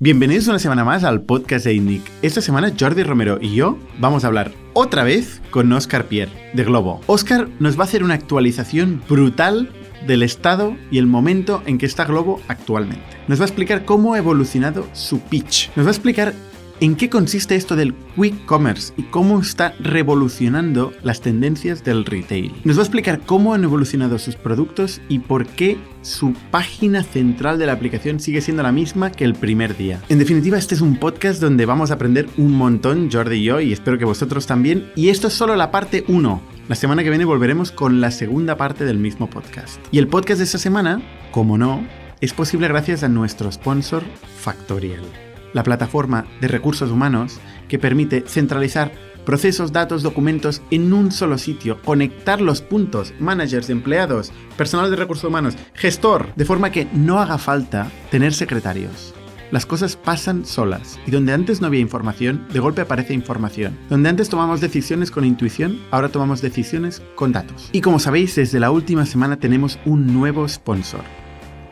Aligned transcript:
Bienvenidos 0.00 0.48
una 0.48 0.58
semana 0.58 0.84
más 0.84 1.04
al 1.04 1.22
podcast 1.22 1.64
de 1.64 1.74
INNIC. 1.74 2.02
Esta 2.20 2.40
semana 2.40 2.72
Jordi 2.76 3.04
Romero 3.04 3.38
y 3.40 3.54
yo 3.54 3.78
vamos 4.00 4.24
a 4.24 4.26
hablar 4.26 4.50
otra 4.72 5.04
vez 5.04 5.40
con 5.52 5.72
Oscar 5.72 6.06
Pierre 6.06 6.32
de 6.52 6.64
Globo. 6.64 7.00
Oscar 7.06 7.48
nos 7.60 7.78
va 7.78 7.82
a 7.82 7.84
hacer 7.84 8.02
una 8.02 8.14
actualización 8.14 9.00
brutal 9.08 9.70
del 10.04 10.24
estado 10.24 10.76
y 10.90 10.98
el 10.98 11.06
momento 11.06 11.62
en 11.66 11.78
que 11.78 11.86
está 11.86 12.06
Globo 12.06 12.42
actualmente. 12.48 13.04
Nos 13.28 13.38
va 13.38 13.44
a 13.44 13.46
explicar 13.46 13.84
cómo 13.84 14.14
ha 14.14 14.18
evolucionado 14.18 14.84
su 14.94 15.20
pitch. 15.20 15.70
Nos 15.76 15.86
va 15.86 15.90
a 15.90 15.94
explicar 15.94 16.34
en 16.80 16.96
qué 16.96 17.08
consiste 17.08 17.54
esto 17.54 17.76
del 17.76 17.94
quick 18.16 18.44
commerce 18.46 18.92
y 18.96 19.04
cómo 19.04 19.40
está 19.40 19.74
revolucionando 19.80 20.92
las 21.02 21.20
tendencias 21.20 21.84
del 21.84 22.04
retail. 22.04 22.52
Nos 22.64 22.76
va 22.76 22.80
a 22.80 22.84
explicar 22.84 23.20
cómo 23.20 23.54
han 23.54 23.64
evolucionado 23.64 24.18
sus 24.18 24.36
productos 24.36 25.00
y 25.08 25.20
por 25.20 25.46
qué 25.46 25.78
su 26.02 26.34
página 26.50 27.02
central 27.02 27.58
de 27.58 27.66
la 27.66 27.72
aplicación 27.72 28.20
sigue 28.20 28.40
siendo 28.40 28.62
la 28.62 28.72
misma 28.72 29.10
que 29.10 29.24
el 29.24 29.34
primer 29.34 29.76
día. 29.76 30.00
En 30.08 30.18
definitiva, 30.18 30.58
este 30.58 30.74
es 30.74 30.80
un 30.80 30.96
podcast 30.96 31.40
donde 31.40 31.66
vamos 31.66 31.90
a 31.90 31.94
aprender 31.94 32.28
un 32.36 32.52
montón, 32.52 33.10
Jordi 33.10 33.36
y 33.36 33.44
yo, 33.44 33.60
y 33.60 33.72
espero 33.72 33.98
que 33.98 34.04
vosotros 34.04 34.46
también. 34.46 34.90
Y 34.96 35.08
esto 35.08 35.28
es 35.28 35.34
solo 35.34 35.56
la 35.56 35.70
parte 35.70 36.04
1. 36.08 36.42
La 36.68 36.74
semana 36.74 37.02
que 37.02 37.10
viene 37.10 37.24
volveremos 37.24 37.70
con 37.70 38.00
la 38.00 38.10
segunda 38.10 38.56
parte 38.56 38.84
del 38.84 38.98
mismo 38.98 39.28
podcast. 39.28 39.80
Y 39.90 39.98
el 39.98 40.08
podcast 40.08 40.38
de 40.38 40.44
esta 40.44 40.58
semana, 40.58 41.02
como 41.30 41.58
no, 41.58 41.86
es 42.20 42.32
posible 42.32 42.68
gracias 42.68 43.02
a 43.02 43.08
nuestro 43.08 43.50
sponsor 43.52 44.02
Factorial 44.38 45.23
la 45.54 45.62
plataforma 45.62 46.26
de 46.42 46.48
recursos 46.48 46.90
humanos 46.90 47.40
que 47.68 47.78
permite 47.78 48.24
centralizar 48.26 48.92
procesos, 49.24 49.72
datos, 49.72 50.02
documentos 50.02 50.60
en 50.70 50.92
un 50.92 51.10
solo 51.10 51.38
sitio, 51.38 51.80
conectar 51.82 52.40
los 52.40 52.60
puntos, 52.60 53.14
managers, 53.18 53.70
empleados, 53.70 54.32
personal 54.56 54.90
de 54.90 54.96
recursos 54.96 55.24
humanos, 55.24 55.56
gestor, 55.72 56.34
de 56.36 56.44
forma 56.44 56.70
que 56.70 56.86
no 56.92 57.20
haga 57.20 57.38
falta 57.38 57.90
tener 58.10 58.34
secretarios. 58.34 59.14
Las 59.50 59.66
cosas 59.66 59.96
pasan 59.96 60.44
solas 60.44 60.98
y 61.06 61.10
donde 61.10 61.32
antes 61.32 61.60
no 61.60 61.68
había 61.68 61.80
información, 61.80 62.46
de 62.52 62.60
golpe 62.60 62.80
aparece 62.80 63.14
información. 63.14 63.78
Donde 63.88 64.08
antes 64.08 64.28
tomamos 64.28 64.60
decisiones 64.60 65.10
con 65.10 65.24
intuición, 65.24 65.78
ahora 65.90 66.08
tomamos 66.08 66.42
decisiones 66.42 67.02
con 67.14 67.32
datos. 67.32 67.68
Y 67.70 67.80
como 67.80 67.98
sabéis, 67.98 68.34
desde 68.34 68.58
la 68.58 68.70
última 68.70 69.06
semana 69.06 69.36
tenemos 69.36 69.78
un 69.84 70.12
nuevo 70.12 70.48
sponsor. 70.48 71.02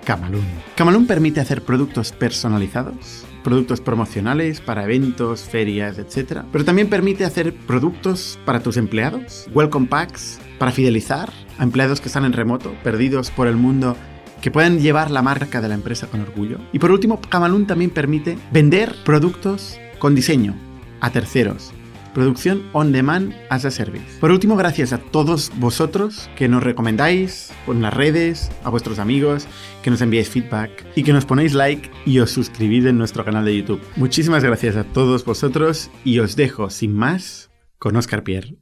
Camalún. 0.04 0.44
Camalún 0.76 1.06
permite 1.06 1.40
hacer 1.40 1.62
productos 1.62 2.12
personalizados 2.12 3.24
productos 3.42 3.80
promocionales 3.80 4.60
para 4.60 4.84
eventos, 4.84 5.42
ferias, 5.42 5.98
etc. 5.98 6.42
Pero 6.50 6.64
también 6.64 6.88
permite 6.88 7.24
hacer 7.24 7.54
productos 7.54 8.38
para 8.44 8.60
tus 8.60 8.76
empleados, 8.76 9.48
welcome 9.52 9.86
packs 9.86 10.40
para 10.58 10.72
fidelizar 10.72 11.30
a 11.58 11.64
empleados 11.64 12.00
que 12.00 12.08
están 12.08 12.24
en 12.24 12.32
remoto, 12.32 12.72
perdidos 12.82 13.30
por 13.30 13.46
el 13.46 13.56
mundo 13.56 13.96
que 14.40 14.50
puedan 14.50 14.80
llevar 14.80 15.10
la 15.10 15.22
marca 15.22 15.60
de 15.60 15.68
la 15.68 15.74
empresa 15.74 16.08
con 16.08 16.20
orgullo. 16.20 16.58
Y 16.72 16.78
por 16.78 16.90
último, 16.90 17.20
Camalún 17.20 17.66
también 17.66 17.90
permite 17.90 18.36
vender 18.50 18.94
productos 19.04 19.78
con 19.98 20.14
diseño 20.14 20.54
a 21.00 21.10
terceros 21.10 21.72
Producción 22.14 22.68
on 22.72 22.92
demand 22.92 23.32
as 23.48 23.64
a 23.64 23.70
service. 23.70 24.18
Por 24.20 24.30
último, 24.30 24.56
gracias 24.56 24.92
a 24.92 24.98
todos 24.98 25.50
vosotros 25.56 26.28
que 26.36 26.48
nos 26.48 26.62
recomendáis 26.62 27.52
por 27.64 27.74
las 27.76 27.94
redes, 27.94 28.50
a 28.64 28.70
vuestros 28.70 28.98
amigos, 28.98 29.46
que 29.82 29.90
nos 29.90 30.02
enviáis 30.02 30.28
feedback 30.28 30.84
y 30.94 31.04
que 31.04 31.12
nos 31.14 31.24
ponéis 31.24 31.54
like 31.54 31.90
y 32.04 32.18
os 32.18 32.30
suscribís 32.30 32.84
en 32.84 32.98
nuestro 32.98 33.24
canal 33.24 33.44
de 33.46 33.56
YouTube. 33.56 33.80
Muchísimas 33.96 34.44
gracias 34.44 34.76
a 34.76 34.84
todos 34.84 35.24
vosotros 35.24 35.90
y 36.04 36.18
os 36.18 36.36
dejo 36.36 36.68
sin 36.68 36.94
más 36.94 37.50
con 37.78 37.96
Oscar 37.96 38.22
Pierre. 38.22 38.56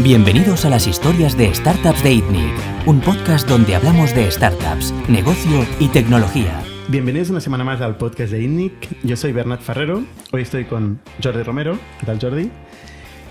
Bienvenidos 0.00 0.64
a 0.64 0.70
las 0.70 0.86
historias 0.86 1.38
de 1.38 1.54
Startups 1.54 2.02
de 2.02 2.12
ITNIC, 2.12 2.86
un 2.86 3.00
podcast 3.00 3.48
donde 3.48 3.76
hablamos 3.76 4.14
de 4.14 4.30
startups, 4.30 4.92
negocio 5.08 5.64
y 5.80 5.88
tecnología 5.88 6.65
Bienvenidos 6.88 7.30
una 7.30 7.40
semana 7.40 7.64
más 7.64 7.80
al 7.80 7.96
podcast 7.96 8.30
de 8.30 8.44
INNIC. 8.44 9.02
Yo 9.02 9.16
soy 9.16 9.32
Bernat 9.32 9.60
Ferrero. 9.60 10.04
Hoy 10.30 10.42
estoy 10.42 10.66
con 10.66 11.00
Jordi 11.20 11.42
Romero. 11.42 11.76
¿Qué 11.98 12.06
tal, 12.06 12.20
Jordi? 12.20 12.48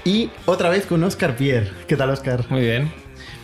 Y 0.04 0.30
otra 0.46 0.68
vez 0.68 0.86
con 0.86 1.02
Oscar 1.06 1.38
Pierre. 1.38 1.72
¿Qué 1.88 1.96
tal, 1.96 2.10
Oscar? 2.10 2.44
Muy 2.50 2.60
bien, 2.60 2.92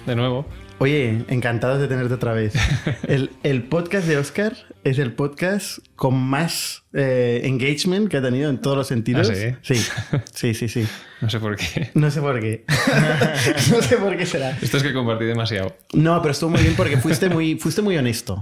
de 0.06 0.18
nuevo. 0.18 0.46
Oye, 0.80 1.24
encantados 1.30 1.80
de 1.80 1.88
tenerte 1.88 2.14
otra 2.14 2.34
vez. 2.34 2.54
El, 3.08 3.64
podcast 3.64 4.06
de 4.06 4.18
Oscar 4.18 4.58
es 4.84 5.00
el 5.00 5.14
podcast 5.14 5.78
con 5.96 6.16
más 6.22 6.84
eh, 6.92 7.42
engagement 7.46 8.10
que 8.10 8.18
ha 8.18 8.22
tenido 8.22 8.50
en 8.50 8.60
todos 8.60 8.76
los 8.76 8.88
sentidos. 8.88 9.30
¿Ah, 9.30 9.60
sí? 9.62 9.76
Sí, 10.34 10.54
sí, 10.54 10.68
sí, 10.68 10.86
No 11.22 11.30
sé 11.30 11.40
por 11.40 11.56
qué. 11.56 11.92
No 11.94 12.12
sé 12.12 12.20
por 12.20 12.38
qué. 12.42 12.66
no 13.72 13.82
sé 13.82 13.96
por 13.96 14.18
qué 14.18 14.26
será. 14.26 14.58
Esto 14.62 14.76
es 14.76 14.84
que 14.84 14.92
compartí 14.92 15.24
demasiado. 15.24 15.78
No, 15.94 16.22
pero 16.22 16.34
estuvo 16.34 16.50
muy 16.50 16.62
bien 16.62 16.74
porque 16.76 16.98
fuiste 16.98 17.30
muy, 17.30 17.56
fuiste 17.56 17.82
muy 17.82 17.96
honesto 17.96 18.42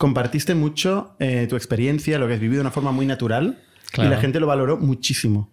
compartiste 0.00 0.54
mucho 0.54 1.14
eh, 1.18 1.46
tu 1.46 1.56
experiencia, 1.56 2.18
lo 2.18 2.26
que 2.26 2.32
has 2.32 2.40
vivido 2.40 2.60
de 2.60 2.62
una 2.62 2.70
forma 2.70 2.90
muy 2.90 3.04
natural 3.04 3.58
y 3.98 4.04
la 4.04 4.16
gente 4.16 4.40
lo 4.40 4.46
valoró 4.46 4.78
muchísimo. 4.78 5.50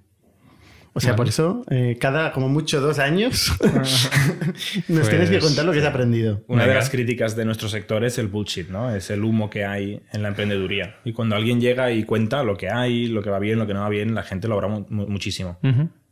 O 0.94 1.02
sea, 1.02 1.18
por 1.18 1.28
eso, 1.28 1.66
eh, 1.70 1.98
cada 2.00 2.32
como 2.32 2.48
mucho 2.48 2.80
dos 2.80 2.98
años, 2.98 3.52
nos 4.88 5.10
tienes 5.10 5.30
que 5.30 5.40
contar 5.40 5.66
lo 5.66 5.74
que 5.74 5.80
has 5.80 5.86
aprendido. 5.86 6.46
Una 6.48 6.66
de 6.66 6.74
las 6.74 6.90
críticas 6.90 7.36
de 7.36 7.44
nuestro 7.44 7.68
sector 7.68 8.06
es 8.06 8.20
el 8.20 8.30
bullshit, 8.30 8.70
¿no? 8.70 8.96
Es 8.96 9.10
el 9.10 9.26
humo 9.26 9.50
que 9.50 9.66
hay 9.66 10.02
en 10.14 10.24
la 10.24 10.30
emprendeduría. 10.30 10.96
Y 11.04 11.12
cuando 11.12 11.36
alguien 11.36 11.60
llega 11.60 11.92
y 11.92 12.06
cuenta 12.06 12.42
lo 12.44 12.56
que 12.56 12.70
hay, 12.70 13.08
lo 13.08 13.22
que 13.22 13.30
va 13.30 13.40
bien, 13.40 13.60
lo 13.60 13.68
que 13.68 13.74
no 13.74 13.82
va 13.82 13.90
bien, 13.90 14.16
la 14.16 14.24
gente 14.24 14.48
lo 14.48 14.54
habrá 14.54 14.70
muchísimo. 14.70 15.60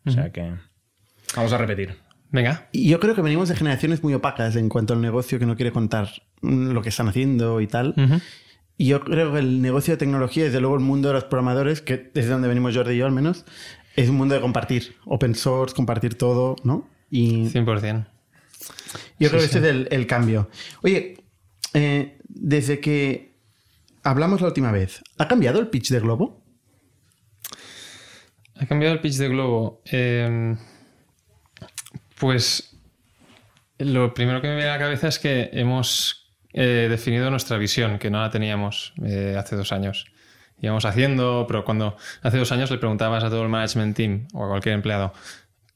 O 0.05 0.11
sea 0.11 0.33
que 0.33 0.51
vamos 1.37 1.53
a 1.53 1.57
repetir. 1.57 2.04
Venga. 2.31 2.67
Yo 2.73 2.99
creo 2.99 3.15
que 3.15 3.21
venimos 3.21 3.49
de 3.49 3.55
generaciones 3.55 4.03
muy 4.03 4.13
opacas 4.13 4.55
en 4.55 4.69
cuanto 4.69 4.93
al 4.93 5.01
negocio 5.01 5.39
que 5.39 5.45
no 5.45 5.55
quiere 5.55 5.71
contar 5.71 6.09
lo 6.41 6.81
que 6.81 6.89
están 6.89 7.07
haciendo 7.07 7.61
y 7.61 7.67
tal. 7.67 7.95
Y 8.77 8.87
yo 8.87 9.01
creo 9.01 9.33
que 9.33 9.39
el 9.39 9.61
negocio 9.61 9.93
de 9.93 9.97
tecnología, 9.97 10.43
desde 10.43 10.59
luego 10.59 10.75
el 10.75 10.81
mundo 10.81 11.09
de 11.09 11.13
los 11.13 11.23
programadores, 11.25 11.81
que 11.81 12.11
desde 12.13 12.29
donde 12.29 12.47
venimos 12.47 12.75
Jordi 12.75 12.95
y 12.95 12.97
yo 12.97 13.05
al 13.05 13.11
menos, 13.11 13.45
es 13.95 14.09
un 14.09 14.17
mundo 14.17 14.35
de 14.35 14.41
compartir. 14.41 14.95
Open 15.05 15.35
source, 15.35 15.73
compartir 15.73 16.17
todo, 16.17 16.55
¿no? 16.63 16.89
Y 17.09 17.45
100%. 17.45 18.07
Yo 19.19 19.29
creo 19.29 19.39
que 19.39 19.45
ese 19.45 19.59
es 19.59 19.87
el, 19.89 20.07
cambio. 20.07 20.49
Oye, 20.81 21.17
eh, 21.73 22.17
desde 22.27 22.79
que 22.79 23.35
hablamos 24.03 24.41
la 24.41 24.47
última 24.47 24.71
vez, 24.71 25.01
¿ha 25.17 25.27
cambiado 25.27 25.59
el 25.59 25.67
pitch 25.67 25.89
de 25.89 25.99
Globo? 26.01 26.43
¿Ha 28.55 28.65
cambiado 28.65 28.93
el 28.93 29.01
pitch 29.01 29.15
de 29.15 29.29
Globo? 29.29 29.81
Eh... 29.85 30.55
Pues 32.19 32.77
lo 33.77 34.13
primero 34.13 34.41
que 34.41 34.47
me 34.47 34.55
viene 34.55 34.69
a 34.69 34.73
la 34.73 34.79
cabeza 34.79 35.07
es 35.07 35.19
que 35.19 35.49
hemos 35.53 36.29
eh, 36.53 36.87
definido 36.89 37.29
nuestra 37.29 37.57
visión, 37.57 37.99
que 37.99 38.09
no 38.09 38.21
la 38.21 38.29
teníamos 38.29 38.93
eh, 39.03 39.35
hace 39.37 39.55
dos 39.55 39.71
años. 39.71 40.05
Íbamos 40.61 40.85
haciendo, 40.85 41.45
pero 41.47 41.65
cuando 41.65 41.97
hace 42.21 42.37
dos 42.37 42.51
años 42.51 42.71
le 42.71 42.77
preguntabas 42.77 43.23
a 43.23 43.29
todo 43.29 43.43
el 43.43 43.49
management 43.49 43.95
team 43.95 44.27
o 44.33 44.45
a 44.45 44.47
cualquier 44.47 44.75
empleado 44.75 45.13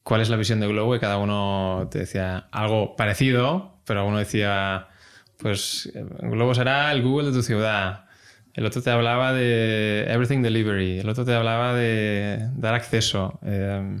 cuál 0.02 0.20
es 0.20 0.28
la 0.28 0.36
visión 0.36 0.60
de 0.60 0.66
Globo 0.66 0.96
y 0.96 0.98
cada 0.98 1.18
uno 1.18 1.88
te 1.90 2.00
decía 2.00 2.48
algo 2.50 2.96
parecido, 2.96 3.76
pero 3.84 4.06
uno 4.06 4.18
decía, 4.18 4.88
pues 5.36 5.92
Globo 6.20 6.54
será 6.54 6.92
el 6.92 7.02
Google 7.02 7.28
de 7.28 7.32
tu 7.32 7.42
ciudad. 7.42 8.06
El 8.54 8.66
otro 8.66 8.82
te 8.82 8.90
hablaba 8.90 9.32
de 9.32 10.06
Everything 10.08 10.42
Delivery, 10.42 10.98
el 10.98 11.08
otro 11.08 11.24
te 11.24 11.34
hablaba 11.34 11.74
de 11.74 12.48
dar 12.56 12.74
acceso. 12.74 13.38
Eh, 13.44 14.00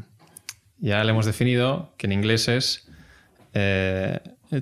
ya 0.80 1.04
le 1.04 1.10
hemos 1.10 1.26
definido 1.26 1.92
que 1.96 2.06
en 2.06 2.12
inglés 2.12 2.48
es 2.48 2.88
eh, 3.54 4.18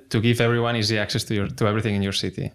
to 0.08 0.20
give 0.20 0.42
everyone 0.42 0.76
easy 0.76 0.98
access 0.98 1.24
to, 1.24 1.34
your, 1.34 1.52
to 1.52 1.66
everything 1.66 1.94
in 1.94 2.02
your 2.02 2.14
city. 2.14 2.52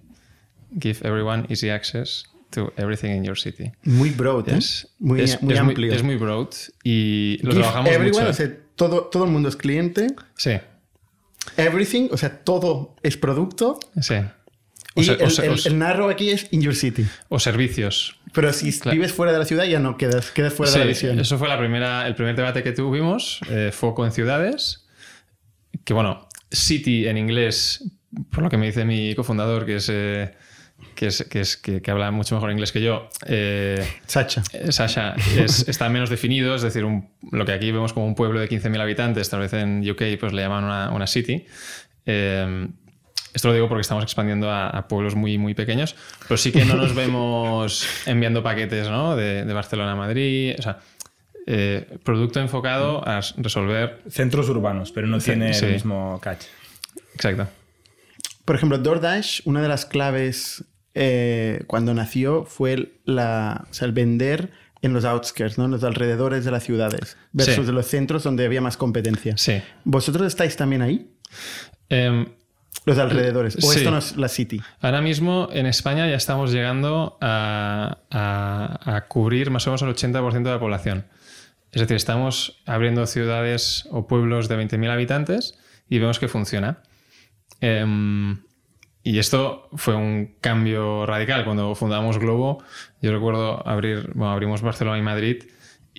Give 0.77 0.99
everyone 1.03 1.45
easy 1.49 1.69
access 1.69 2.25
to 2.51 2.71
everything 2.77 3.11
in 3.15 3.23
your 3.23 3.37
city. 3.37 3.71
Muy 3.83 4.09
broad, 4.09 4.49
¿eh? 4.49 4.59
muy, 4.99 5.21
es, 5.21 5.41
muy 5.41 5.57
amplio. 5.57 5.87
Muy, 5.87 5.95
es 5.95 6.03
muy 6.03 6.15
broad 6.15 6.49
y 6.83 7.39
lo 7.41 7.53
trabajamos 7.53 7.91
everyone, 7.91 8.19
mucho. 8.19 8.29
O 8.29 8.33
sea, 8.33 8.57
todo, 8.75 9.03
todo 9.05 9.25
el 9.25 9.31
mundo 9.31 9.49
es 9.49 9.55
cliente. 9.55 10.07
Sí. 10.37 10.51
Everything, 11.57 12.09
o 12.11 12.17
sea, 12.17 12.43
todo 12.43 12.95
es 13.03 13.17
producto. 13.17 13.79
Sí. 14.01 14.15
y 14.95 15.09
el, 15.09 15.59
el, 15.65 15.77
narro 15.77 16.09
aquí 16.09 16.29
es 16.29 16.47
in 16.51 16.61
your 16.61 16.75
city. 16.75 17.05
O 17.29 17.39
servicios. 17.39 18.17
Pero 18.33 18.51
si 18.51 18.71
vives 18.91 19.13
fuera 19.13 19.31
de 19.31 19.39
la 19.39 19.45
ciudad 19.45 19.65
ya 19.65 19.79
no 19.79 19.97
quedas, 19.97 20.31
quedas 20.31 20.53
fuera 20.53 20.71
de 20.71 20.79
la 20.79 20.85
visión. 20.85 21.19
Eso 21.19 21.37
fue 21.37 21.47
la 21.47 21.57
primera, 21.57 22.07
el 22.07 22.15
primer 22.15 22.35
debate 22.35 22.63
que 22.63 22.71
tuvimos, 22.71 23.39
eh, 23.49 23.71
foco 23.71 24.05
en 24.05 24.11
ciudades. 24.11 24.87
Que 25.83 25.93
bueno, 25.93 26.27
city 26.51 27.07
en 27.07 27.17
inglés, 27.17 27.83
por 28.31 28.43
lo 28.43 28.49
que 28.49 28.57
me 28.57 28.65
dice 28.65 28.85
mi 28.85 29.15
cofundador, 29.15 29.65
que 29.65 29.75
es... 29.75 29.89
Eh, 29.89 30.33
que, 30.95 31.07
es, 31.07 31.23
que, 31.23 31.39
es 31.39 31.57
que, 31.57 31.81
habla 31.89 32.11
mucho 32.11 32.35
mejor 32.35 32.51
inglés 32.51 32.71
que 32.71 32.81
yo. 32.81 33.09
Eh, 33.25 33.85
Sacha. 34.05 34.43
Eh, 34.51 34.71
Sasha 34.71 35.15
está 35.37 35.89
menos 35.89 36.09
definido, 36.09 36.55
es 36.55 36.61
decir, 36.61 36.83
lo 36.83 37.45
que 37.45 37.51
aquí 37.51 37.71
vemos 37.71 37.93
como 37.93 38.05
un 38.05 38.15
pueblo 38.15 38.39
de 38.39 38.49
15.000 38.49 38.81
habitantes, 38.81 39.29
tal 39.29 39.39
vez 39.39 39.53
en 39.53 39.89
UK 39.89 40.19
pues 40.19 40.33
le 40.33 40.41
llaman 40.41 40.63
una, 40.65 40.91
una 40.91 41.07
city. 41.07 41.45
Eh, 42.05 42.67
esto 43.33 43.47
lo 43.47 43.53
digo 43.53 43.67
porque 43.67 43.81
estamos 43.81 44.03
expandiendo 44.03 44.51
a, 44.51 44.87
pueblos 44.87 45.15
muy, 45.15 45.37
muy 45.37 45.53
pequeños, 45.53 45.95
pero 46.27 46.37
sí 46.37 46.51
que 46.51 46.65
no 46.65 46.75
nos 46.75 46.93
vemos 46.93 47.87
enviando 48.05 48.43
paquetes 48.43 48.89
¿no? 48.89 49.15
de, 49.15 49.51
Barcelona 49.53 49.93
a 49.93 49.95
Madrid. 49.95 50.55
O 50.57 50.61
sea, 50.61 50.79
eh, 51.47 51.97
producto 52.03 52.39
enfocado 52.39 53.07
a 53.07 53.21
resolver. 53.37 54.01
Centros 54.09 54.49
urbanos, 54.49 54.91
pero 54.91 55.07
no 55.07 55.19
tiene 55.19 55.51
el 55.51 55.73
mismo 55.73 56.19
catch. 56.21 56.45
Exacto. 57.15 57.47
Por 58.45 58.55
ejemplo, 58.55 58.77
DoorDash, 58.77 59.41
una 59.45 59.61
de 59.61 59.67
las 59.67 59.85
claves 59.85 60.65
eh, 60.93 61.63
cuando 61.67 61.93
nació 61.93 62.45
fue 62.45 62.93
la, 63.05 63.65
o 63.69 63.73
sea, 63.73 63.87
el 63.87 63.93
vender 63.93 64.51
en 64.83 64.93
los 64.93 65.05
outskirts, 65.05 65.57
¿no? 65.57 65.65
en 65.65 65.71
los 65.71 65.83
alrededores 65.83 66.45
de 66.45 66.51
las 66.51 66.63
ciudades, 66.63 67.17
versus 67.31 67.65
Sí. 67.65 67.71
los 67.71 67.87
centros 67.87 68.23
donde 68.23 68.45
había 68.45 68.61
más 68.61 68.77
competencia. 68.77 69.35
Sí. 69.37 69.61
¿Vosotros 69.85 70.27
estáis 70.27 70.57
también 70.57 70.81
ahí? 70.81 71.09
Em, 71.89 72.27
Los 72.85 72.97
alrededores. 72.97 73.55
¿O 73.57 73.61
Sí. 73.61 73.77
esto 73.79 73.91
no 73.91 73.97
es 73.99 74.17
la 74.17 74.27
city? 74.27 74.61
Ahora 74.81 75.01
mismo 75.01 75.47
en 75.53 75.65
España 75.67 76.07
ya 76.07 76.15
estamos 76.15 76.51
llegando 76.51 77.17
a, 77.21 77.99
a- 78.11 78.95
a 78.97 79.07
cubrir 79.07 79.51
más 79.51 79.65
o 79.67 79.69
menos 79.69 79.81
el 79.83 79.89
80% 79.89 80.43
de 80.43 80.51
la 80.55 80.59
población. 80.59 81.05
Es 81.71 81.81
decir, 81.81 81.95
estamos 81.95 82.61
abriendo 82.65 83.05
ciudades 83.07 83.87
o 83.91 84.05
pueblos 84.07 84.47
de 84.49 84.57
20.000 84.57 84.89
habitantes 84.91 85.57
y 85.89 85.99
vemos 85.99 86.19
que 86.19 86.27
funciona. 86.27 86.79
Em, 87.61 88.39
y 89.03 89.17
esto 89.19 89.69
fue 89.75 89.95
un 89.95 90.35
cambio 90.41 91.05
radical. 91.05 91.45
Cuando 91.45 91.73
fundamos 91.75 92.19
Globo, 92.19 92.63
yo 93.01 93.11
recuerdo 93.13 93.65
abrir, 93.67 94.11
bueno, 94.13 94.33
abrimos 94.33 94.61
Barcelona 94.61 94.97
y 94.97 95.01
Madrid 95.01 95.43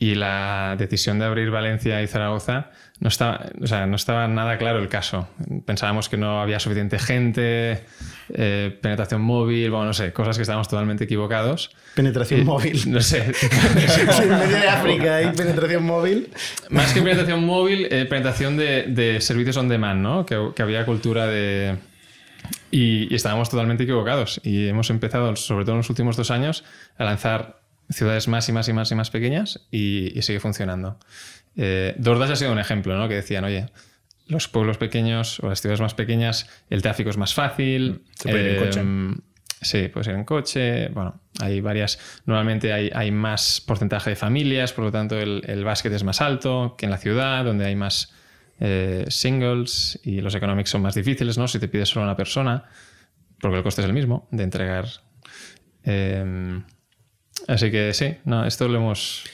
y 0.04 0.14
la 0.14 0.74
decisión 0.78 1.18
de 1.18 1.24
abrir 1.24 1.50
Valencia 1.50 2.02
y 2.02 2.06
Zaragoza 2.06 2.70
no 3.00 3.08
estaba, 3.08 3.46
o 3.62 3.66
sea, 3.66 3.86
no 3.86 3.96
estaba 3.96 4.28
nada 4.28 4.58
claro 4.58 4.78
el 4.78 4.88
caso. 4.88 5.28
Pensábamos 5.64 6.08
que 6.08 6.16
no 6.16 6.40
había 6.42 6.60
suficiente 6.60 6.98
gente, 6.98 7.84
eh, 8.34 8.78
penetración 8.82 9.22
móvil, 9.22 9.70
bueno, 9.70 9.86
no 9.86 9.92
sé, 9.94 10.12
cosas 10.12 10.36
que 10.36 10.42
estábamos 10.42 10.68
totalmente 10.68 11.04
equivocados. 11.04 11.70
Penetración 11.94 12.40
Y- 12.40 12.44
móvil. 12.44 12.82
No 12.90 13.00
sé. 13.00 13.24
En 14.22 14.28
medio 14.28 14.56
de 14.58 14.68
África 14.68 15.16
hay 15.16 15.30
penetración 15.32 15.84
móvil. 15.84 16.28
Más 16.68 16.92
que 16.92 17.00
penetración 17.00 17.44
móvil, 17.46 17.86
eh, 17.90 18.04
penetración 18.04 18.56
de, 18.58 18.82
de 18.88 19.20
servicios 19.22 19.56
on 19.56 19.68
demand, 19.68 20.02
¿no? 20.02 20.26
Que, 20.26 20.50
que 20.54 20.62
había 20.62 20.84
cultura 20.84 21.26
de... 21.26 21.76
Y, 22.70 23.10
y 23.10 23.14
estábamos 23.14 23.48
totalmente 23.48 23.84
equivocados. 23.84 24.40
Y 24.44 24.68
hemos 24.68 24.90
empezado, 24.90 25.34
sobre 25.36 25.64
todo 25.64 25.72
en 25.76 25.78
los 25.78 25.88
últimos 25.90 26.16
dos 26.16 26.30
años, 26.30 26.62
a 26.98 27.04
lanzar 27.04 27.63
ciudades 27.90 28.28
más 28.28 28.48
y 28.48 28.52
más 28.52 28.68
y 28.68 28.72
más 28.72 28.90
y 28.90 28.94
más 28.94 29.10
pequeñas 29.10 29.66
y, 29.70 30.16
y 30.18 30.22
sigue 30.22 30.40
funcionando. 30.40 30.98
Eh, 31.56 31.94
DoorDash 31.98 32.32
ha 32.32 32.36
sido 32.36 32.52
un 32.52 32.58
ejemplo, 32.58 32.96
¿no? 32.96 33.08
Que 33.08 33.14
decían, 33.14 33.44
oye, 33.44 33.66
los 34.26 34.48
pueblos 34.48 34.78
pequeños 34.78 35.40
o 35.40 35.48
las 35.48 35.60
ciudades 35.60 35.80
más 35.80 35.94
pequeñas, 35.94 36.48
el 36.70 36.82
tráfico 36.82 37.10
es 37.10 37.16
más 37.16 37.34
fácil. 37.34 38.02
Se 38.14 38.30
puede 38.30 38.44
ir 38.44 38.56
en 38.56 38.64
coche. 38.64 38.80
em, 38.80 39.16
Sí, 39.60 39.88
puede 39.88 40.04
ser 40.04 40.14
en 40.16 40.24
coche. 40.24 40.88
Bueno, 40.88 41.20
hay 41.40 41.62
varias. 41.62 41.98
Normalmente 42.26 42.72
hay, 42.72 42.90
hay 42.94 43.10
más 43.10 43.62
porcentaje 43.62 44.10
de 44.10 44.16
familias, 44.16 44.74
por 44.74 44.84
lo 44.84 44.92
tanto 44.92 45.18
el, 45.18 45.42
el 45.46 45.64
básquet 45.64 45.90
es 45.92 46.04
más 46.04 46.20
alto 46.20 46.74
que 46.76 46.84
en 46.84 46.90
la 46.90 46.98
ciudad, 46.98 47.44
donde 47.44 47.64
hay 47.64 47.74
más 47.74 48.12
eh, 48.60 49.06
singles 49.08 49.98
y 50.04 50.20
los 50.20 50.34
economics 50.34 50.68
son 50.68 50.82
más 50.82 50.94
difíciles, 50.94 51.38
¿no? 51.38 51.48
Si 51.48 51.58
te 51.58 51.68
pides 51.68 51.88
solo 51.88 52.04
a 52.04 52.08
una 52.08 52.16
persona, 52.16 52.64
porque 53.40 53.56
el 53.56 53.62
coste 53.62 53.80
es 53.80 53.86
el 53.86 53.94
mismo 53.94 54.28
de 54.30 54.42
entregar. 54.42 54.86
Eh, 55.82 56.60
así 57.48 57.70
que 57.70 57.92
sí, 57.94 58.16
no, 58.24 58.44
esto 58.46 58.68
lo 58.68 58.78
hemos. 58.78 59.24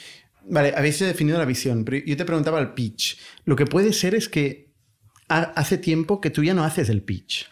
Vale, 0.49 0.73
habéis 0.77 0.99
definido 0.99 1.39
la 1.39 1.45
visión, 1.45 1.85
pero 1.85 2.05
yo 2.05 2.17
te 2.17 2.25
preguntaba 2.25 2.59
el 2.61 2.71
pitch. 2.75 3.19
Lo 3.45 3.57
que 3.57 3.67
puede 3.67 3.93
ser 3.93 4.15
es 4.15 4.29
que 4.29 4.71
ha- 5.29 5.53
hace 5.55 5.79
tiempo 5.79 6.21
que 6.21 6.31
tú 6.31 6.43
ya 6.43 6.55
no 6.55 6.65
haces 6.65 6.89
el 6.89 7.03
pitch. 7.03 7.47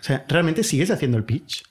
O 0.00 0.04
sea, 0.04 0.24
¿realmente 0.28 0.62
sigues 0.62 0.90
haciendo 0.90 1.16
el 1.16 1.24
pitch? 1.24 1.62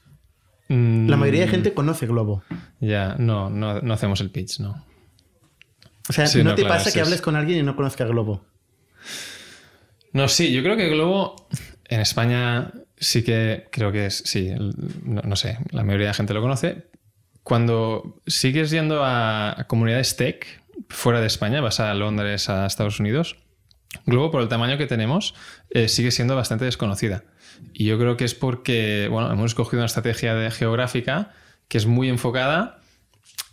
mm, 0.69 1.07
La 1.09 1.15
mayoría 1.17 1.41
de 1.41 1.47
gente 1.49 1.73
conoce 1.73 2.07
Globo. 2.07 2.43
Ya, 2.79 3.15
no, 3.19 3.49
no, 3.49 3.79
no 3.81 3.93
hacemos 3.93 4.19
el 4.21 4.31
pitch, 4.31 4.59
no. 4.59 4.85
O 6.09 6.13
sea, 6.13 6.27
Sí, 6.27 6.39
¿no, 6.39 6.49
no, 6.49 6.55
te 6.55 6.63
claro, 6.63 6.77
pasa 6.77 6.91
que 6.91 6.99
es- 6.99 7.05
hables 7.05 7.21
con 7.21 7.35
alguien 7.35 7.59
y 7.59 7.63
no 7.63 7.75
conozca 7.75 8.03
Globo? 8.05 8.43
No, 10.11 10.27
sí, 10.27 10.51
yo 10.51 10.61
creo 10.63 10.75
que 10.75 10.89
Globo 10.89 11.47
en 11.87 11.99
España 12.01 12.71
sí 12.97 13.23
que 13.23 13.67
creo 13.71 13.91
que 13.91 14.07
es, 14.07 14.17
sí, 14.25 14.51
no, 15.03 15.21
no 15.21 15.35
sé, 15.35 15.57
la 15.71 15.83
mayoría 15.83 16.07
de 16.07 16.09
la 16.11 16.13
gente 16.13 16.33
lo 16.33 16.41
conoce. 16.41 16.87
Cuando 17.43 18.21
sigues 18.25 18.71
yendo 18.71 19.03
a, 19.03 19.65
comunidades 19.67 20.15
tech 20.15 20.63
fuera 20.89 21.19
de 21.19 21.27
España, 21.27 21.61
vas 21.61 21.79
a 21.79 21.93
Londres, 21.93 22.49
a 22.49 22.65
Estados 22.65 22.99
Unidos, 22.99 23.37
Globo, 24.05 24.31
por 24.31 24.41
el 24.41 24.47
tamaño 24.47 24.77
que 24.77 24.87
tenemos, 24.87 25.35
eh, 25.69 25.87
sigue 25.87 26.11
siendo 26.11 26.35
bastante 26.35 26.65
desconocida. 26.65 27.25
Y 27.73 27.85
yo 27.85 27.99
creo 27.99 28.17
que 28.17 28.25
es 28.25 28.33
porque, 28.33 29.07
bueno, 29.11 29.31
hemos 29.31 29.51
escogido 29.51 29.81
una 29.81 29.85
estrategia 29.85 30.49
geográfica 30.51 31.31
que 31.67 31.77
es 31.77 31.85
muy 31.85 32.09
enfocada 32.09 32.79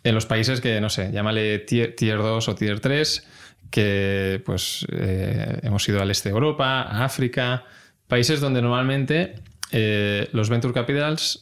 en 0.02 0.14
los 0.14 0.26
países 0.26 0.60
que, 0.60 0.80
no 0.80 0.88
sé, 0.88 1.12
llámale 1.12 1.58
tier, 1.58 1.94
tier 1.94 2.18
2 2.18 2.48
o 2.48 2.54
tier 2.54 2.80
3, 2.80 3.26
que 3.70 4.42
pues 4.44 4.86
eh, 4.92 5.60
hemos 5.62 5.86
ido 5.88 6.00
al 6.00 6.10
este 6.10 6.30
de 6.30 6.34
Europa, 6.34 6.82
a 6.82 7.04
África, 7.04 7.64
países 8.08 8.40
donde 8.40 8.62
normalmente 8.62 9.34
eh, 9.72 10.28
los 10.32 10.48
venture 10.48 10.74
capitals 10.74 11.40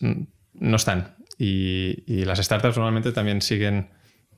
no 0.54 0.76
están. 0.76 1.17
Y, 1.38 2.02
y 2.06 2.24
las 2.24 2.38
startups 2.38 2.76
normalmente 2.76 3.12
también 3.12 3.40
siguen 3.40 3.90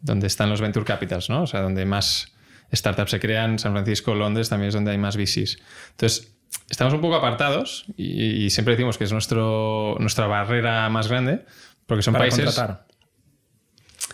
donde 0.02 0.26
están 0.26 0.50
los 0.50 0.60
venture 0.60 0.84
capitals, 0.84 1.30
¿no? 1.30 1.42
O 1.42 1.46
sea, 1.46 1.60
donde 1.62 1.84
más 1.86 2.32
startups 2.72 3.10
se 3.10 3.20
crean, 3.20 3.58
San 3.58 3.72
Francisco, 3.72 4.14
Londres 4.14 4.48
también 4.48 4.68
es 4.68 4.74
donde 4.74 4.90
hay 4.92 4.98
más 4.98 5.16
VCs. 5.16 5.58
Entonces, 5.92 6.34
estamos 6.68 6.94
un 6.94 7.00
poco 7.00 7.16
apartados 7.16 7.86
y, 7.96 8.44
y 8.44 8.50
siempre 8.50 8.74
decimos 8.74 8.98
que 8.98 9.04
es 9.04 9.12
nuestro, 9.12 9.96
nuestra 9.98 10.26
barrera 10.26 10.88
más 10.88 11.08
grande, 11.08 11.44
porque 11.86 12.02
son 12.02 12.12
Para 12.12 12.24
países... 12.24 12.44
contratar. 12.44 12.86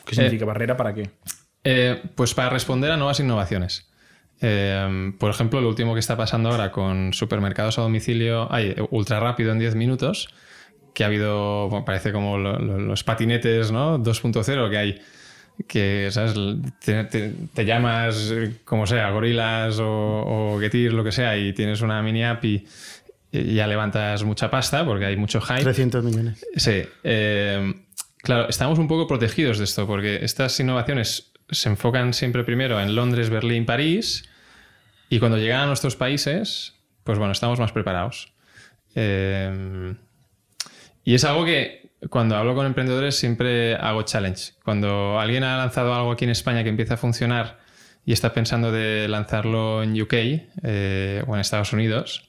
¿Qué 0.04 0.14
significa 0.14 0.44
barrera 0.44 0.76
para 0.76 0.94
qué? 0.94 1.10
Eh, 1.64 2.00
pues 2.14 2.32
para 2.32 2.50
responder 2.50 2.92
a 2.92 2.96
nuevas 2.96 3.18
innovaciones. 3.18 3.90
Eh, 4.40 5.12
por 5.18 5.30
ejemplo, 5.30 5.60
lo 5.60 5.68
último 5.68 5.94
que 5.94 6.00
está 6.00 6.16
pasando 6.16 6.50
ahora 6.50 6.70
con 6.70 7.12
supermercados 7.12 7.78
a 7.78 7.82
domicilio, 7.82 8.52
hay 8.52 8.76
ultra 8.90 9.18
rápido 9.18 9.52
en 9.52 9.58
10 9.58 9.74
minutos, 9.74 10.28
que 10.96 11.04
ha 11.04 11.08
habido, 11.08 11.68
bueno, 11.68 11.84
parece 11.84 12.10
como 12.10 12.38
lo- 12.38 12.58
lo- 12.58 12.78
los 12.78 13.04
patinetes 13.04 13.70
¿no? 13.70 13.98
2.0 14.02 14.70
que 14.70 14.78
hay, 14.78 15.02
que 15.68 16.08
¿sabes? 16.10 16.32
Te, 16.82 17.04
te- 17.04 17.32
te 17.52 17.64
llamas, 17.66 18.32
como 18.64 18.86
sea, 18.86 19.10
Gorilas 19.10 19.78
o, 19.78 20.54
o 20.54 20.58
Getir, 20.58 20.94
lo 20.94 21.04
que 21.04 21.12
sea, 21.12 21.36
y 21.36 21.52
tienes 21.52 21.82
una 21.82 22.00
mini 22.00 22.24
app 22.24 22.42
y, 22.46 22.66
y 23.30 23.54
ya 23.56 23.66
levantas 23.66 24.24
mucha 24.24 24.50
pasta 24.50 24.86
porque 24.86 25.04
hay 25.04 25.16
mucho 25.18 25.42
hype. 25.42 25.64
300 25.64 26.02
millones. 26.02 26.46
Sí. 26.56 26.82
eh, 27.04 27.74
claro, 28.22 28.48
estamos 28.48 28.78
un 28.78 28.88
poco 28.88 29.06
protegidos 29.06 29.58
de 29.58 29.64
esto 29.64 29.86
porque 29.86 30.24
estas 30.24 30.58
innovaciones 30.60 31.30
se 31.50 31.68
enfocan 31.68 32.14
siempre 32.14 32.42
primero 32.42 32.80
en 32.80 32.94
Londres, 32.96 33.28
Berlín, 33.28 33.66
París 33.66 34.24
y 35.10 35.18
cuando 35.18 35.36
llegan 35.36 35.60
a 35.60 35.66
nuestros 35.66 35.94
países, 35.94 36.72
pues 37.04 37.18
bueno, 37.18 37.32
estamos 37.32 37.60
más 37.60 37.72
preparados. 37.72 38.32
Eh, 38.94 39.94
y 41.06 41.14
es 41.14 41.24
algo 41.24 41.44
que 41.44 41.92
cuando 42.10 42.36
hablo 42.36 42.56
con 42.56 42.66
emprendedores 42.66 43.16
siempre 43.16 43.76
hago 43.76 44.02
challenge. 44.02 44.54
Cuando 44.64 45.20
alguien 45.20 45.44
ha 45.44 45.56
lanzado 45.56 45.94
algo 45.94 46.10
aquí 46.10 46.24
en 46.24 46.32
España 46.32 46.64
que 46.64 46.68
empieza 46.68 46.94
a 46.94 46.96
funcionar 46.96 47.60
y 48.04 48.12
está 48.12 48.32
pensando 48.32 48.72
de 48.72 49.06
lanzarlo 49.06 49.84
en 49.84 50.00
UK 50.02 50.12
eh, 50.12 51.22
o 51.28 51.34
en 51.34 51.40
Estados 51.40 51.72
Unidos, 51.72 52.28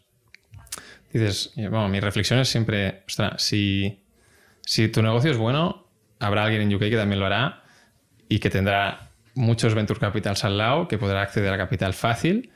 dices, 1.12 1.53
bueno, 1.55 1.89
mi 1.89 2.00
reflexión 2.00 2.39
es 2.39 2.50
siempre, 2.50 3.01
ostras, 3.07 3.41
si, 3.41 4.03
si 4.62 4.88
tu 4.89 5.01
negocio 5.01 5.31
es 5.31 5.38
bueno, 5.38 5.88
habrá 6.19 6.43
alguien 6.43 6.62
en 6.62 6.75
UK 6.75 6.81
que 6.81 6.98
también 6.98 7.19
lo 7.19 7.25
hará 7.25 7.63
y 8.29 8.38
que 8.38 8.51
tendrá 8.51 9.10
muchos 9.34 9.74
venture 9.74 10.00
capitals 10.00 10.43
al 10.43 10.55
lado, 10.55 10.88
que 10.88 11.00
podrá 11.00 11.24
acceder 11.24 11.51
a 11.51 11.57
capital 11.57 11.96
fácil. 11.96 12.51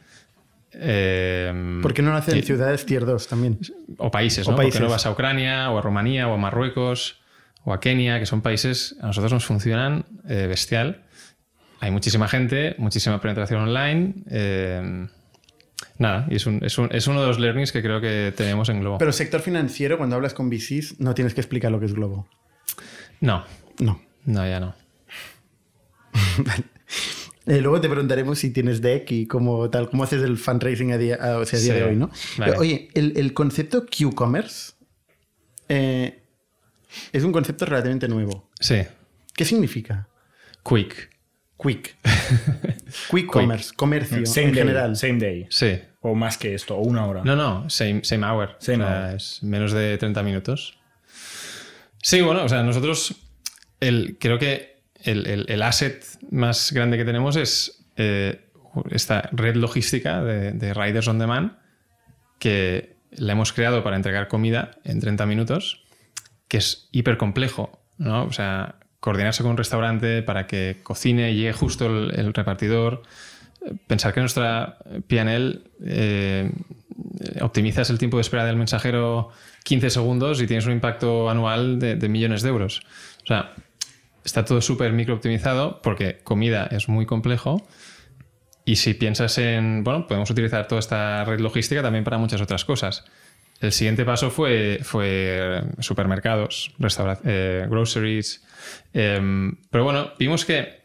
Eh, 0.73 1.79
¿Por 1.81 1.93
qué 1.93 2.01
no 2.01 2.11
lo 2.11 2.17
hacen 2.17 2.35
y- 2.35 2.39
en 2.39 2.45
ciudades 2.45 2.85
tier 2.85 3.05
2 3.05 3.27
también? 3.27 3.59
o 3.97 4.09
países, 4.11 4.47
O 4.47 4.51
¿no? 4.51 4.55
Porque 4.57 4.67
países. 4.69 4.81
no 4.81 4.89
vas 4.89 5.05
a 5.05 5.11
Ucrania 5.11 5.69
o 5.71 5.77
a 5.77 5.81
Rumanía 5.81 6.27
o 6.27 6.33
a 6.33 6.37
Marruecos 6.37 7.21
o 7.63 7.73
a 7.73 7.79
Kenia, 7.79 8.19
que 8.19 8.25
son 8.25 8.41
países 8.41 8.95
a 9.01 9.07
nosotros 9.07 9.31
nos 9.33 9.45
funcionan 9.45 10.05
eh, 10.27 10.47
bestial. 10.47 11.03
Hay 11.79 11.91
muchísima 11.91 12.27
gente, 12.27 12.75
muchísima 12.77 13.19
penetración 13.21 13.61
online. 13.61 14.13
eh, 14.29 15.07
nada, 15.97 16.25
y 16.29 16.35
es, 16.35 16.45
un- 16.47 16.63
es 16.63 16.77
un- 16.77 16.89
es 16.91 17.05
uno 17.07 17.21
de 17.21 17.27
los 17.27 17.39
learnings 17.39 17.71
que 17.71 17.81
creo 17.81 17.99
que 18.01 18.33
tenemos 18.35 18.69
en 18.69 18.79
Globo. 18.81 18.97
Pero 18.97 19.11
sector 19.11 19.41
financiero, 19.41 19.97
cuando 19.97 20.15
hablas 20.15 20.33
con 20.33 20.49
VCs, 20.49 20.99
no 20.99 21.13
tienes 21.13 21.33
que 21.33 21.41
explicar 21.41 21.71
lo 21.71 21.79
que 21.79 21.85
es 21.87 21.93
Globo. 21.93 22.27
no, 23.19 23.43
No. 23.79 24.01
no, 24.25 24.47
ya 24.47 24.59
no. 24.59 24.73
Eh, 27.51 27.59
luego 27.59 27.81
te 27.81 27.89
preguntaremos 27.89 28.39
si 28.39 28.51
tienes 28.51 28.81
deck 28.81 29.11
y 29.11 29.25
cómo, 29.27 29.69
tal, 29.69 29.89
cómo 29.89 30.03
haces 30.03 30.23
el 30.23 30.37
fundraising 30.37 30.93
a 30.93 30.97
día, 30.97 31.15
a- 31.15 31.37
o 31.37 31.45
sea, 31.45 31.59
a 31.59 31.61
día 31.61 31.73
Sí, 31.73 31.79
de 31.79 31.83
hoy, 31.85 31.95
¿no? 31.97 32.09
vale. 32.37 32.51
Pero, 32.53 32.61
Oye, 32.61 32.87
el, 32.93 33.13
el 33.17 33.33
concepto 33.33 33.85
Q-Commerce 33.85 34.73
eh, 35.67 36.23
es 37.11 37.23
un 37.25 37.31
concepto 37.33 37.65
relativamente 37.65 38.07
nuevo. 38.07 38.49
Sí, 38.59 38.77
¿Qué 39.35 39.43
significa? 39.45 40.07
quick. 40.63 41.09
Quick. 41.61 41.95
Quick 43.11 43.27
Commerce, 43.27 43.71
comercio 43.75 44.25
Same 44.25 44.47
en 44.47 44.53
day, 44.53 44.61
general. 44.63 44.95
Same 44.95 45.19
day. 45.19 45.45
Sí. 45.51 45.77
O 46.01 46.15
más 46.15 46.37
que 46.39 46.55
esto, 46.55 46.75
o 46.75 46.81
una 46.81 47.05
hora. 47.05 47.21
No, 47.23 47.35
no, 47.35 47.69
same, 47.69 48.03
same 48.03 48.25
hour. 48.25 48.55
Same 48.59 48.83
O 48.83 48.87
sea, 48.87 49.05
hour. 49.09 49.15
Es 49.15 49.43
menos 49.43 49.71
de 49.71 49.95
30 49.99 50.23
minutos. 50.23 50.79
Sí, 52.01 52.21
bueno, 52.21 52.43
o 52.45 52.49
sea, 52.49 52.63
nosotros 52.63 53.13
el, 53.79 54.17
creo 54.19 54.39
que 54.39 54.70
el, 55.03 55.27
el- 55.27 55.45
el 55.49 55.61
asset 55.61 56.03
más 56.29 56.71
grande 56.71 56.97
que 56.97 57.05
tenemos 57.05 57.35
es 57.35 57.85
eh, 57.97 58.41
esta 58.91 59.29
red 59.31 59.55
logística 59.55 60.23
de, 60.23 60.51
de 60.51 60.73
Riders 60.73 61.07
on 61.07 61.19
Demand 61.19 61.53
que 62.39 62.95
la 63.11 63.33
hemos 63.33 63.53
creado 63.53 63.83
para 63.83 63.95
entregar 63.97 64.27
comida 64.27 64.71
en 64.83 64.99
30 64.99 65.25
minutos, 65.25 65.83
que 66.47 66.57
es 66.57 66.87
hiper 66.91 67.17
complejo, 67.17 67.81
¿no? 67.97 68.23
O 68.25 68.31
sea, 68.31 68.75
coordinarse 68.99 69.43
con 69.43 69.51
un 69.51 69.57
restaurante 69.57 70.21
para 70.23 70.47
que 70.47 70.77
cocine 70.83 71.31
y 71.31 71.35
llegue 71.35 71.53
justo 71.53 71.85
el, 71.87 72.33
repartidor. 72.33 73.03
Pensar 73.87 74.13
que 74.13 74.21
nuestra 74.21 74.77
PNL 75.07 75.61
eh, 75.85 76.51
optimizas 77.41 77.89
el 77.89 77.99
tiempo 77.99 78.17
de 78.17 78.21
espera 78.21 78.45
del 78.45 78.55
mensajero 78.55 79.29
15 79.65 79.89
segundos 79.89 80.41
y 80.41 80.47
tienes 80.47 80.65
un 80.65 80.71
impacto 80.71 81.29
anual 81.29 81.79
de, 81.79 81.95
de 81.95 82.09
millones 82.09 82.41
de 82.41 82.49
euros. 82.49 82.81
O 83.23 83.27
sea, 83.27 83.53
está 84.23 84.45
todo 84.45 84.61
súper 84.61 84.93
micro 84.93 85.15
optimizado 85.15 85.81
porque 85.81 86.19
comida 86.23 86.67
es 86.71 86.89
muy 86.89 87.05
complejo. 87.05 87.67
Y 88.63 88.75
si 88.75 88.93
piensas 88.93 89.37
en, 89.37 89.83
bueno, 89.83 90.07
podemos 90.07 90.29
utilizar 90.29 90.67
toda 90.67 90.79
esta 90.79 91.25
red 91.25 91.39
logística 91.39 91.81
también 91.81 92.03
para 92.03 92.17
muchas 92.17 92.41
otras 92.41 92.63
cosas. 92.63 93.05
El 93.59 93.71
siguiente 93.71 94.05
paso 94.05 94.31
fue, 94.31 94.79
fue 94.83 95.63
supermercados, 95.79 96.73
eh, 97.25 97.67
groceries. 97.69 98.43
Em, 98.93 99.55
pero 99.69 99.83
bueno, 99.83 100.11
vimos 100.17 100.45
que 100.45 100.81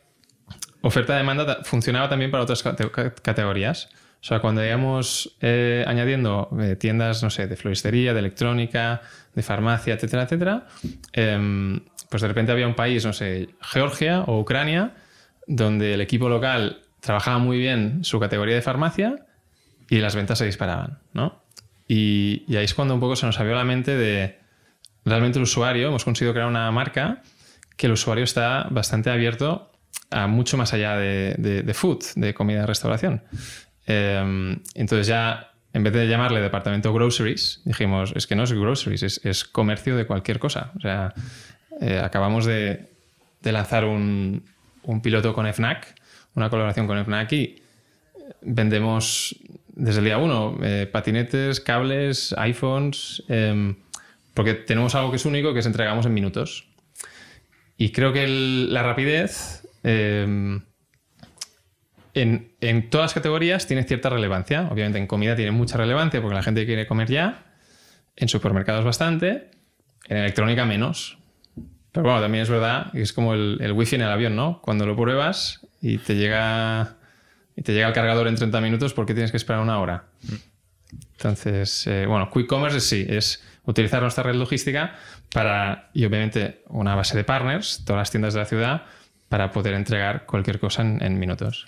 oferta-demanda 0.82 1.64
funcionaba 1.64 2.08
también 2.08 2.30
para 2.30 2.42
otras 2.42 2.62
categorías. 2.62 3.88
O 4.20 4.28
sea, 4.28 4.40
cuando 4.40 4.64
íbamos 4.64 5.36
eh, 5.40 5.84
añadiendo 5.86 6.48
eh, 6.60 6.76
tiendas, 6.76 7.22
no 7.22 7.30
sé, 7.30 7.46
de 7.46 7.56
floristería, 7.56 8.12
de 8.12 8.20
electrónica, 8.20 9.02
de 9.34 9.42
farmacia, 9.42 9.94
etcétera, 9.94 10.24
etcétera, 10.24 10.66
em, 11.12 11.80
pues 12.10 12.22
de 12.22 12.28
repente 12.28 12.52
había 12.52 12.66
un 12.66 12.74
país, 12.74 13.04
no 13.04 13.12
sé, 13.12 13.48
Georgia 13.60 14.22
o 14.22 14.40
Ucrania, 14.40 14.94
donde 15.46 15.94
el 15.94 16.00
equipo 16.00 16.28
local 16.28 16.82
trabajaba 17.00 17.38
muy 17.38 17.58
bien 17.58 18.04
su 18.04 18.18
categoría 18.18 18.54
de 18.54 18.62
farmacia 18.62 19.26
y 19.88 19.98
las 19.98 20.16
ventas 20.16 20.38
se 20.38 20.46
disparaban, 20.46 20.98
¿no? 21.12 21.42
Y, 21.88 22.44
ahí 22.56 22.64
es 22.64 22.74
cuando 22.74 22.94
un 22.94 23.00
poco 23.00 23.16
se 23.16 23.26
nos 23.26 23.38
abrió 23.38 23.54
la 23.54 23.64
mente 23.64 23.96
de 23.96 24.38
realmente 25.04 25.38
el 25.38 25.44
usuario, 25.44 25.88
hemos 25.88 26.04
conseguido 26.04 26.32
crear 26.32 26.48
una 26.48 26.70
marca 26.72 27.22
que 27.76 27.86
el 27.86 27.92
usuario 27.92 28.24
está 28.24 28.66
bastante 28.70 29.10
abierto 29.10 29.70
a 30.10 30.26
mucho 30.26 30.56
más 30.56 30.72
allá 30.72 30.96
de, 30.96 31.72
food, 31.74 32.02
de 32.16 32.34
comida 32.34 32.60
de 32.60 32.66
restauración. 32.66 33.22
Em, 33.86 34.60
entonces 34.74 35.06
ya, 35.06 35.52
en 35.72 35.84
vez 35.84 35.92
de 35.92 36.08
llamarle 36.08 36.40
departamento 36.40 36.92
groceries, 36.92 37.62
dijimos, 37.64 38.12
es 38.16 38.26
que 38.26 38.34
no 38.34 38.44
es 38.44 38.52
groceries, 38.52 39.20
es, 39.22 39.44
comercio 39.44 39.96
de 39.96 40.06
cualquier 40.06 40.38
cosa. 40.38 40.72
O 40.76 40.80
sea, 40.80 41.14
eh, 41.80 42.00
acabamos 42.02 42.46
de, 42.46 42.88
lanzar 43.42 43.84
un, 43.84 44.42
piloto 45.02 45.34
con 45.34 45.52
FNAC, 45.52 45.94
una 46.34 46.50
colaboración 46.50 46.86
con 46.86 47.02
FNAC 47.04 47.32
y 47.32 47.62
vendemos 48.42 49.36
desde 49.68 49.98
el 49.98 50.06
día 50.06 50.18
uno, 50.18 50.58
eh, 50.62 50.88
patinetes, 50.90 51.60
cables, 51.60 52.34
iPhones, 52.38 53.22
em, 53.28 53.76
porque 54.34 54.54
tenemos 54.54 54.94
algo 54.94 55.10
que 55.10 55.16
es 55.16 55.26
único 55.26 55.52
que 55.52 55.60
es 55.60 55.66
entregamos 55.66 56.06
en 56.06 56.14
minutos. 56.14 56.68
Y 57.76 57.90
creo 57.92 58.12
que 58.12 58.26
la 58.26 58.82
rapidez 58.82 59.68
em, 59.82 60.62
en, 62.14 62.52
en, 62.60 62.88
todas 62.88 63.06
las 63.06 63.14
categorías 63.14 63.66
tiene 63.66 63.84
cierta 63.84 64.08
relevancia. 64.08 64.68
Obviamente 64.70 64.98
en 64.98 65.06
comida 65.06 65.36
tiene 65.36 65.50
mucha 65.50 65.76
relevancia 65.76 66.22
porque 66.22 66.34
la 66.34 66.42
gente 66.42 66.64
quiere 66.64 66.86
comer 66.86 67.08
ya, 67.08 67.44
en 68.16 68.28
supermercados 68.28 68.84
bastante, 68.84 69.50
en 70.08 70.16
electrónica 70.16 70.64
menos. 70.64 71.18
Pero 71.96 72.08
bueno, 72.08 72.20
también 72.20 72.42
es 72.42 72.50
verdad 72.50 72.92
que 72.92 73.00
es 73.00 73.14
como 73.14 73.32
el, 73.32 73.56
el 73.62 73.72
wifi 73.72 73.96
en 73.96 74.02
el 74.02 74.10
avión, 74.10 74.36
¿no? 74.36 74.60
Cuando 74.60 74.84
lo 74.84 74.94
pruebas 74.94 75.66
y 75.80 75.96
te 75.96 76.14
llega 76.14 76.96
y 77.56 77.62
te 77.62 77.72
llega 77.72 77.88
el 77.88 77.94
cargador 77.94 78.28
en 78.28 78.34
30 78.34 78.60
minutos, 78.60 78.92
¿por 78.92 79.06
qué 79.06 79.14
tienes 79.14 79.30
que 79.30 79.38
esperar 79.38 79.62
una 79.62 79.80
hora? 79.80 80.04
Entonces, 81.12 81.86
eh, 81.86 82.04
bueno, 82.06 82.28
Quick 82.30 82.48
Commerce 82.48 82.80
sí, 82.80 83.06
es 83.08 83.42
utilizar 83.64 84.02
nuestra 84.02 84.24
red 84.24 84.34
logística 84.34 84.94
para, 85.32 85.88
y 85.94 86.04
obviamente 86.04 86.60
una 86.68 86.94
base 86.94 87.16
de 87.16 87.24
partners, 87.24 87.82
todas 87.86 88.00
las 88.00 88.10
tiendas 88.10 88.34
de 88.34 88.40
la 88.40 88.46
ciudad, 88.46 88.82
para 89.30 89.50
poder 89.52 89.72
entregar 89.72 90.26
cualquier 90.26 90.60
cosa 90.60 90.82
en, 90.82 91.18
minutos. 91.18 91.66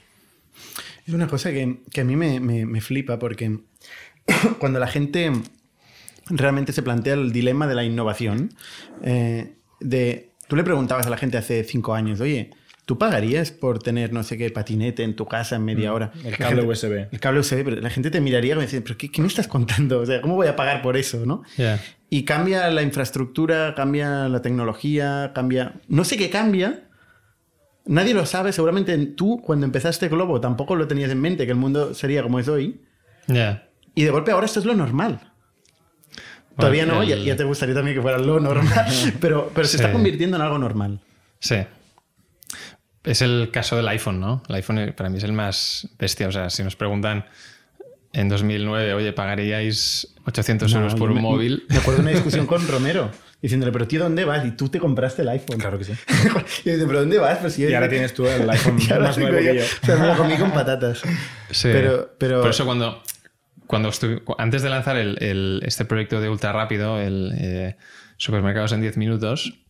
Es 1.07 1.15
una 1.15 1.27
cosa 1.27 1.53
que, 1.53 1.79
a 1.99 2.05
mí 2.05 2.17
me, 2.17 2.81
flipa 2.83 3.19
porque 3.19 3.61
cuando 4.59 4.79
la 4.79 4.89
gente 4.89 5.33
realmente 6.29 6.75
se 6.75 6.83
plantea 6.83 7.15
el 7.15 7.33
dilema 7.33 7.67
de 7.67 7.75
la 7.75 7.85
innovación, 7.85 8.53
eh, 9.03 9.55
de, 9.81 10.31
tú 10.49 10.57
le 10.57 10.65
preguntabas 10.65 11.07
a 11.07 11.11
la 11.11 11.17
gente 11.17 11.39
hace 11.39 11.65
cinco 11.65 11.95
años, 11.95 12.21
oye, 12.21 12.51
¿Tú 12.89 12.97
pagarías 12.97 13.51
por 13.51 13.81
tener 13.81 14.15
no 14.15 14.23
sé 14.23 14.39
qué 14.39 14.49
patinete 14.49 15.03
en 15.03 15.15
tu 15.15 15.27
casa 15.27 15.57
en 15.57 15.65
media 15.67 15.91
mm, 15.91 15.95
hora? 15.95 16.13
El 16.25 16.39
cable 16.39 16.63
USB. 16.63 17.07
El 17.13 17.21
cable 17.21 17.41
USB, 17.41 17.63
pero 17.63 17.83
la 17.83 17.91
gente 17.91 18.11
te 18.11 18.19
miraría 18.23 18.55
y 18.55 18.57
me 18.57 18.63
dice, 18.63 18.81
¿pero 18.81 18.97
qué, 18.97 19.11
me 19.21 19.27
estás 19.29 19.47
contando? 19.47 20.01
O 20.01 20.07
sea, 20.07 20.23
¿cómo 20.23 20.37
voy 20.37 20.47
a 20.47 20.57
pagar 20.57 20.81
por 20.81 20.97
eso? 20.97 21.27
¿no? 21.27 21.43
Y 22.09 22.25
cambia 22.25 22.71
la 22.71 22.81
infraestructura, 22.81 23.75
cambia 23.75 24.31
la 24.31 24.41
tecnología, 24.41 25.33
cambia... 25.35 25.75
No 25.87 26.03
sé 26.05 26.17
qué 26.17 26.31
cambia. 26.31 26.89
Nadie 27.85 28.15
lo 28.15 28.25
sabe. 28.25 28.53
Seguramente 28.53 28.97
tú, 29.09 29.43
cuando 29.45 29.67
empezaste 29.67 30.09
Globo, 30.09 30.41
tampoco 30.41 30.75
lo 30.75 30.89
tenías 30.89 31.11
en 31.11 31.21
mente, 31.21 31.45
que 31.45 31.53
el 31.53 31.59
mundo 31.59 31.93
sería 31.93 32.23
como 32.23 32.39
es 32.39 32.49
hoy. 32.49 32.81
Y 33.95 34.03
de 34.03 34.11
golpe 34.11 34.31
ahora 34.31 34.47
esto 34.47 34.61
es 34.61 34.65
lo 34.65 34.73
normal. 34.73 35.35
Todavía 36.59 36.87
no, 36.87 37.05
ya, 37.05 37.37
te 37.37 37.45
gustaría 37.45 37.75
también 37.75 37.97
que 37.97 38.03
fuera 38.03 38.19
lo 38.19 38.41
normal, 38.41 38.87
pero, 39.21 39.51
pero 39.55 39.67
se 39.67 39.77
está 39.77 39.93
convirtiendo 39.93 40.37
en 40.37 40.43
algo 40.43 40.59
normal. 40.59 41.01
Sí. 41.39 41.57
Es 43.05 43.23
el 43.23 43.51
caso 43.53 43.77
del 43.77 43.87
iPhone, 43.89 44.19
¿no? 44.19 44.43
El 44.49 44.57
iPhone 44.57 44.93
para 44.97 45.09
mí 45.09 45.19
es 45.19 45.25
el 45.25 45.33
más 45.33 45.89
bestia. 45.99 46.27
O 46.27 46.33
sea, 46.33 46.51
si 46.51 46.65
nos 46.65 46.75
preguntan 46.75 47.27
en 48.13 48.29
2009, 48.29 48.93
oye, 48.95 49.13
¿pagaríais 49.13 50.15
800 50.27 50.73
euros 50.75 50.95
por 50.97 51.13
un 51.13 51.23
móvil? 51.23 51.65
Me 51.69 51.77
acuerdo 51.77 52.03
de 52.03 52.09
una 52.09 52.11
discusión 52.11 52.47
con 52.47 52.67
Romero 52.69 53.11
diciéndole, 53.41 53.71
pero 53.73 53.87
tío, 53.87 54.01
¿dónde 54.01 54.25
vas? 54.25 54.45
Y 54.45 54.51
tú 54.53 54.69
te 54.69 54.81
compraste 54.81 55.23
el 55.23 55.29
iPhone. 55.29 55.59
Claro 55.59 55.79
que 55.79 55.85
sí. 55.85 55.93
y 56.65 56.71
dice, 56.71 56.87
¿pero 56.87 57.01
dónde 57.01 57.19
vas? 57.19 57.39
Pues 57.39 57.59
y 57.59 57.73
ahora 57.73 57.89
tienes 57.89 58.13
tú 58.15 58.27
el 58.27 58.49
iPhone 58.51 58.79
más 59.01 59.17
nuevo 59.17 59.39
que 59.39 59.57
yo. 59.57 59.63
O 59.63 59.87
sea, 59.87 59.97
me 59.97 60.07
lo 60.09 60.17
comí 60.17 60.37
con 60.37 60.51
patatas. 60.51 61.03
Sí. 61.51 61.69
Pero, 61.71 62.15
pero... 62.19 62.41
Por 62.41 62.51
eso 62.51 62.65
cuando, 62.67 63.03
cuando 63.69 63.91
estuve, 63.91 64.23
antes 64.39 64.63
de 64.63 64.71
lanzar 64.71 64.97
el, 64.97 65.63
este 65.65 65.85
proyecto 65.85 66.21
de 66.21 66.31
ultra 66.31 66.53
rápido, 66.53 66.99
el 66.99 67.33
eh, 67.37 67.77
supermercados 68.17 68.73
en 68.73 68.81
10 68.81 68.97
minutos, 68.97 69.61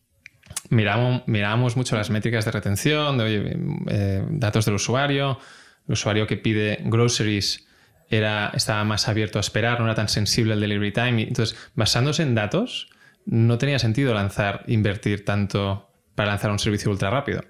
miramos, 0.69 1.75
mucho 1.75 1.97
las 1.97 2.09
métricas 2.09 2.45
de 2.45 2.51
retención, 2.51 3.17
eh, 3.21 4.25
datos 4.29 4.65
del 4.65 4.75
usuario. 4.75 5.37
El 5.85 5.93
usuario 5.93 6.27
que 6.27 6.37
pide 6.37 6.79
groceries 6.85 7.67
era, 8.09 8.51
estaba 8.55 8.85
más 8.85 9.09
abierto 9.09 9.37
a 9.37 9.41
esperar, 9.41 9.79
no 9.81 9.85
era 9.85 9.95
tan 9.95 10.07
sensible 10.07 10.53
al 10.53 10.61
delivery 10.61 10.93
time. 10.93 11.23
Entonces, 11.23 11.57
basándose 11.75 12.23
en 12.23 12.35
datos, 12.35 12.89
no 13.25 13.57
tenía 13.57 13.79
sentido 13.79 14.13
lanzar, 14.13 14.63
invertir 14.67 15.25
tanto 15.25 15.89
para 16.15 16.29
lanzar 16.29 16.51
un 16.51 16.59
servicio 16.59 16.89
ultra 16.89 17.09
rápido. 17.09 17.43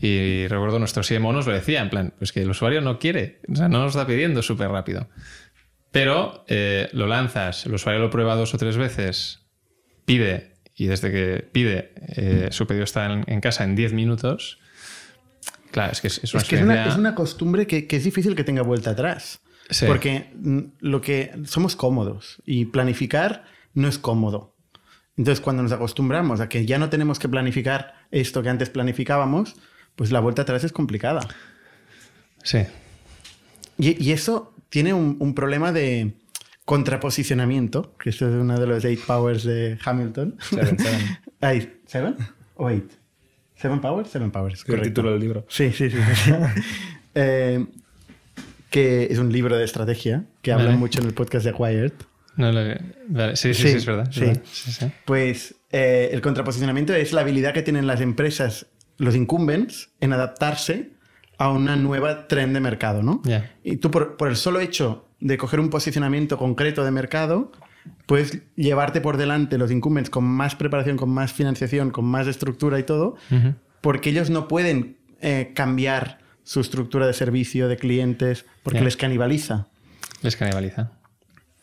Y 0.00 0.46
recuerdo 0.46 0.78
nuestro 0.78 1.02
CMO 1.02 1.32
nos 1.32 1.46
lo 1.46 1.52
decía, 1.52 1.80
en 1.80 1.90
plan, 1.90 2.12
pues 2.18 2.32
que 2.32 2.42
el 2.42 2.50
usuario 2.50 2.80
no 2.80 2.98
quiere, 2.98 3.40
o 3.50 3.56
sea, 3.56 3.68
no 3.68 3.80
nos 3.80 3.94
está 3.94 4.06
pidiendo 4.06 4.42
súper 4.42 4.70
rápido. 4.70 5.08
Pero 5.90 6.44
eh, 6.48 6.88
lo 6.92 7.06
lanzas, 7.06 7.66
el 7.66 7.74
usuario 7.74 8.00
lo 8.00 8.10
prueba 8.10 8.34
dos 8.34 8.54
o 8.54 8.58
tres 8.58 8.76
veces, 8.76 9.40
pide 10.04 10.58
y 10.78 10.86
desde 10.86 11.10
que 11.10 11.48
pide, 11.50 11.92
eh, 12.14 12.48
su 12.52 12.66
pedido 12.66 12.84
está 12.84 13.12
en, 13.12 13.40
casa 13.40 13.64
en 13.64 13.74
10 13.74 13.94
minutos. 13.94 14.60
Claro, 15.72 15.90
es 15.90 16.00
que 16.00 16.06
es, 16.06 16.34
una, 16.34 16.86
es, 16.86 16.96
una, 16.96 17.14
costumbre 17.16 17.66
que, 17.66 17.86
es 17.90 18.04
difícil 18.04 18.36
que 18.36 18.44
tenga 18.44 18.62
vuelta 18.62 18.90
atrás. 18.90 19.40
Porque 19.86 20.30
mm, 20.34 20.60
lo 20.80 21.00
que 21.00 21.32
somos 21.44 21.74
cómodos 21.74 22.40
y 22.46 22.66
planificar 22.66 23.44
no 23.74 23.88
es 23.88 23.98
cómodo. 23.98 24.54
Entonces, 25.16 25.40
cuando 25.40 25.64
nos 25.64 25.72
acostumbramos 25.72 26.40
a 26.40 26.48
que 26.48 26.64
ya 26.64 26.78
no 26.78 26.90
tenemos 26.90 27.18
que 27.18 27.28
planificar 27.28 27.94
esto 28.12 28.40
que 28.40 28.48
antes 28.48 28.70
planificábamos, 28.70 29.56
pues 29.98 30.10
la 30.10 30.20
vuelta 30.20 30.42
atrás 30.42 30.64
es 30.64 30.72
complicada. 30.72 31.20
Sí. 32.42 32.60
Y, 33.76 34.10
eso 34.12 34.54
tiene 34.70 34.94
un 34.94 35.34
problema 35.34 35.70
de, 35.72 36.14
contraposicionamiento, 36.68 37.94
que 37.98 38.10
esto 38.10 38.28
es 38.28 38.34
uno 38.34 38.60
de 38.60 38.66
los 38.66 38.84
eight 38.84 39.00
powers 39.00 39.42
de 39.42 39.78
Hamilton. 39.82 40.36
Seven, 40.38 40.78
seven. 40.78 41.80
¿Seven 41.86 42.16
o 42.56 42.68
eight? 42.68 42.92
Seven 43.56 43.80
powers, 43.80 44.10
seven 44.10 44.30
powers. 44.30 44.66
El 44.68 44.82
título 44.82 45.12
del 45.12 45.20
libro. 45.20 45.46
Sí, 45.48 45.72
sí, 45.72 45.88
sí. 45.88 45.96
Eh, 47.14 47.66
que 48.70 49.08
es 49.10 49.18
un 49.18 49.32
libro 49.32 49.56
de 49.56 49.64
estrategia 49.64 50.26
que 50.42 50.52
habla 50.52 50.70
mucho 50.72 51.00
en 51.00 51.06
el 51.06 51.14
podcast 51.14 51.44
de 51.44 51.50
Acquired. 51.50 51.92
No, 52.36 52.52
sí, 53.34 53.54
sí, 53.54 53.54
sí, 53.54 53.68
es 53.68 53.86
verdad. 53.86 54.12
sí. 54.12 54.30
Pues 55.06 55.54
eh, 55.72 56.10
el 56.12 56.20
contraposicionamiento 56.20 56.94
es 56.94 57.12
la 57.14 57.22
habilidad 57.22 57.54
que 57.54 57.62
tienen 57.62 57.86
las 57.86 58.02
empresas, 58.02 58.66
los 58.98 59.16
incumbents, 59.16 59.90
en 60.00 60.12
adaptarse 60.12 60.90
a 61.38 61.50
una 61.50 61.76
nueva 61.76 62.28
trend 62.28 62.52
de 62.52 62.60
mercado, 62.60 63.02
¿no? 63.02 63.22
Y 63.62 63.76
tú 63.76 63.90
por, 63.90 64.16
por 64.16 64.28
el 64.28 64.36
solo 64.36 64.60
hecho 64.60 65.08
de 65.20 65.38
coger 65.38 65.60
un 65.60 65.70
posicionamiento 65.70 66.36
concreto 66.36 66.84
de 66.84 66.90
mercado, 66.90 67.52
puedes 68.06 68.42
llevarte 68.56 69.00
por 69.00 69.16
delante 69.16 69.56
los 69.56 69.70
incumbents 69.70 70.10
con 70.10 70.24
más 70.24 70.56
preparación, 70.56 70.96
con 70.96 71.10
más 71.10 71.32
financiación, 71.32 71.90
con 71.90 72.04
más 72.04 72.26
estructura 72.26 72.78
y 72.78 72.82
todo, 72.82 73.16
porque 73.80 74.10
ellos 74.10 74.30
no 74.30 74.48
pueden 74.48 74.98
eh, 75.20 75.52
cambiar 75.54 76.18
su 76.42 76.60
estructura 76.60 77.06
de 77.06 77.12
servicio, 77.12 77.68
de 77.68 77.76
clientes, 77.76 78.44
porque 78.62 78.80
les 78.80 78.96
canibaliza. 78.96 79.68
Les 80.22 80.34
canibaliza. 80.34 80.92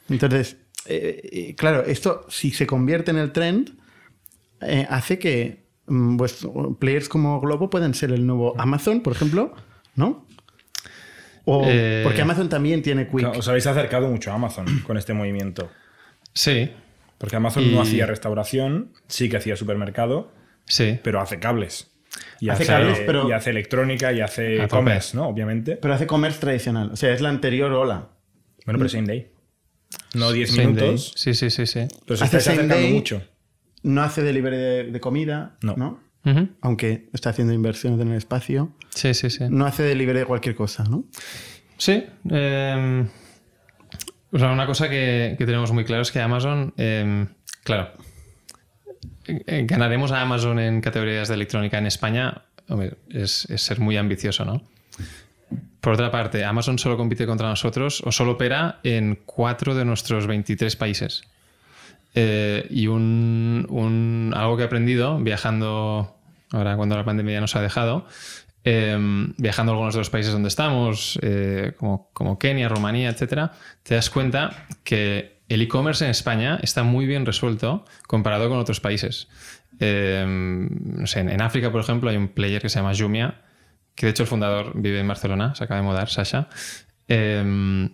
Entonces, 0.09 0.57
eh, 0.85 1.21
eh, 1.31 1.55
claro, 1.55 1.83
esto 1.83 2.25
si 2.29 2.51
se 2.51 2.67
convierte 2.67 3.11
en 3.11 3.17
el 3.17 3.31
trend, 3.31 3.71
eh, 4.61 4.85
hace 4.89 5.17
que 5.19 5.64
mm, 5.87 6.17
vuestro- 6.17 6.75
players 6.79 7.09
como 7.09 7.39
Globo 7.41 7.69
puedan 7.69 7.93
ser 7.93 8.11
el 8.11 8.25
nuevo 8.25 8.53
Amazon, 8.59 9.01
por 9.01 9.13
ejemplo, 9.13 9.53
¿no? 9.95 10.25
O, 11.45 11.63
Eh, 11.65 12.01
porque 12.03 12.21
Amazon 12.21 12.49
también 12.49 12.81
tiene 12.81 13.07
Quick. 13.07 13.37
Os 13.37 13.47
habéis 13.47 13.67
acercado 13.67 14.07
mucho 14.07 14.31
a 14.31 14.35
Amazon 14.35 14.65
con 14.87 14.97
este 14.97 15.13
movimiento. 15.13 15.69
Sí, 16.33 16.71
Porque 17.17 17.37
Amazon 17.37 17.63
Y- 17.63 17.71
no 17.73 17.81
hacía 17.81 18.05
restauración, 18.05 18.91
sí 19.07 19.29
que 19.29 19.37
hacía 19.37 19.55
supermercado, 19.55 20.31
sí. 20.65 20.99
pero 21.01 21.21
hace 21.21 21.39
cables. 21.39 21.91
Y 22.41 22.49
Hace 22.49 22.65
cables, 22.65 22.99
pero- 23.05 23.29
y 23.29 23.31
hace 23.31 23.51
electrónica 23.51 24.11
y 24.11 24.19
hace 24.19 24.55
A 24.61 24.63
tope. 24.67 24.75
e-commerce, 24.75 25.15
¿no? 25.15 25.27
Obviamente. 25.29 25.77
Pero 25.77 25.93
hace 25.93 26.07
commerce 26.07 26.39
tradicional. 26.39 26.89
O 26.91 26.95
sea, 26.97 27.13
es 27.13 27.21
la 27.21 27.29
anterior 27.29 27.71
ola. 27.71 28.09
Bueno, 28.65 28.79
pero 28.79 28.89
same 28.89 29.07
day. 29.07 29.31
No 30.13 30.31
10 30.33 30.49
Same 30.49 30.63
day. 30.63 30.73
minutos, 30.75 31.13
Sí, 31.15 31.33
sí, 31.33 31.49
sí, 31.49 31.65
sí. 31.65 31.87
pero 32.05 32.17
se 32.17 32.25
estáis 32.25 32.47
acercando 32.47 32.75
day. 32.75 32.91
mucho. 32.91 33.21
No 33.85 34.01
hace 34.01 34.23
delivery 34.23 34.57
de, 34.57 34.83
de 34.91 34.99
comida, 34.99 35.57
No. 35.61 35.99
Aunque 36.61 37.07
está 37.13 37.29
haciendo 37.29 37.53
inversiones 37.53 37.99
en 38.01 38.07
el 38.09 38.17
espacio. 38.17 38.71
Sí, 38.89 39.13
sí, 39.13 39.29
sí. 39.29 39.43
No 39.47 39.67
hace 39.67 39.83
delivery 39.83 40.19
de 40.19 40.25
cualquier 40.25 40.55
cosa, 40.55 40.83
¿no? 40.83 41.05
Sí. 41.77 42.03
eh, 42.31 43.05
o 44.31 44.39
sea, 44.39 44.51
una 44.51 44.65
cosa 44.65 44.89
que, 44.89 45.35
que 45.37 45.45
tenemos 45.45 45.71
muy 45.71 45.85
claro 45.85 46.01
es 46.01 46.11
que 46.11 46.19
Amazon, 46.19 46.73
eh, 46.77 47.27
claro, 47.63 47.91
eh, 49.27 49.65
ganaremos 49.67 50.11
a 50.11 50.21
Amazon 50.21 50.57
en 50.59 50.81
categorías 50.81 51.27
de 51.27 51.35
electrónica 51.35 51.77
en 51.77 51.85
España, 51.85 52.41
hombre, 52.67 52.97
es, 53.09 53.47
es 53.49 53.61
ser 53.61 53.79
muy 53.79 53.95
ambicioso, 53.95 54.45
¿no? 54.45 54.63
Por 55.79 55.93
otra 55.93 56.09
parte, 56.09 56.43
Amazon 56.43 56.79
solo 56.79 56.97
compite 56.97 57.27
contra 57.27 57.47
nosotros 57.47 58.01
o 58.03 58.11
solo 58.11 58.31
opera 58.31 58.79
en 58.83 59.19
cuatro 59.25 59.75
de 59.75 59.85
nuestros 59.85 60.25
23 60.25 60.75
países. 60.75 61.21
Eh, 62.15 62.65
y 62.69 62.87
algo 62.87 64.57
que 64.57 64.63
he 64.63 64.65
aprendido 64.65 65.19
viajando, 65.19 66.15
ahora 66.51 66.77
cuando 66.77 66.95
la 66.95 67.03
pandemia 67.03 67.35
ya 67.35 67.41
nos 67.41 67.55
ha 67.55 67.61
dejado, 67.61 68.07
eh, 68.63 68.97
viajando 69.37 69.71
a 69.71 69.75
algunos 69.75 69.93
de 69.93 69.99
los 69.99 70.09
países 70.09 70.33
donde 70.33 70.47
estamos, 70.47 71.19
eh, 71.21 71.73
como, 71.77 72.39
Kenia, 72.39 72.67
Rumanía, 72.67 73.09
etcétera, 73.09 73.51
te 73.83 73.95
das 73.95 74.09
cuenta 74.09 74.65
que 74.83 75.41
el 75.49 75.61
e-commerce 75.61 76.03
en 76.03 76.09
España 76.09 76.57
está 76.63 76.81
muy 76.83 77.05
bien 77.05 77.25
resuelto 77.25 77.85
comparado 78.07 78.49
con 78.49 78.57
otros 78.57 78.79
países. 78.79 79.27
Eh, 79.79 80.25
no 80.25 81.05
en, 81.13 81.41
África, 81.41 81.71
por 81.71 81.81
ejemplo, 81.81 82.09
hay 82.09 82.17
un 82.17 82.29
player 82.29 82.61
que 82.61 82.69
se 82.69 82.79
llama 82.79 82.93
Jumia, 82.97 83.41
que 83.93 84.07
de 84.07 84.11
hecho 84.11 84.23
el 84.23 84.27
fundador 84.27 84.71
vive 84.73 84.99
en 84.99 85.07
Barcelona, 85.07 85.53
se 85.53 85.63
acaba 85.63 85.81
de 85.81 85.85
mudar, 85.85 86.09
Sasha. 86.09 86.47
Eh, 87.07 87.89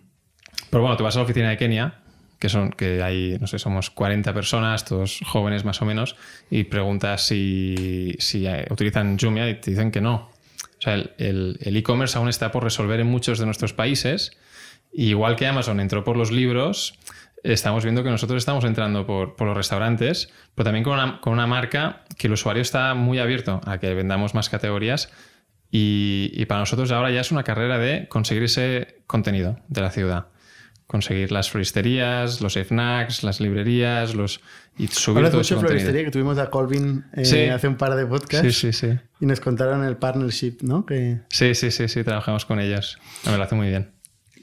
pero 0.69 0.83
bueno, 0.83 0.95
tú 0.95 1.03
vas 1.03 1.15
a 1.15 1.19
la 1.19 1.25
oficina 1.25 1.49
de 1.49 1.57
Kenia, 1.57 2.00
que 2.41 2.50
son 2.50 2.71
que 2.71 3.03
hay, 3.03 3.38
no 3.39 3.45
sé, 3.45 3.60
somos 3.60 3.91
40 3.91 4.33
personas, 4.33 4.83
todos 4.83 5.19
jóvenes 5.25 5.63
más 5.63 5.81
o 5.81 5.86
menos, 5.86 6.15
y 6.50 6.63
preguntas 6.65 7.25
si, 7.25 8.15
si 8.19 8.45
utilizan 8.69 9.17
Jumia 9.19 9.48
y 9.48 9.62
te 9.62 9.69
dicen 9.71 9.91
que 9.91 10.01
no. 10.01 10.15
O 10.15 10.81
sea, 10.81 10.95
el- 10.95 11.60
e-commerce 11.62 12.17
aún 12.17 12.27
está 12.27 12.51
por 12.51 12.63
resolver 12.63 13.00
en 13.00 13.05
muchos 13.07 13.38
de 13.38 13.45
nuestros 13.45 13.74
países. 13.74 14.31
Y 14.91 15.10
igual 15.10 15.36
que 15.36 15.45
Amazon 15.45 15.79
entró 15.79 16.03
por 16.03 16.17
los 16.17 16.31
libros, 16.31 16.95
estamos 17.43 17.83
viendo 17.83 18.03
que 18.03 18.10
nosotros 18.10 18.39
estamos 18.39 18.63
entrando 18.65 19.05
por, 19.05 19.36
por 19.36 19.48
los 19.48 19.55
restaurantes, 19.55 20.33
pero 20.55 20.63
también 20.65 20.83
con 20.83 20.93
una, 20.95 21.21
con 21.21 21.33
una 21.33 21.45
marca 21.45 22.03
que 22.17 22.25
el 22.25 22.33
usuario 22.33 22.63
está 22.63 22.95
muy 22.95 23.19
abierto 23.19 23.62
a 23.65 23.77
que 23.77 23.93
vendamos 23.93 24.33
más 24.33 24.50
categorías. 24.50 25.12
Y, 25.69 26.31
y 26.33 26.45
para 26.48 26.62
nosotros 26.62 26.91
ahora 26.91 27.12
ya 27.12 27.21
es 27.21 27.31
una 27.31 27.43
carrera 27.43 27.77
de 27.77 28.07
conseguir 28.10 28.43
ese 28.43 29.03
contenido 29.05 29.60
de 29.69 29.81
la 29.81 29.91
ciudad. 29.91 30.25
Conseguir 30.91 31.31
las 31.31 31.50
floristerías, 31.50 32.41
los 32.41 32.55
snacks, 32.55 33.24
las 33.24 33.39
librerías, 33.39 34.13
los 34.13 34.41
y 34.77 34.88
subir 34.88 35.19
Hablas 35.19 35.31
todo 35.31 35.39
mucho 35.39 35.55
de 35.55 35.62
floristería, 35.62 36.03
que 36.03 36.12
tuvimos 36.12 36.38
a 36.38 36.50
Colvin 36.50 37.05
eh, 37.15 37.24
Sí. 37.24 37.39
hace 37.45 37.69
un 37.69 37.77
par 37.77 37.95
de 37.95 38.05
podcasts. 38.05 38.45
Sí, 38.57 38.74
sí, 38.74 38.74
sí. 38.74 39.00
Y 39.21 39.25
nos 39.25 39.39
contaron 39.39 39.86
el 39.86 39.95
partnership, 39.95 40.57
¿no? 40.63 40.86
Que... 40.86 41.19
Sí, 41.29 41.55
sí, 41.55 41.71
sí, 41.71 41.88
sí, 41.88 42.03
trabajamos 42.03 42.43
con 42.43 42.60
ellos. 42.60 42.99
Me 43.25 43.38
lo 43.38 43.43
hace 43.43 43.56
muy 43.56 43.69
bien. 43.69 43.91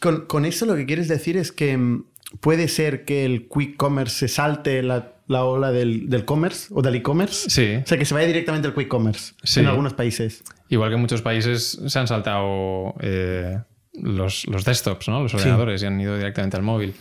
Con, 0.01 0.25
con 0.25 0.47
eso 0.47 0.65
lo 0.65 0.75
que 0.75 0.87
quieres 0.87 1.07
decir 1.09 1.37
es 1.37 1.53
que 1.53 1.77
mm, 1.77 2.05
puede 2.41 2.69
ser 2.69 3.05
que 3.05 3.27
el 3.27 3.47
quick 3.49 3.77
commerce 3.77 4.17
se 4.17 4.29
salte 4.29 4.83
la, 4.83 5.17
la 5.27 5.45
ola 5.45 5.71
del, 5.71 6.09
del 6.09 6.25
commerce 6.25 6.69
o 6.71 6.81
del 6.81 6.95
e-commerce. 6.95 7.51
Sí. 7.51 7.77
O 7.83 7.87
sea, 7.87 7.99
que 7.99 8.07
se 8.07 8.15
vaya 8.15 8.27
directamente 8.27 8.69
al 8.69 8.75
quick 8.75 8.89
commerce 8.89 9.35
Sí. 9.43 9.61
en 9.61 9.67
algunos 9.67 9.93
países. 9.93 10.43
Igual 10.71 10.89
que 10.91 10.95
en 10.95 11.01
muchos 11.03 11.21
países 11.21 11.79
se 11.87 11.99
han 11.99 12.07
saltado 12.07 12.95
eh, 13.01 13.59
los, 14.03 14.47
los 14.47 14.65
desktops, 14.65 15.09
¿no? 15.09 15.23
Los 15.23 15.35
ordenadores 15.35 15.83
y 15.83 15.87
han 15.87 16.01
ido 16.01 16.17
directamente 16.17 16.57
al 16.57 16.63
móvil. 16.63 16.95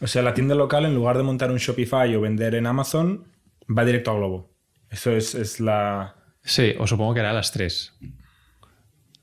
O 0.00 0.06
sea, 0.06 0.22
la 0.22 0.34
tienda 0.34 0.54
local, 0.54 0.84
en 0.84 0.94
lugar 0.94 1.16
de 1.16 1.22
montar 1.22 1.50
un 1.50 1.58
Shopify 1.58 2.14
o 2.16 2.20
vender 2.20 2.54
en 2.54 2.66
Amazon, 2.66 3.24
va 3.66 3.84
directo 3.84 4.10
a 4.10 4.14
Globo. 4.14 4.50
Eso 4.90 5.12
es, 5.12 5.34
es 5.34 5.60
la. 5.60 6.14
Sí, 6.42 6.74
o 6.78 6.86
supongo 6.86 7.14
que 7.14 7.20
hará 7.20 7.32
las 7.32 7.52
tres. 7.52 7.94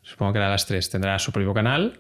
Supongo 0.02 0.34
que 0.34 0.40
hará 0.40 0.50
las 0.50 0.66
tres. 0.66 0.90
Tendrá 0.90 1.18
su 1.20 1.32
propio 1.32 1.54
canal. 1.54 2.00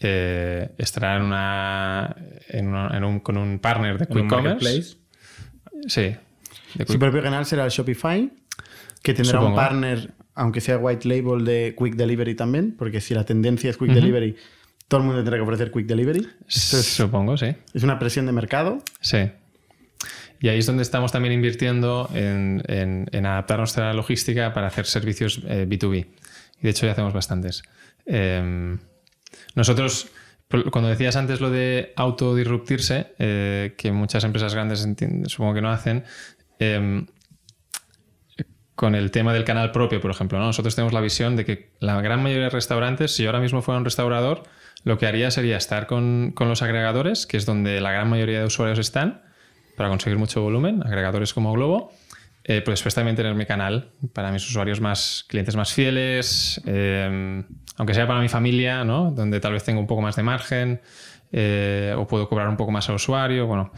eh, 0.00 0.70
estará 0.78 1.16
en 1.16 1.22
una, 1.22 2.14
en 2.50 2.68
una- 2.68 2.96
en 2.96 3.02
un- 3.02 3.18
con 3.18 3.36
un 3.36 3.58
partner 3.58 3.98
de 3.98 4.06
Quick 4.06 4.28
Commerce. 4.28 4.64
marketplace. 4.64 4.96
Sí. 5.88 6.16
Su 6.86 6.98
propio 7.00 7.20
canal 7.20 7.44
será 7.46 7.64
el 7.64 7.70
Shopify, 7.72 8.30
que 9.02 9.12
tendrá 9.12 9.40
un 9.40 9.56
partner, 9.56 10.12
aunque 10.38 10.60
sea 10.62 10.78
white 10.78 11.06
label, 11.06 11.44
de 11.44 11.74
quick 11.78 11.94
delivery 11.96 12.34
también, 12.34 12.74
porque 12.78 13.00
si 13.00 13.12
la 13.14 13.24
tendencia 13.24 13.68
es 13.70 13.76
quick 13.76 13.90
delivery, 13.92 14.36
todo 14.88 15.00
el 15.00 15.06
mundo 15.06 15.20
tendrá 15.20 15.36
que 15.36 15.42
ofrecer 15.42 15.70
quick 15.70 15.86
delivery. 15.86 16.26
Es, 16.48 16.54
Supongo, 16.62 17.36
sí. 17.36 17.54
es 17.74 17.82
una 17.82 17.98
presión 17.98 18.24
de 18.26 18.32
mercado. 18.32 18.78
Sí. 19.00 19.30
Y 20.40 20.48
ahí 20.48 20.60
es 20.60 20.66
donde 20.66 20.82
estamos 20.84 21.10
también 21.12 21.34
invirtiendo 21.34 22.08
en, 22.14 22.62
en- 22.68 23.06
en 23.12 23.26
adaptar 23.26 23.58
nuestra 23.58 23.92
logística 23.92 24.54
para 24.54 24.68
hacer 24.68 24.86
servicios 24.86 25.42
eh, 25.46 25.66
B2B. 25.68 26.06
Y 26.60 26.62
de 26.62 26.70
hecho 26.70 26.86
ya 26.86 26.92
hacemos 26.92 27.12
bastantes. 27.12 27.62
Eh, 28.06 28.76
nosotros, 29.56 30.08
cuando 30.70 30.88
decías 30.88 31.16
antes 31.16 31.40
lo 31.40 31.50
de 31.50 31.92
autodisruptirse, 31.96 33.08
eh, 33.18 33.74
que 33.76 33.90
muchas 33.92 34.22
empresas 34.24 34.54
grandes 34.54 34.86
supongo 35.26 35.54
que 35.54 35.60
no 35.60 35.70
hacen, 35.70 36.04
eh, 36.60 37.04
con 38.78 38.94
el 38.94 39.10
tema 39.10 39.32
del 39.32 39.42
canal 39.42 39.72
propio, 39.72 40.00
por 40.00 40.12
ejemplo, 40.12 40.38
¿no? 40.38 40.46
nosotros 40.46 40.76
tenemos 40.76 40.92
la 40.92 41.00
visión 41.00 41.34
de 41.34 41.44
que 41.44 41.72
la 41.80 42.00
gran 42.00 42.22
mayoría 42.22 42.44
de 42.44 42.50
restaurantes, 42.50 43.12
si 43.12 43.24
yo 43.24 43.30
ahora 43.30 43.40
mismo 43.40 43.60
fuera 43.60 43.76
un 43.76 43.84
restaurador, 43.84 44.44
lo 44.84 44.98
que 44.98 45.06
haría 45.08 45.32
sería 45.32 45.56
estar 45.56 45.88
con, 45.88 46.32
los 46.38 46.62
agregadores, 46.62 47.26
que 47.26 47.38
es 47.38 47.44
donde 47.44 47.80
la 47.80 47.90
gran 47.90 48.08
mayoría 48.08 48.38
de 48.38 48.46
usuarios 48.46 48.78
están, 48.78 49.22
para 49.76 49.88
conseguir 49.88 50.16
mucho 50.16 50.42
volumen, 50.42 50.84
agregadores 50.86 51.34
como 51.34 51.52
Globo, 51.54 51.90
eh, 52.44 52.60
pero 52.60 52.70
después 52.70 52.94
también 52.94 53.16
tener 53.16 53.34
mi 53.34 53.46
canal 53.46 53.90
para 54.12 54.30
mis 54.30 54.48
usuarios 54.48 54.80
más, 54.80 55.24
clientes 55.26 55.56
más 55.56 55.72
fieles, 55.72 56.60
eh, 56.64 57.42
aunque 57.78 57.94
sea 57.94 58.06
para 58.06 58.20
mi 58.20 58.28
familia, 58.28 58.84
donde 58.84 59.40
tal 59.40 59.54
vez 59.54 59.64
tengo 59.64 59.80
un 59.80 59.88
poco 59.88 60.02
más 60.02 60.14
de 60.14 60.22
margen 60.22 60.80
eh, 61.32 61.96
o 61.98 62.06
puedo 62.06 62.28
cobrar 62.28 62.48
un 62.48 62.56
poco 62.56 62.70
más 62.70 62.88
al 62.88 62.94
usuario, 62.94 63.48
bueno, 63.48 63.72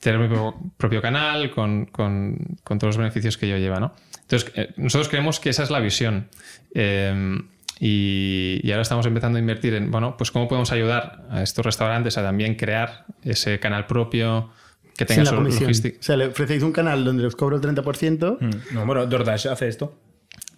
tener 0.00 0.18
mi 0.20 0.34
propio, 0.76 1.00
canal 1.02 1.50
con, 1.50 1.86
con- 1.86 2.36
con 2.62 2.78
todos 2.78 2.94
los 2.94 2.98
beneficios 2.98 3.36
que 3.38 3.46
ello 3.46 3.56
lleva. 3.58 3.80
¿no? 3.80 3.94
Entonces, 4.22 4.52
eh, 4.56 4.72
nosotros 4.76 5.08
creemos 5.08 5.40
que 5.40 5.50
esa 5.50 5.62
es 5.62 5.70
la 5.70 5.80
visión. 5.80 6.28
Eh, 6.74 7.38
y, 7.78 8.60
y 8.62 8.70
ahora 8.72 8.82
estamos 8.82 9.04
empezando 9.06 9.36
a 9.36 9.40
invertir 9.40 9.74
en, 9.74 9.90
bueno, 9.90 10.16
pues 10.16 10.30
cómo 10.30 10.48
podemos 10.48 10.72
ayudar 10.72 11.26
a 11.30 11.42
estos 11.42 11.64
restaurantes 11.64 12.16
a 12.16 12.22
también 12.22 12.54
crear 12.54 13.04
ese 13.22 13.58
canal 13.60 13.86
propio 13.86 14.50
que 14.96 15.04
tenga 15.04 15.16
Sin 15.16 15.24
la 15.24 15.30
su 15.30 15.36
comisión. 15.36 15.62
logística. 15.64 15.98
O 16.00 16.02
sea, 16.02 16.16
le 16.16 16.26
ofrecéis 16.28 16.62
un 16.62 16.72
canal 16.72 17.04
donde 17.04 17.26
os 17.26 17.36
cobro 17.36 17.56
el 17.56 17.62
30%. 17.62 18.38
Mm. 18.40 18.74
No, 18.74 18.86
bueno, 18.86 19.04
DoorDash 19.06 19.48
hace 19.48 19.68
esto. 19.68 19.98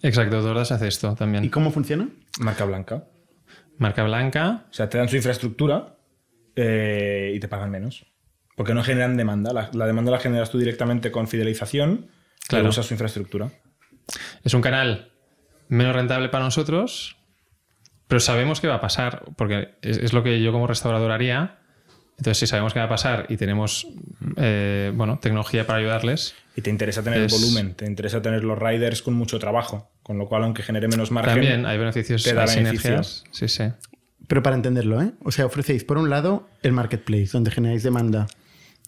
Exacto, 0.01 0.41
DoorDash 0.41 0.71
hace 0.73 0.87
esto 0.87 1.13
también. 1.15 1.43
¿Y 1.43 1.49
cómo 1.49 1.71
funciona? 1.71 2.07
Marca 2.39 2.63
blanca. 2.63 3.03
Marca 3.77 4.03
blanca. 4.03 4.65
O 4.69 4.73
sea, 4.73 4.89
te 4.89 4.97
dan 4.97 5.09
su 5.09 5.17
infraestructura 5.17 5.97
eh, 6.55 7.33
y 7.35 7.39
te 7.41 7.47
pagan 7.49 7.69
menos. 7.69 8.05
Porque 8.59 8.73
no 8.73 8.83
generan 8.83 9.15
demanda. 9.15 9.53
La, 9.53 9.69
la 9.71 9.85
demanda 9.87 10.11
la 10.11 10.19
generas 10.19 10.49
tú 10.49 10.57
directamente 10.57 11.11
con 11.13 11.29
fidelización. 11.29 12.07
Claro. 12.45 12.67
Usas 12.67 12.87
su 12.87 12.93
infraestructura. 12.93 13.49
Es 14.43 14.53
un 14.53 14.59
canal 14.59 15.13
menos 15.69 15.95
rentable 15.95 16.27
para 16.27 16.43
nosotros, 16.43 17.15
pero 18.09 18.19
sabemos 18.19 18.59
qué 18.59 18.67
va 18.67 18.75
a 18.75 18.81
pasar, 18.81 19.23
porque 19.37 19.75
es, 19.81 19.97
es 19.97 20.11
lo 20.11 20.23
que 20.23 20.41
yo 20.41 20.51
como 20.51 20.67
restaurador 20.67 21.11
haría. 21.11 21.59
Entonces, 22.17 22.37
si 22.39 22.47
sabemos 22.47 22.73
qué 22.73 22.79
va 22.79 22.87
a 22.87 22.89
pasar 22.89 23.27
y 23.29 23.37
tenemos 23.37 23.87
eh, 24.35 24.91
bueno, 24.93 25.19
tecnología 25.21 25.65
para 25.65 25.79
ayudarles, 25.79 26.35
Y 26.57 26.61
te 26.61 26.69
interesa 26.69 27.01
tener 27.01 27.21
Es- 27.21 27.31
el 27.33 27.39
volumen. 27.39 27.75
Te 27.75 27.85
interesa 27.85 28.21
tener 28.21 28.43
los 28.43 28.59
riders 28.59 29.01
con 29.01 29.13
mucho 29.13 29.39
trabajo. 29.39 29.89
Con 30.03 30.17
lo 30.17 30.27
cual, 30.27 30.43
aunque 30.43 30.63
genere 30.63 30.89
menos 30.89 31.11
margen. 31.11 31.33
también 31.35 31.65
hay 31.65 31.77
beneficios, 31.77 32.23
te 32.23 32.33
da 32.33 32.43
hay. 32.43 33.23
Sí, 33.31 33.47
sí. 33.47 33.63
Pero 34.27 34.43
para 34.43 34.57
entenderlo, 34.57 35.01
¿eh? 35.01 35.13
O 35.23 35.31
sea, 35.31 35.45
ofrecéis 35.45 35.85
por 35.85 35.97
un 35.97 36.09
lado 36.09 36.49
el 36.61 36.73
marketplace, 36.73 37.29
donde 37.31 37.51
generáis 37.51 37.83
demanda. 37.83 38.27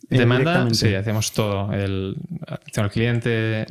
Eh, 0.10 0.18
Demanda, 0.18 0.68
sí, 0.74 0.94
hacemos 0.96 1.32
todo. 1.32 1.72
El, 1.74 2.16
atención 2.48 2.86
al 2.86 2.92
cliente, 2.92 3.66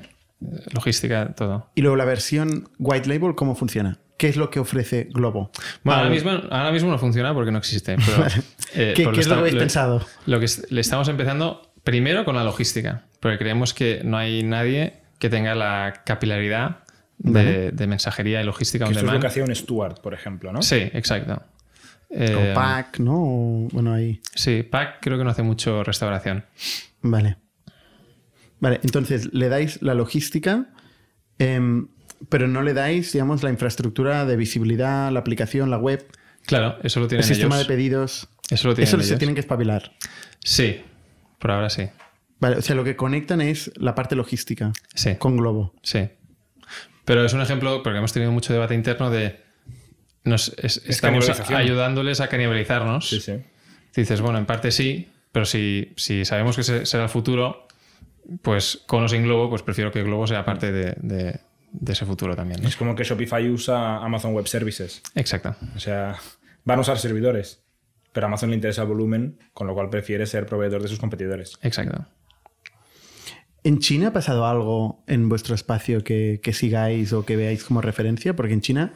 logística, 0.72 1.32
todo. 1.34 1.70
Y 1.74 1.82
luego 1.82 1.96
la 1.96 2.04
versión 2.04 2.68
white 2.78 3.08
label, 3.08 3.34
¿cómo 3.34 3.54
funciona? 3.54 3.98
¿Qué 4.16 4.28
es 4.28 4.36
lo 4.36 4.50
que 4.50 4.60
ofrece 4.60 5.08
Globo? 5.12 5.50
Bueno, 5.82 5.98
ahora 6.00 6.10
mismo, 6.10 6.30
ahora 6.30 6.72
mismo 6.72 6.90
no 6.90 6.98
funciona 6.98 7.32
porque 7.32 7.50
no 7.50 7.58
existe. 7.58 7.96
Pero, 7.96 8.26
eh, 8.74 8.92
¿Qué, 8.94 9.04
pero 9.04 9.12
qué 9.12 9.20
es 9.20 9.28
lo 9.28 9.34
que 9.36 9.40
habéis 9.40 9.56
pensado? 9.56 10.04
Lo 10.26 10.38
que 10.38 10.44
es- 10.44 10.70
le 10.70 10.80
estamos 10.80 11.08
empezando 11.08 11.72
primero 11.84 12.24
con 12.26 12.36
la 12.36 12.44
logística, 12.44 13.04
porque 13.20 13.38
creemos 13.38 13.72
que 13.72 14.02
no 14.04 14.18
hay 14.18 14.42
nadie 14.42 15.00
que 15.18 15.30
tenga 15.30 15.54
la 15.54 16.02
capilaridad 16.04 16.78
de, 17.18 17.70
de 17.72 17.86
mensajería 17.86 18.40
y 18.40 18.44
logística 18.44 18.84
on 18.84 18.90
Esto 18.92 19.00
es 19.00 19.04
lo 19.04 19.08
demand. 19.12 19.22
que 19.22 19.26
hacía 19.28 19.44
un 19.44 19.54
Stuart, 19.54 20.00
por 20.00 20.14
ejemplo, 20.14 20.52
¿no? 20.52 20.62
Sí, 20.62 20.76
exacto. 20.92 21.42
Eh, 22.10 22.52
pack, 22.54 22.98
¿no? 22.98 23.14
O- 23.22 23.68
Bueno, 23.72 23.92
ahí. 23.94 24.20
sí, 24.34 24.62
Pack 24.62 24.98
creo 25.00 25.16
que 25.18 25.24
no 25.24 25.30
hace 25.30 25.42
mucho 25.42 25.84
restauración. 25.84 26.44
Vale. 27.02 27.36
Vale, 28.58 28.80
entonces 28.82 29.32
le 29.32 29.48
dais 29.48 29.80
la 29.80 29.94
logística, 29.94 30.66
em, 31.38 31.88
pero 32.28 32.46
no 32.48 32.62
le 32.62 32.74
dais, 32.74 33.12
digamos, 33.12 33.42
la 33.42 33.50
infraestructura 33.50 34.26
de 34.26 34.36
visibilidad, 34.36 35.10
la 35.10 35.20
aplicación, 35.20 35.70
la 35.70 35.78
web, 35.78 36.04
Claro, 36.46 36.78
eso 36.82 37.00
lo 37.00 37.04
el 37.04 37.10
tienen 37.10 37.26
sistema 37.26 37.54
ellos. 37.56 37.68
de 37.68 37.74
pedidos. 37.74 38.28
Eso 38.50 38.68
lo 38.68 38.74
tienen 38.74 38.88
Eso 38.88 38.96
ellos. 38.96 39.08
se 39.08 39.16
tienen 39.16 39.34
que 39.34 39.40
espabilar. 39.40 39.92
Sí, 40.42 40.82
por 41.38 41.52
ahora 41.52 41.70
sí. 41.70 41.88
Vale, 42.40 42.56
o 42.56 42.62
sea, 42.62 42.74
lo 42.74 42.82
que 42.84 42.96
conectan 42.96 43.40
es 43.40 43.70
la 43.76 43.94
parte 43.94 44.16
logística 44.16 44.72
Sí. 44.94 45.14
con 45.16 45.36
Globo. 45.36 45.74
Sí. 45.82 46.08
Pero 47.04 47.24
es 47.24 47.32
un 47.32 47.40
ejemplo, 47.40 47.82
porque 47.82 47.98
hemos 47.98 48.12
tenido 48.12 48.32
mucho 48.32 48.52
debate 48.52 48.74
interno 48.74 49.10
de. 49.10 49.40
Nos, 50.24 50.54
es- 50.58 50.82
estamos 50.86 51.28
ayudándoles 51.50 52.20
a 52.20 52.28
canibalizarnos. 52.28 53.08
Sí, 53.08 53.20
sí. 53.20 53.34
Dices, 53.94 54.20
bueno, 54.20 54.38
en 54.38 54.46
parte 54.46 54.70
sí, 54.70 55.08
pero 55.32 55.44
si, 55.46 55.92
si 55.96 56.24
sabemos 56.24 56.56
que 56.56 56.62
será 56.62 57.04
el 57.04 57.08
futuro, 57.08 57.66
pues 58.42 58.82
con 58.86 59.04
o 59.04 59.08
sin 59.08 59.22
Globo, 59.24 59.48
pues 59.50 59.62
prefiero 59.62 59.90
que 59.90 60.02
Globo 60.02 60.26
sea 60.26 60.44
parte 60.44 60.70
de, 60.72 60.94
de- 61.00 61.40
de 61.72 61.92
ese 61.92 62.04
futuro 62.04 62.34
también. 62.36 62.60
¿no? 62.62 62.68
Es 62.68 62.76
como 62.76 62.94
que 62.94 63.04
Shopify 63.04 63.48
usa 63.48 63.96
Amazon 63.96 64.34
Web 64.34 64.46
Services. 64.48 65.02
Exacto. 65.14 65.54
O 65.76 65.78
sea, 65.80 66.16
van 66.64 66.78
a 66.78 66.82
usar 66.82 66.98
servidores, 66.98 67.62
pero 68.12 68.26
a 68.26 68.28
Amazon 68.28 68.50
le 68.50 68.56
interesa 68.56 68.82
el 68.82 68.88
volumen, 68.88 69.38
con 69.54 69.66
lo 69.68 69.74
cual 69.74 69.88
prefiere 69.88 70.26
ser 70.26 70.46
proveedor 70.46 70.82
de 70.82 70.88
sus 70.88 70.98
competidores. 70.98 71.52
Exacto. 71.62 72.06
¿En 73.62 73.78
China 73.78 74.08
ha 74.08 74.12
pasado 74.12 74.46
algo 74.46 75.04
en 75.06 75.28
vuestro 75.28 75.54
espacio 75.54 76.02
que, 76.02 76.40
que 76.42 76.52
sigáis 76.52 77.12
o 77.12 77.26
que 77.26 77.36
veáis 77.36 77.62
como 77.62 77.80
referencia? 77.82 78.34
Porque 78.34 78.54
en 78.54 78.62
China 78.62 78.92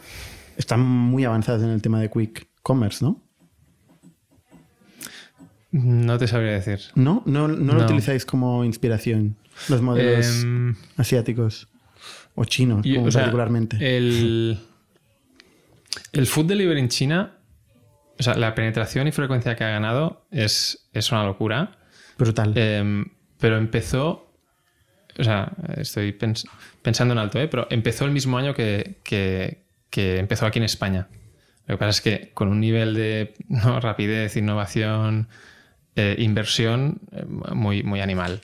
están 0.57 0.81
muy 0.81 1.25
avanzados 1.25 1.63
en 1.63 1.71
el 1.71 1.83
tema 1.83 2.01
de 2.01 2.11
Quick 2.11 2.49
Commerce, 2.63 3.05
¿no? 3.05 3.21
No 5.73 6.19
te 6.19 6.29
sabría 6.29 6.53
decir. 6.53 6.81
¿No? 6.95 7.23
¿No, 7.27 7.49
no 7.49 7.73
lo 7.75 7.85
utilizáis 7.85 8.25
como 8.25 8.65
inspiración? 8.65 9.37
Los 9.69 9.83
modelos 9.83 10.43
Em, 10.43 10.77
asiáticos 10.97 11.69
o 12.37 12.45
chinos, 12.45 12.85
y, 12.87 12.95
como 12.95 13.07
o 13.07 13.11
sea, 13.11 13.23
particularmente. 13.23 13.77
El, 13.97 14.59
el 16.13 16.27
food 16.27 16.47
delivery 16.47 16.79
en 16.81 16.89
China, 16.89 17.39
o 18.19 18.23
sea, 18.23 18.35
la 18.35 18.55
penetración 18.55 19.09
y 19.09 19.13
frecuencia 19.13 19.57
que 19.57 19.65
ha 19.65 19.71
ganado 19.71 20.27
es, 20.31 20.89
es 20.93 21.11
una 21.11 21.25
locura. 21.25 21.79
Brutal. 22.19 22.57
Em, 22.57 23.07
pero 23.39 23.57
empezó. 23.57 24.33
O 25.19 25.23
sea, 25.25 25.53
estoy 25.77 26.13
pens- 26.13 26.49
pensando 26.83 27.13
en 27.15 27.19
alto, 27.19 27.41
¿eh? 27.41 27.47
pero 27.49 27.67
empezó 27.71 28.05
el 28.05 28.11
mismo 28.11 28.37
año 28.39 28.55
que, 28.55 28.99
que- 29.05 29.64
que 29.95 30.19
empezó 30.19 30.45
aquí 30.45 30.59
en 30.59 30.65
España. 30.65 31.07
Lo 31.67 31.77
que 31.77 31.79
pasa 31.79 31.91
es 31.91 32.01
que 32.01 32.33
con 32.35 32.49
un 32.49 32.59
nivel 32.59 32.95
de 32.95 33.35
rapidez, 33.81 34.37
innovación, 34.37 35.29
eh, 35.95 36.17
inversión 36.19 37.01
eh, 37.13 37.25
muy, 37.55 37.85
muy 37.85 38.01
animal. 38.01 38.41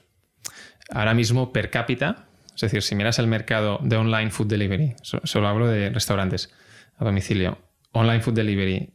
Ahora 0.90 1.12
mismo, 1.12 1.52
per 1.52 1.70
cápita, 1.70 2.26
es 2.54 2.60
decir, 2.60 2.82
si 2.82 2.94
miras 2.94 3.18
el 3.18 3.26
mercado 3.26 3.80
de 3.82 3.96
online 3.96 4.30
food 4.30 4.46
delivery, 4.46 4.94
so- 5.02 5.20
solo 5.24 5.48
hablo 5.48 5.66
de 5.66 5.90
restaurantes 5.90 6.54
a 6.98 7.04
domicilio, 7.04 7.58
online 7.90 8.20
food 8.20 8.34
delivery 8.34 8.94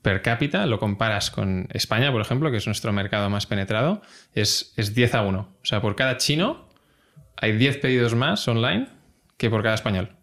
per 0.00 0.22
cápita, 0.22 0.64
lo 0.64 0.78
comparas 0.78 1.30
con 1.30 1.68
España, 1.74 2.10
por 2.10 2.22
ejemplo, 2.22 2.50
que 2.50 2.56
es 2.56 2.66
nuestro 2.66 2.94
mercado 2.94 3.28
más 3.28 3.44
penetrado, 3.46 4.00
es, 4.32 4.72
es 4.78 4.94
10 4.94 5.14
a 5.16 5.22
1. 5.22 5.38
O 5.38 5.64
sea, 5.66 5.82
por 5.82 5.96
cada 5.96 6.16
chino 6.16 6.66
hay 7.36 7.52
10 7.52 7.76
pedidos 7.76 8.14
más 8.14 8.48
online 8.48 8.88
que 9.36 9.50
por 9.50 9.62
cada 9.62 9.74
español. 9.74 10.16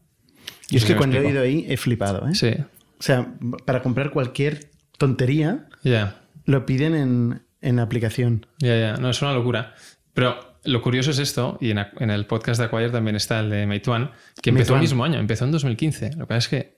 Y 0.70 0.78
es 0.78 0.86
que 0.86 0.96
cuando 0.96 1.18
he 1.18 1.30
ido 1.30 1.42
ahí 1.42 1.66
he 1.70 1.78
flipado, 1.78 2.28
¿eh? 2.28 2.36
Sí, 2.36 2.54
O 3.00 3.04
sea, 3.04 3.28
para 3.66 3.82
comprar 3.82 4.12
cualquier 4.12 4.70
tontería, 4.98 5.68
ya. 5.84 6.22
lo 6.46 6.66
piden 6.66 6.96
en, 6.96 7.42
en 7.62 7.76
la 7.78 7.84
aplicación. 7.84 8.46
Ya, 8.60 8.78
ya, 8.80 8.98
no, 8.98 9.10
es 9.10 9.22
una 9.22 9.34
locura. 9.34 9.74
Pero 10.14 10.38
lo 10.64 10.82
curioso 10.82 11.12
es 11.12 11.20
esto, 11.20 11.58
y 11.62 11.70
en, 11.72 11.78
en 12.00 12.10
el 12.10 12.26
podcast 12.26 12.60
de 12.60 12.66
Acquire 12.66 12.90
también 12.90 13.16
está 13.16 13.40
el 13.40 13.50
de 13.50 13.66
Meituan, 13.68 14.12
que 14.42 14.50
empezó 14.50 14.74
Meituan. 14.74 14.78
el 14.80 14.82
mismo 14.82 15.04
año, 15.06 15.20
empezó 15.20 15.46
en 15.46 15.52
2015. 15.52 16.12
Lo 16.14 16.20
que 16.20 16.26
pasa 16.26 16.38
es 16.40 16.48
que 16.50 16.78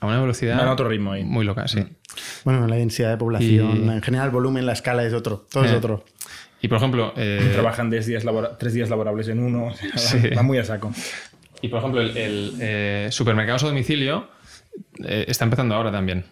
a 0.00 0.06
una 0.06 0.20
velocidad 0.20 0.60
a 0.60 0.72
otro 0.72 0.88
ritmo 0.88 1.12
ahí. 1.12 1.24
muy 1.24 1.44
loca, 1.44 1.66
sí. 1.68 1.84
Bueno, 2.44 2.66
la 2.66 2.76
densidad 2.76 3.10
de 3.10 3.16
población, 3.16 3.84
Y- 3.84 3.88
en 3.90 4.02
general 4.02 4.26
el 4.26 4.32
volumen, 4.32 4.64
la 4.64 4.72
escala 4.72 5.04
es 5.04 5.12
otro. 5.12 5.46
Todo 5.50 5.64
es 5.64 5.72
Eh. 5.72 5.76
otro. 5.76 6.04
Y 6.60 6.66
por 6.68 6.78
ejemplo, 6.78 7.12
eh, 7.16 7.50
Trabajan 7.52 7.88
tres 7.90 8.06
días, 8.06 8.24
labora- 8.24 8.56
tres 8.58 8.72
días 8.74 8.88
laborables 8.90 9.28
en 9.28 9.38
uno. 9.40 9.72
Sí. 9.96 10.18
Va 10.36 10.42
muy 10.42 10.58
a 10.58 10.64
saco. 10.64 10.92
Y 11.62 11.68
por 11.68 11.78
ejemplo 11.80 12.00
el, 12.00 12.16
el, 12.16 12.52
eh, 12.60 13.08
supermercados 13.10 13.64
a 13.64 13.66
domicilio 13.68 14.28
eh, 15.04 15.24
está 15.28 15.44
empezando 15.44 15.74
ahora 15.74 15.90
también. 15.90 16.24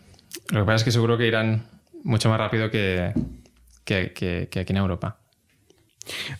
Lo 0.51 0.61
que 0.61 0.67
pasa 0.67 0.77
es 0.77 0.85
que 0.85 0.93
seguro 0.93 1.17
que 1.19 1.27
irán 1.27 1.69
mucho 2.05 2.29
más 2.29 2.39
rápido 2.39 2.71
que, 2.71 3.13
que- 3.85 4.13
que- 4.13 4.49
que 4.51 4.61
aquí 4.61 4.73
en 4.73 4.77
Europa. 4.79 5.19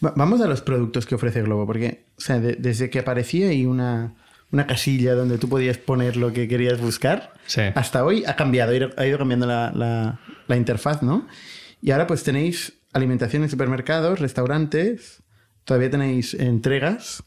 Va- 0.05 0.13
Vamos 0.17 0.41
a 0.41 0.47
los 0.47 0.61
productos 0.63 1.07
que 1.07 1.15
ofrece 1.17 1.43
Globo, 1.43 1.67
porque 1.67 2.05
o 2.17 2.21
sea, 2.21 2.39
de- 2.39 2.55
desde 2.57 2.89
que 2.91 3.01
aparecía 3.01 3.49
ahí 3.49 3.67
una, 3.67 4.15
una 4.53 4.67
casilla 4.67 5.15
donde 5.15 5.39
tú 5.39 5.49
podías 5.49 5.79
poner 5.79 6.17
lo 6.17 6.33
que 6.33 6.47
querías 6.47 6.81
buscar, 6.81 7.33
Sí. 7.47 7.63
hasta 7.75 8.05
hoy 8.05 8.25
ha 8.27 8.37
cambiado, 8.37 8.73
ha 8.73 8.77
ido, 8.77 8.91
ha 8.97 9.07
ido 9.07 9.19
cambiando 9.19 9.47
la, 9.47 9.73
la- 9.75 10.21
la 10.47 10.57
interfaz, 10.57 11.03
¿no? 11.03 11.27
Y 11.83 11.91
ahora 11.91 12.07
pues 12.07 12.23
tenéis 12.23 12.75
alimentación 12.93 13.43
en 13.43 13.51
supermercados, 13.51 14.21
restaurantes, 14.21 15.23
todavía 15.65 15.91
tenéis 15.91 16.33
entregas, 16.35 17.25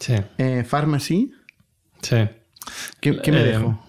Sí, 0.00 0.14
eh, 0.38 0.64
pharmacy. 0.68 1.32
sí. 2.02 2.16
¿Qué, 3.00 3.18
qué 3.20 3.32
me 3.32 3.40
Eh, 3.42 3.44
dejo? 3.44 3.84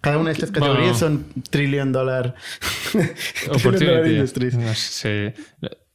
Cada 0.00 0.16
una 0.18 0.28
de 0.30 0.32
estas 0.34 0.50
categorías 0.50 0.98
son 0.98 1.26
trillion 1.50 1.92
dollar 1.92 2.34
Opportunity. 3.50 4.56
No 4.56 4.74
sé. 4.74 5.34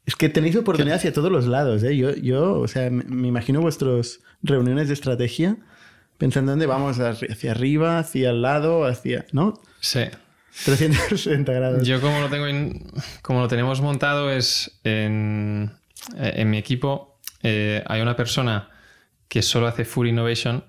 Es 0.06 0.16
que 0.16 0.30
tenéis 0.30 0.56
oportunidad 0.56 0.98
hacia 0.98 1.12
todos 1.12 1.32
los 1.32 1.48
lados, 1.48 1.82
¿eh? 1.84 1.98
Yo, 1.98 2.14
yo 2.16 2.60
o 2.60 2.68
sea, 2.68 2.90
me, 2.92 3.28
imagino 3.28 3.62
vuestras 3.62 4.20
reuniones 4.44 4.88
de 4.88 4.94
estrategia 4.94 5.58
pensando 6.20 6.52
dónde 6.52 6.68
vamos, 6.68 7.00
hacia 7.00 7.52
arriba, 7.52 8.00
hacia 8.00 8.30
el 8.30 8.42
lado, 8.42 8.86
hacia... 8.86 9.26
¿No? 9.32 9.60
Sí. 9.80 10.02
360 10.66 11.52
grados. 11.52 11.88
Yo 11.88 12.00
como 12.00 12.22
lo 12.22 12.30
tengo 12.30 12.48
en- 12.48 12.86
como 13.22 13.42
lo 13.42 13.48
tenemos 13.48 13.82
montado 13.82 14.32
es 14.32 14.80
en, 14.84 15.72
eh, 16.18 16.34
en 16.36 16.50
mi 16.52 16.58
equipo 16.60 17.15
eh, 17.48 17.84
hay 17.88 18.02
una 18.02 18.16
persona 18.16 18.70
que 19.28 19.42
solo 19.42 19.68
hace 19.68 19.86
Food 19.86 20.08
Innovation. 20.08 20.64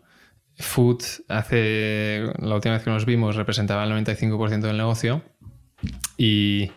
Food 0.59 1.03
hace 1.29 2.23
la 2.39 2.55
última 2.55 2.75
vez 2.75 2.83
que 2.85 2.91
nos 2.91 3.05
vimos 3.05 3.37
representaba 3.37 3.85
el 3.85 3.91
95% 3.93 4.61
del 4.61 4.77
negocio. 4.77 5.23
Y, 6.17 6.71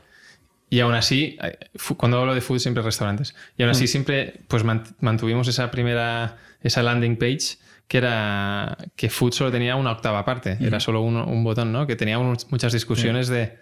y 0.69 0.79
aún 0.81 0.93
así 0.93 1.37
eh, 1.41 1.57
cuando 1.97 2.19
hablo 2.19 2.35
de 2.35 2.41
food 2.41 2.59
siempre 2.59 2.83
restaurantes. 2.83 3.35
Y 3.57 3.63
aún 3.63 3.71
así 3.71 3.87
siempre 3.87 4.41
pues 4.47 4.65
mant- 4.65 4.93
mantuvimos 4.99 5.47
esa 5.47 5.71
primera 5.71 6.37
esa 6.61 6.83
landing 6.83 7.17
page 7.17 7.57
que 7.87 7.97
era 7.97 8.77
que 8.95 9.09
food 9.09 9.31
solo 9.33 9.51
tenía 9.51 9.75
una 9.75 9.91
octava 9.91 10.25
parte. 10.25 10.57
Era 10.59 10.79
solo 10.79 11.01
uno- 11.01 11.25
un 11.25 11.43
botón 11.43 11.71
no 11.71 11.87
que 11.87 11.95
teníamos 11.95 12.47
muchas 12.51 12.73
discusiones 12.73 13.27
de 13.29 13.57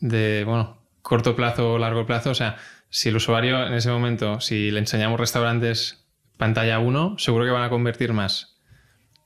de, 0.00 0.44
bueno, 0.46 0.78
corto 1.02 1.36
plazo 1.36 1.74
o 1.74 1.78
largo 1.78 2.06
plazo. 2.06 2.30
O 2.30 2.34
sea, 2.34 2.56
si 2.90 3.08
el 3.08 3.16
usuario 3.16 3.66
en 3.66 3.72
ese 3.74 3.90
momento, 3.90 4.40
si 4.40 4.70
le 4.70 4.78
enseñamos 4.80 5.18
restaurantes 5.18 6.04
pantalla 6.36 6.78
1, 6.78 7.16
seguro 7.18 7.44
que 7.44 7.50
van 7.50 7.62
a 7.62 7.70
convertir 7.70 8.12
más. 8.12 8.58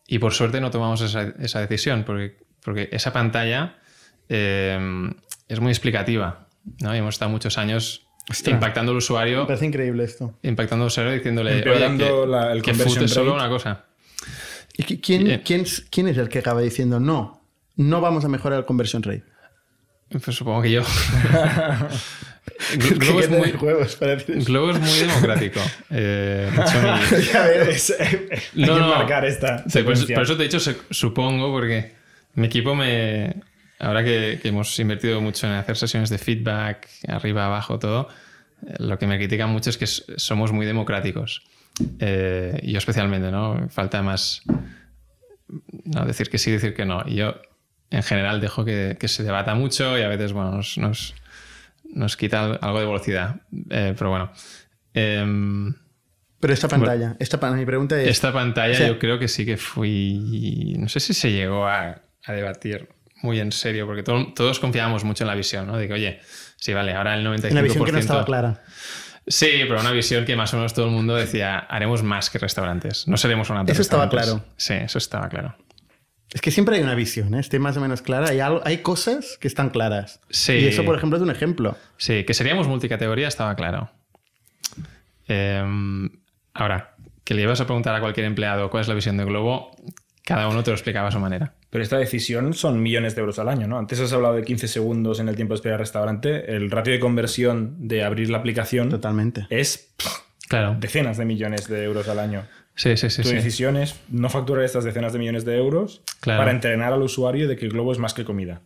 Y 0.06 0.18
por 0.18 0.34
suerte 0.34 0.60
no 0.60 0.70
tomamos 0.70 1.00
esa, 1.00 1.32
esa 1.40 1.60
decisión, 1.60 2.04
porque, 2.04 2.36
porque 2.62 2.88
esa 2.92 3.12
pantalla 3.12 3.76
eh, 4.28 5.10
es 5.48 5.60
muy 5.60 5.70
explicativa. 5.70 6.48
¿no? 6.80 6.94
Y 6.94 6.98
hemos 6.98 7.14
estado 7.14 7.30
muchos 7.30 7.56
años 7.58 8.06
Ostras. 8.30 8.54
impactando 8.54 8.90
al 8.92 8.96
Me 8.96 8.98
usuario, 8.98 9.46
parece 9.46 9.66
increíble 9.66 10.04
esto. 10.04 10.38
impactando 10.42 10.84
al 10.84 10.88
usuario 10.88 11.12
diciéndole 11.12 11.52
oye, 11.52 11.62
que, 11.98 12.26
la- 12.26 12.52
el 12.52 12.62
que 12.62 12.70
es 12.72 13.10
solo 13.12 13.34
una 13.34 13.48
cosa. 13.48 13.84
¿Y 14.76 14.82
qui- 14.82 15.00
quién, 15.02 15.40
quién, 15.44 15.60
es- 15.62 15.86
quién 15.90 16.08
es 16.08 16.16
el 16.18 16.28
que 16.28 16.38
acaba 16.40 16.60
diciendo 16.60 16.98
no? 17.00 17.46
No 17.76 18.00
vamos 18.00 18.24
a 18.24 18.28
mejorar 18.28 18.58
el 18.60 18.64
conversion 18.64 19.02
rate. 19.02 19.24
Pues 20.10 20.36
supongo 20.36 20.62
que 20.62 20.70
yo. 20.72 20.82
¿Qué 22.80 22.94
Globo 22.94 23.20
es 23.20 23.30
muy, 23.30 23.52
juegos 23.52 23.96
para? 23.96 24.16
Globo 24.16 24.70
es 24.70 24.80
muy 24.80 24.98
democrático. 24.98 25.60
Eh, 25.90 26.50
Ya 27.32 27.46
ves, 27.46 27.94
hay 27.98 28.38
No, 28.54 28.74
que 28.74 28.80
marcar 28.80 29.24
esta. 29.24 29.64
Sí, 29.68 29.82
por, 29.82 29.94
por 30.14 30.22
eso 30.22 30.36
te 30.36 30.44
he 30.44 30.48
dicho 30.48 30.60
supongo, 30.90 31.52
porque 31.52 31.92
mi 32.34 32.46
equipo 32.46 32.74
me. 32.74 33.34
Ahora 33.78 34.04
que, 34.04 34.38
que 34.40 34.48
hemos 34.48 34.78
invertido 34.78 35.20
mucho 35.20 35.46
en 35.46 35.54
hacer 35.54 35.76
sesiones 35.76 36.08
de 36.10 36.18
feedback, 36.18 36.88
arriba, 37.08 37.46
abajo, 37.46 37.78
todo, 37.78 38.08
eh, 38.66 38.74
lo 38.78 38.98
que 38.98 39.06
me 39.06 39.18
critican 39.18 39.50
mucho 39.50 39.70
es 39.70 39.76
que 39.76 39.86
somos 39.86 40.52
muy 40.52 40.64
democráticos. 40.64 41.42
Eh, 41.98 42.58
y 42.62 42.72
yo 42.72 42.78
especialmente, 42.78 43.30
¿no? 43.30 43.68
Falta 43.68 44.00
más. 44.02 44.42
No, 45.84 46.04
decir 46.06 46.30
que 46.30 46.38
sí, 46.38 46.50
decir 46.50 46.74
que 46.74 46.84
no. 46.84 47.02
Y 47.06 47.16
yo, 47.16 47.34
en 47.90 48.02
general, 48.02 48.40
dejo 48.40 48.64
que, 48.64 48.96
que 48.98 49.08
se 49.08 49.22
debata 49.22 49.54
mucho 49.54 49.98
y 49.98 50.02
a 50.02 50.08
veces, 50.08 50.32
bueno, 50.32 50.52
nos, 50.52 50.78
nos, 50.78 51.14
nos 51.94 52.16
quita 52.16 52.54
algo 52.54 52.80
de 52.80 52.86
velocidad. 52.86 53.36
Eh, 53.70 53.94
pero 53.96 54.10
bueno. 54.10 54.30
Em, 54.92 55.74
Pero 56.40 56.52
esta 56.52 56.68
pantalla, 56.68 57.16
esta 57.18 57.50
mi 57.52 57.64
pregunta 57.64 58.00
es... 58.00 58.08
Esta 58.08 58.32
pantalla 58.32 58.74
o 58.74 58.76
sea- 58.76 58.88
yo 58.88 58.98
creo 58.98 59.18
que 59.18 59.28
sí 59.28 59.44
que 59.46 59.56
fui... 59.56 60.74
No 60.78 60.88
sé 60.88 61.00
si 61.00 61.14
se 61.14 61.32
llegó 61.32 61.66
a, 61.66 62.02
a 62.26 62.32
debatir 62.32 62.88
muy 63.22 63.40
en 63.40 63.50
serio, 63.52 63.86
porque 63.86 64.02
todo- 64.02 64.32
todos 64.34 64.60
confiábamos 64.60 65.04
mucho 65.04 65.24
en 65.24 65.28
la 65.28 65.34
visión, 65.34 65.66
¿no? 65.66 65.78
Que, 65.78 65.90
oye, 65.92 66.20
sí, 66.56 66.74
vale, 66.74 66.92
ahora 66.92 67.14
el 67.14 67.24
95%... 67.26 67.44
en 67.48 67.54
la 67.54 67.62
visión 67.62 67.84
que 67.84 67.92
no 67.92 67.98
estaba 67.98 68.24
clara. 68.24 68.62
Sí, 69.26 69.48
pero 69.66 69.80
una 69.80 69.92
visión 69.92 70.26
que 70.26 70.36
más 70.36 70.52
o 70.52 70.58
menos 70.58 70.74
todo 70.74 70.84
el 70.84 70.90
mundo 70.92 71.14
decía, 71.16 71.58
haremos 71.58 72.02
más 72.02 72.28
que 72.28 72.38
restaurantes, 72.38 73.08
no 73.08 73.16
seremos 73.16 73.48
una 73.48 73.62
Eso 73.66 73.80
estaba 73.80 74.04
restaurantes". 74.06 74.52
Sí, 74.58 74.74
eso 74.74 74.98
estaba 74.98 75.30
claro. 75.30 75.56
Es 76.34 76.40
que 76.42 76.50
siempre 76.50 76.76
hay 76.76 76.82
una 76.82 76.94
visión, 76.96 77.34
¿eh? 77.34 77.40
esté 77.40 77.58
más 77.58 77.76
o 77.76 77.80
menos 77.80 78.02
clara. 78.02 78.28
Hay, 78.28 78.40
algo- 78.40 78.60
hay 78.64 78.78
cosas 78.78 79.38
que 79.40 79.48
están 79.48 79.70
claras. 79.70 80.20
Sí. 80.28 80.52
Y 80.54 80.66
eso, 80.66 80.84
por 80.84 80.96
ejemplo, 80.96 81.16
es 81.16 81.22
un 81.22 81.30
ejemplo. 81.30 81.76
Sí, 81.96 82.24
que 82.24 82.34
seríamos 82.34 82.66
multicategoría 82.68 83.28
estaba 83.28 83.54
claro. 83.54 83.90
Em, 85.26 86.10
ahora, 86.52 86.94
que 87.24 87.34
le 87.34 87.42
ibas 87.42 87.60
a 87.60 87.66
preguntar 87.66 87.94
a 87.94 88.00
cualquier 88.00 88.26
empleado 88.26 88.68
cuál 88.70 88.82
es 88.82 88.88
la 88.88 88.94
visión 88.94 89.16
de 89.16 89.24
Globo, 89.24 89.70
cada 90.24 90.48
uno 90.48 90.62
te 90.62 90.70
lo 90.70 90.74
explicaba 90.74 91.08
a 91.08 91.10
su 91.12 91.18
manera. 91.20 91.54
Pero 91.70 91.82
esta 91.82 91.98
decisión 91.98 92.54
son 92.54 92.82
millones 92.82 93.14
de 93.14 93.20
euros 93.20 93.38
al 93.38 93.48
año, 93.48 93.66
¿no? 93.66 93.78
Antes 93.78 94.00
has 94.00 94.12
hablado 94.12 94.34
de 94.34 94.42
15 94.42 94.68
segundos 94.68 95.20
en 95.20 95.28
el 95.28 95.36
tiempo 95.36 95.54
de 95.54 95.56
espera 95.56 95.74
al 95.76 95.80
restaurante. 95.80 96.54
El 96.54 96.70
ratio 96.70 96.92
de 96.92 97.00
conversión 97.00 97.88
de 97.88 98.04
abrir 98.04 98.30
la 98.30 98.38
aplicación 98.38 98.88
Totalmente. 98.90 99.46
es 99.50 99.92
pff, 99.96 100.18
Claro. 100.48 100.76
decenas 100.78 101.16
de 101.16 101.24
millones 101.24 101.68
de 101.68 101.84
euros 101.84 102.08
al 102.08 102.18
año. 102.18 102.44
Sí, 102.76 102.96
sí, 102.96 103.08
sí. 103.10 103.22
tu 103.22 103.28
sí. 103.28 103.34
decisión 103.36 103.76
es 103.76 103.94
no 104.08 104.28
facturar 104.30 104.64
estas 104.64 104.84
decenas 104.84 105.12
de 105.12 105.18
millones 105.20 105.44
de 105.44 105.56
euros 105.56 106.02
Claro. 106.20 106.40
para 106.40 106.50
entrenar 106.50 106.92
al 106.92 107.02
usuario 107.02 107.46
de 107.48 107.56
que 107.56 107.68
Globo 107.68 107.92
es 107.92 107.98
más 107.98 108.14
que 108.14 108.24
comida. 108.24 108.62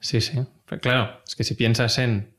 Sí, 0.00 0.20
sí. 0.20 0.38
Pero 0.66 0.80
claro, 0.80 1.20
es 1.26 1.34
que 1.34 1.44
si 1.44 1.54
piensas 1.54 1.98
en, 1.98 2.34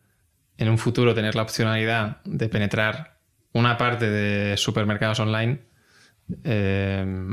en 0.57 0.69
un 0.69 0.77
futuro 0.77 1.13
tener 1.15 1.35
la 1.35 1.41
opcionalidad 1.41 2.21
de 2.25 2.47
penetrar 2.49 3.17
una 3.53 3.77
parte 3.77 4.09
de 4.09 4.55
supermercados 4.57 5.19
online 5.19 5.61
eh, 6.43 7.27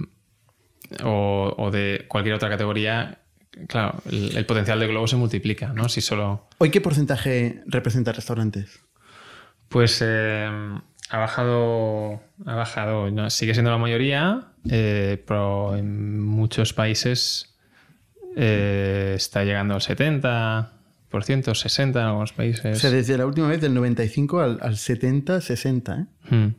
o, 1.04 1.54
o 1.58 1.70
de 1.70 2.06
cualquier 2.08 2.34
otra 2.36 2.48
categoría, 2.48 3.18
claro, 3.68 4.00
el, 4.10 4.36
el 4.36 4.46
potencial 4.46 4.80
de 4.80 4.86
Globo 4.86 5.06
se 5.06 5.16
multiplica, 5.16 5.72
¿no? 5.72 5.88
Si 5.88 6.00
solo... 6.00 6.48
¿Hoy 6.58 6.70
qué 6.70 6.80
porcentaje 6.80 7.62
representa 7.66 8.12
restaurantes? 8.12 8.80
Pues 9.68 9.98
eh, 10.02 10.48
ha 11.08 11.18
bajado, 11.18 12.20
ha 12.44 12.54
bajado, 12.54 13.10
no, 13.10 13.30
sigue 13.30 13.54
siendo 13.54 13.70
la 13.70 13.78
mayoría, 13.78 14.48
eh, 14.68 15.22
pero 15.26 15.76
en 15.76 16.20
muchos 16.20 16.72
países 16.72 17.56
eh, 18.36 19.14
está 19.16 19.44
llegando 19.44 19.74
al 19.74 19.80
70%, 19.80 20.68
60% 21.10 21.90
en 21.90 21.96
algunos 21.98 22.32
países. 22.32 22.76
O 22.76 22.80
sea, 22.80 22.90
desde 22.90 23.16
la 23.16 23.26
última 23.26 23.48
vez 23.48 23.60
del 23.60 23.74
95 23.74 24.40
al, 24.40 24.58
al 24.60 24.76
70, 24.76 25.40
60. 25.40 25.94
¿eh? 25.94 26.34
Hmm. 26.34 26.54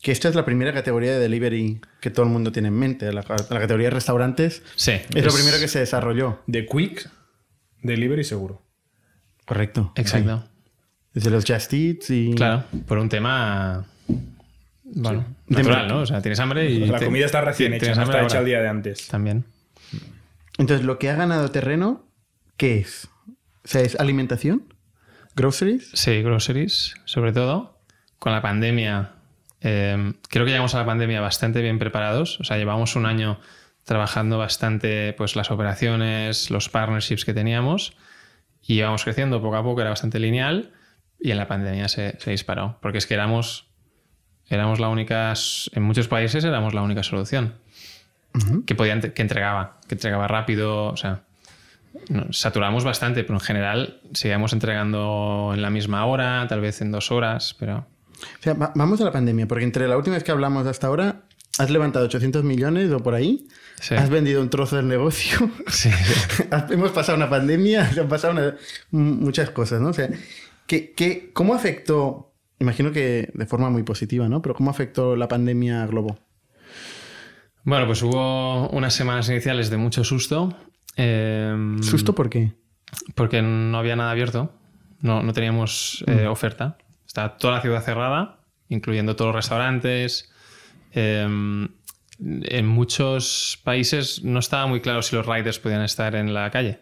Que 0.00 0.12
esta 0.12 0.28
es 0.28 0.34
la 0.34 0.44
primera 0.44 0.72
categoría 0.72 1.12
de 1.12 1.18
delivery 1.18 1.80
que 2.00 2.10
todo 2.10 2.24
el 2.24 2.30
mundo 2.30 2.52
tiene 2.52 2.68
en 2.68 2.74
mente. 2.74 3.12
La, 3.12 3.22
la 3.22 3.60
categoría 3.60 3.88
de 3.88 3.90
restaurantes 3.90 4.62
Sí, 4.76 4.92
es, 4.92 5.24
lo 5.24 5.32
primero 5.32 5.58
que 5.58 5.66
se 5.66 5.80
desarrolló. 5.80 6.40
De 6.46 6.66
Quick, 6.66 7.10
Delivery 7.82 8.22
seguro. 8.22 8.62
Correcto. 9.44 9.92
Exacto. 9.96 10.44
Desde 11.14 11.30
los 11.30 11.44
Just 11.46 11.72
Eats 11.72 12.10
y... 12.10 12.34
Claro, 12.34 12.64
por 12.86 12.98
un 12.98 13.08
tema. 13.08 13.84
Bueno, 14.84 15.24
De 15.46 15.56
natural. 15.62 15.88
¿no? 15.88 15.98
O 16.00 16.06
sea, 16.06 16.20
tienes 16.22 16.38
hambre 16.40 16.70
y. 16.70 16.86
La 16.86 16.98
te- 16.98 17.04
comida 17.06 17.26
está 17.26 17.40
recién 17.40 17.74
hecha, 17.74 17.94
no 17.94 18.02
está 18.02 18.18
hecha 18.18 18.20
ahora. 18.22 18.38
al 18.40 18.44
día 18.44 18.60
de 18.62 18.68
antes. 18.68 19.08
También. 19.08 19.44
Entonces, 20.58 20.84
lo 20.86 20.98
que 20.98 21.10
ha 21.10 21.14
ganado 21.14 21.50
terreno, 21.50 22.04
¿qué 22.56 22.78
es? 22.78 23.08
O 23.64 23.68
sea, 23.68 23.82
¿es 23.82 23.98
alimentación? 24.00 24.72
¿Groceries? 25.36 25.90
Sí, 25.94 26.22
groceries, 26.22 26.94
sobre 27.04 27.32
todo. 27.32 27.78
Con 28.18 28.32
la 28.32 28.42
pandemia, 28.42 29.12
eh, 29.60 30.12
creo 30.28 30.44
que 30.44 30.50
llegamos 30.50 30.74
a 30.74 30.78
la 30.78 30.86
pandemia 30.86 31.20
bastante 31.20 31.62
bien 31.62 31.78
preparados. 31.78 32.40
O 32.40 32.44
sea, 32.44 32.56
llevamos 32.56 32.96
un 32.96 33.06
año 33.06 33.38
trabajando 33.84 34.36
bastante 34.38 35.12
pues, 35.14 35.36
las 35.36 35.50
operaciones, 35.50 36.50
los 36.50 36.68
partnerships 36.68 37.24
que 37.24 37.34
teníamos 37.34 37.94
y 38.62 38.74
íbamos 38.78 39.04
creciendo 39.04 39.40
poco 39.40 39.56
a 39.56 39.62
poco, 39.62 39.80
era 39.80 39.90
bastante 39.90 40.18
lineal 40.18 40.72
y 41.20 41.30
en 41.30 41.36
la 41.36 41.48
pandemia 41.48 41.88
se, 41.88 42.16
se 42.20 42.30
disparó. 42.30 42.78
Porque 42.80 42.98
es 42.98 43.06
que 43.06 43.14
éramos, 43.14 43.66
éramos 44.48 44.80
la 44.80 44.88
única, 44.88 45.32
en 45.72 45.82
muchos 45.82 46.08
países 46.08 46.44
éramos 46.44 46.74
la 46.74 46.82
única 46.82 47.02
solución 47.02 47.54
que, 48.66 48.74
podía, 48.74 49.00
que 49.00 49.22
entregaba, 49.22 49.80
que 49.88 49.94
entregaba 49.96 50.28
rápido, 50.28 50.86
o 50.86 50.96
sea, 50.96 51.22
saturamos 52.30 52.84
bastante, 52.84 53.24
pero 53.24 53.34
en 53.34 53.40
general 53.40 54.00
seguíamos 54.12 54.52
entregando 54.52 55.50
en 55.54 55.62
la 55.62 55.70
misma 55.70 56.04
hora, 56.06 56.46
tal 56.48 56.60
vez 56.60 56.80
en 56.80 56.92
dos 56.92 57.10
horas, 57.10 57.56
pero 57.58 57.86
O 58.38 58.42
sea, 58.42 58.54
va- 58.54 58.72
vamos 58.74 59.00
a 59.00 59.04
la 59.04 59.12
pandemia, 59.12 59.48
porque 59.48 59.64
entre 59.64 59.88
la 59.88 59.96
última 59.96 60.14
vez 60.14 60.24
que 60.24 60.30
hablamos 60.30 60.66
hasta 60.66 60.86
ahora, 60.86 61.22
has 61.58 61.70
levantado 61.70 62.04
800 62.04 62.44
millones 62.44 62.90
o 62.92 63.00
por 63.00 63.14
ahí, 63.14 63.48
Sí. 63.80 63.94
has 63.94 64.10
vendido 64.10 64.40
un 64.42 64.50
trozo 64.50 64.76
del 64.76 64.86
negocio, 64.88 65.50
sí, 65.68 65.90
sí. 65.90 66.44
hemos 66.70 66.90
pasado 66.92 67.16
una 67.16 67.30
pandemia, 67.30 67.90
han 68.00 68.08
pasado 68.08 68.34
una- 68.34 68.54
muchas 68.90 69.50
cosas, 69.50 69.80
¿no? 69.80 69.88
O 69.88 69.92
sea, 69.92 70.08
¿qué, 70.68 70.92
qué- 70.92 71.30
cómo 71.32 71.54
afectó, 71.54 72.32
imagino 72.60 72.92
que 72.92 73.30
de 73.34 73.46
forma 73.46 73.68
muy 73.70 73.82
positiva, 73.82 74.28
¿no? 74.28 74.40
Pero 74.40 74.54
¿cómo 74.54 74.70
afectó 74.70 75.16
la 75.16 75.26
pandemia 75.26 75.82
a 75.82 75.86
Globo? 75.88 76.18
Bueno, 77.64 77.86
pues 77.86 78.02
hubo 78.02 78.68
unas 78.70 78.94
semanas 78.94 79.28
iniciales 79.28 79.68
de 79.70 79.76
mucho 79.76 80.04
susto. 80.04 80.56
eh, 80.96 81.76
¿Susto 81.82 82.14
por 82.14 82.30
qué? 82.30 82.52
Porque 83.14 83.42
no 83.42 83.76
había 83.78 83.96
nada 83.96 84.12
abierto, 84.12 84.52
no, 85.02 85.22
no 85.22 85.32
teníamos 85.32 86.04
eh, 86.06 86.26
oferta. 86.26 86.78
Estaba 87.06 87.36
toda 87.36 87.54
la 87.56 87.60
ciudad 87.62 87.82
cerrada, 87.82 88.40
incluyendo 88.68 89.16
todos 89.16 89.28
los 89.30 89.36
restaurantes. 89.36 90.30
Eh, 90.94 91.68
en 92.20 92.66
muchos 92.66 93.60
países 93.64 94.24
no 94.24 94.38
estaba 94.40 94.66
muy 94.66 94.80
claro 94.80 95.02
si 95.02 95.14
los 95.14 95.26
riders 95.26 95.58
podían 95.58 95.82
estar 95.82 96.14
en 96.16 96.32
la 96.34 96.50
calle. 96.50 96.80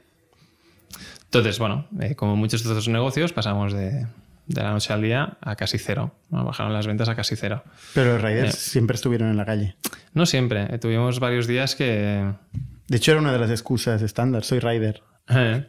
Entonces, 1.38 1.58
bueno, 1.58 1.86
eh, 2.00 2.14
como 2.14 2.36
muchos 2.36 2.62
de 2.64 2.70
estos 2.70 2.88
negocios, 2.88 3.32
pasamos 3.32 3.72
de, 3.72 4.06
de 4.46 4.62
la 4.62 4.70
noche 4.72 4.92
al 4.92 5.02
día 5.02 5.36
a 5.40 5.56
casi 5.56 5.78
cero. 5.78 6.12
Bajaron 6.30 6.72
las 6.72 6.86
ventas 6.86 7.08
a 7.08 7.14
casi 7.16 7.36
cero. 7.36 7.62
Pero 7.94 8.14
los 8.14 8.22
riders 8.22 8.54
Eh. 8.54 8.56
siempre 8.58 8.94
estuvieron 8.94 9.28
en 9.30 9.36
la 9.36 9.44
calle. 9.44 9.76
No 10.14 10.26
siempre, 10.26 10.66
eh, 10.74 10.78
tuvimos 10.78 11.20
varios 11.20 11.46
días 11.46 11.74
que... 11.74 12.32
De 12.88 12.96
hecho, 12.96 13.10
era 13.12 13.20
una 13.20 13.32
de 13.32 13.38
las 13.38 13.50
excusas 13.50 14.00
estándar, 14.02 14.44
soy 14.44 14.60
rider. 14.60 15.02
eh, 15.28 15.66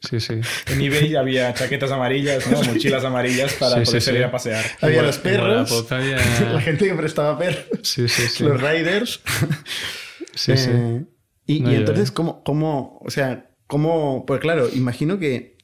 sí, 0.00 0.20
sí. 0.20 0.34
En 0.68 0.80
eBay 0.80 1.16
había 1.16 1.52
chaquetas 1.52 1.90
amarillas, 1.90 2.46
¿no? 2.48 2.62
mochilas 2.62 3.04
amarillas 3.04 3.54
para 3.54 3.76
Sí, 3.80 3.84
poder 3.86 4.00
sí. 4.00 4.06
salir 4.06 4.24
a 4.24 4.30
pasear. 4.30 4.64
Había 4.80 5.02
los 5.02 5.18
perros, 5.18 5.70
Wallapop 5.70 5.92
había- 5.92 6.16
la 6.52 6.60
gente 6.60 6.86
que 6.86 6.94
prestaba 6.94 7.36
perros, 7.38 7.66
Sí, 7.82 8.08
sí, 8.08 8.28
sí. 8.28 8.44
los 8.44 8.60
riders. 8.60 9.20
Sí, 10.34 10.56
sí. 10.56 10.70
Y, 11.46 11.60
No, 11.60 11.72
y 11.72 11.74
entonces. 11.76 12.10
¿cómo, 12.10 12.42
¿cómo, 12.44 12.98
o 13.04 13.10
sea, 13.10 13.46
cómo, 13.74 14.24
pues 14.24 14.38
claro, 14.40 14.68
imagino 14.72 15.18
que, 15.18 15.56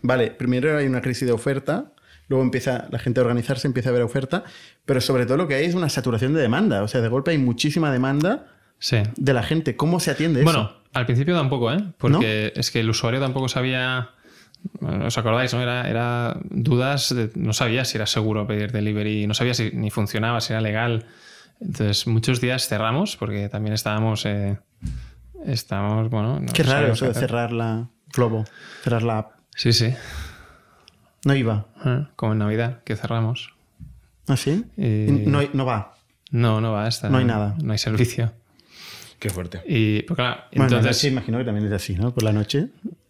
vale, 0.00 0.30
primero 0.30 0.78
hay 0.78 0.86
una 0.86 1.02
crisis 1.02 1.26
de 1.26 1.32
oferta, 1.32 1.92
luego 2.28 2.42
empieza 2.42 2.88
la 2.90 2.98
gente 2.98 3.20
a 3.20 3.22
organizarse, 3.24 3.66
empieza 3.66 3.90
a 3.90 3.92
haber 3.92 4.02
oferta, 4.02 4.44
pero 4.86 5.02
sobre 5.02 5.26
todo 5.26 5.36
lo 5.36 5.46
que 5.46 5.56
hay 5.56 5.66
es 5.66 5.74
una 5.74 5.90
saturación 5.90 6.32
de 6.32 6.40
demanda, 6.40 6.82
o 6.82 6.88
sea, 6.88 7.02
de 7.02 7.08
golpe 7.08 7.32
hay 7.32 7.38
muchísima 7.38 7.92
demanda 7.92 8.46
Sí. 8.78 8.96
de 9.16 9.32
la 9.34 9.42
gente. 9.42 9.76
¿Cómo 9.76 10.00
se 10.00 10.10
atiende 10.10 10.42
Bueno, 10.42 10.60
eso? 10.62 10.82
al 10.94 11.04
principio 11.04 11.34
tampoco, 11.36 11.70
¿eh? 11.70 11.84
Porque 11.98 12.54
es 12.56 12.70
que 12.70 12.80
el 12.80 12.88
usuario 12.88 13.20
tampoco 13.20 13.46
sabía. 13.48 14.08
bueno, 14.80 15.04
¿Os 15.06 15.18
acordáis? 15.18 15.52
¿no? 15.52 15.60
Era, 15.60 15.86
era 15.90 16.38
dudas, 16.48 17.14
de- 17.14 17.30
no 17.34 17.52
sabía 17.52 17.84
si 17.84 17.98
era 17.98 18.06
seguro 18.06 18.46
pedir 18.46 18.72
delivery, 18.72 19.26
no 19.26 19.34
sabía 19.34 19.52
si 19.52 19.70
ni 19.74 19.90
funcionaba, 19.90 20.40
si 20.40 20.54
era 20.54 20.62
legal. 20.62 21.04
Entonces, 21.60 22.06
muchos 22.06 22.40
días 22.40 22.68
cerramos 22.68 23.18
porque 23.18 23.50
también 23.50 23.74
estábamos. 23.74 24.24
eh, 24.24 24.56
estábamos, 25.46 26.10
bueno. 26.10 26.40
no 26.40 26.52
Qué 26.52 26.62
raro 26.62 26.92
eso 26.92 27.06
de 27.06 27.14
cerrar 27.14 27.52
la 27.52 27.88
Globo, 28.14 28.44
cerrar 28.82 29.02
la 29.02 29.18
app. 29.18 29.32
Sí, 29.54 29.72
sí. 29.72 29.94
No 31.24 31.34
iba. 31.34 31.66
Eh, 31.84 32.06
Como 32.16 32.32
en 32.32 32.38
Navidad, 32.38 32.82
que 32.84 32.96
cerramos. 32.96 33.52
¿Ah, 34.26 34.36
sí? 34.36 34.64
Y- 34.76 35.06
No, 35.26 35.40
no 35.52 35.64
va. 35.64 35.94
No, 36.30 36.60
no 36.60 36.72
va, 36.72 36.88
está, 36.88 37.08
No 37.10 37.18
hay 37.18 37.24
nada. 37.24 37.56
No 37.62 37.72
hay 37.72 37.78
servicio. 37.78 38.32
Qué 39.18 39.28
fuerte. 39.28 39.60
Y, 39.66 40.02
pues 40.02 40.16
claro, 40.16 40.42
Bueno, 40.54 40.76
entonces. 40.78 41.04
imagino 41.04 41.36
que 41.38 41.44
también 41.44 41.66
es 41.66 41.72
así, 41.72 41.94
¿no? 41.94 42.14
Por 42.14 42.22
la 42.22 42.32
noche 42.32 42.68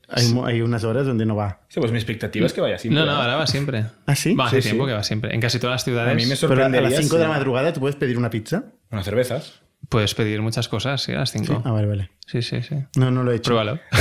hay, 0.09 0.27
hay 0.45 0.61
unas 0.61 0.83
horas 0.83 1.07
donde 1.07 1.25
no 1.25 1.37
va. 1.37 1.61
Sí, 1.69 1.79
pues 1.79 1.93
mi 1.93 1.99
expectativa 1.99 2.47
es 2.47 2.53
que 2.53 2.61
vaya 2.61 2.75
así. 2.77 2.91
no, 2.91 3.07
no, 3.07 3.13
ahora 3.13 3.37
va 3.37 3.47
siempre. 3.47 3.85
¿Ah, 4.07 4.17
sí? 4.17 4.35
Va, 4.35 4.47
hace 4.47 4.61
Sí, 4.61 4.71
tiempo 4.71 4.85
sí. 4.85 4.89
que 4.91 4.95
va 4.95 5.03
siempre. 5.05 5.33
En 5.35 5.41
casi 5.41 5.61
todas 5.61 5.75
las 5.75 5.85
ciudades. 5.85 6.13
A 6.13 6.17
mí 6.17 6.27
me 6.27 6.35
Pero 6.37 6.65
a 6.65 6.69
las 6.69 6.97
5 6.97 7.17
de 7.17 7.23
la 7.23 7.29
madrugada 7.29 7.73
tú 7.73 7.79
puedes 7.81 7.95
pedir 7.97 8.19
una 8.19 8.29
pizza. 8.29 8.65
Unas 8.91 9.05
cervezas. 9.05 9.61
Puedes 9.91 10.15
pedir 10.15 10.41
muchas 10.41 10.69
cosas, 10.69 11.03
sí, 11.03 11.13
a 11.13 11.19
las 11.19 11.33
5. 11.33 11.63
Ah, 11.67 11.73
vale, 11.73 11.87
vale. 11.89 12.11
Sí, 12.27 12.41
sí, 12.43 12.63
sí. 12.63 12.77
No, 12.97 13.11
no 13.11 13.23
lo 13.25 13.33
he 13.33 13.37
hecho. 13.37 13.51
Pruébalo. 13.51 13.79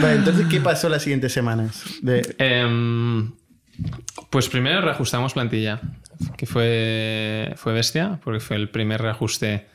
Vale, 0.00 0.14
entonces, 0.16 0.46
¿qué 0.50 0.60
pasó 0.60 0.88
las 0.88 1.02
siguientes 1.02 1.32
semanas? 1.32 1.84
De... 2.02 2.34
Em, 2.38 3.32
pues 4.30 4.48
primero 4.48 4.80
reajustamos 4.80 5.32
plantilla, 5.34 5.80
que 6.36 6.46
fue, 6.46 7.52
fue 7.56 7.72
bestia, 7.72 8.20
porque 8.22 8.40
fue 8.40 8.56
el 8.56 8.68
primer 8.70 9.00
reajuste. 9.02 9.66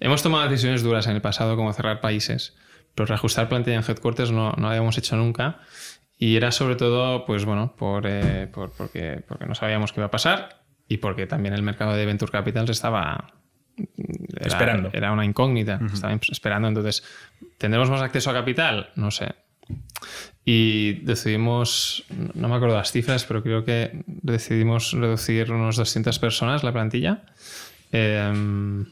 Hemos 0.00 0.22
tomado 0.22 0.48
decisiones 0.48 0.82
duras 0.82 1.06
en 1.06 1.14
el 1.14 1.20
pasado, 1.22 1.56
como 1.56 1.72
cerrar 1.72 2.00
países, 2.00 2.54
pero 2.94 3.06
reajustar 3.06 3.48
plantilla 3.48 3.76
en 3.76 3.84
headquarters 3.86 4.32
no, 4.32 4.50
no 4.52 4.62
lo 4.62 4.68
habíamos 4.68 4.98
hecho 4.98 5.16
nunca. 5.16 5.60
Y 6.18 6.36
era 6.36 6.52
sobre 6.52 6.76
todo, 6.76 7.24
pues 7.26 7.44
bueno, 7.44 7.74
por, 7.76 8.06
eh, 8.06 8.48
por- 8.52 8.72
porque, 8.72 9.22
porque 9.26 9.46
no 9.46 9.54
sabíamos 9.54 9.92
qué 9.92 10.00
iba 10.00 10.06
a 10.06 10.10
pasar 10.10 10.61
y 10.88 10.98
porque 10.98 11.26
también 11.26 11.54
el 11.54 11.62
mercado 11.62 11.94
de 11.94 12.06
Venture 12.06 12.30
Capitals 12.30 12.70
estaba 12.70 13.34
era, 13.76 14.46
Esperando. 14.46 14.90
Era 14.92 15.12
una 15.12 15.24
incógnita. 15.24 15.80
Estaban 15.92 16.20
esperando. 16.30 16.68
Entonces, 16.68 17.02
¿tendremos 17.58 17.90
más 17.90 18.02
acceso 18.02 18.30
a 18.30 18.34
capital? 18.34 18.90
No 18.96 19.10
sé. 19.10 19.34
Y 20.44 20.94
decidimos, 21.04 22.04
no 22.34 22.48
me 22.48 22.56
acuerdo 22.56 22.76
las 22.76 22.90
cifras, 22.90 23.24
pero 23.24 23.42
creo 23.42 23.64
que 23.64 24.02
decidimos 24.06 24.92
reducir 24.92 25.52
unos 25.52 25.76
200 25.76 26.18
personas 26.18 26.64
la 26.64 26.72
plantilla. 26.72 27.22
Eh, 27.92 28.84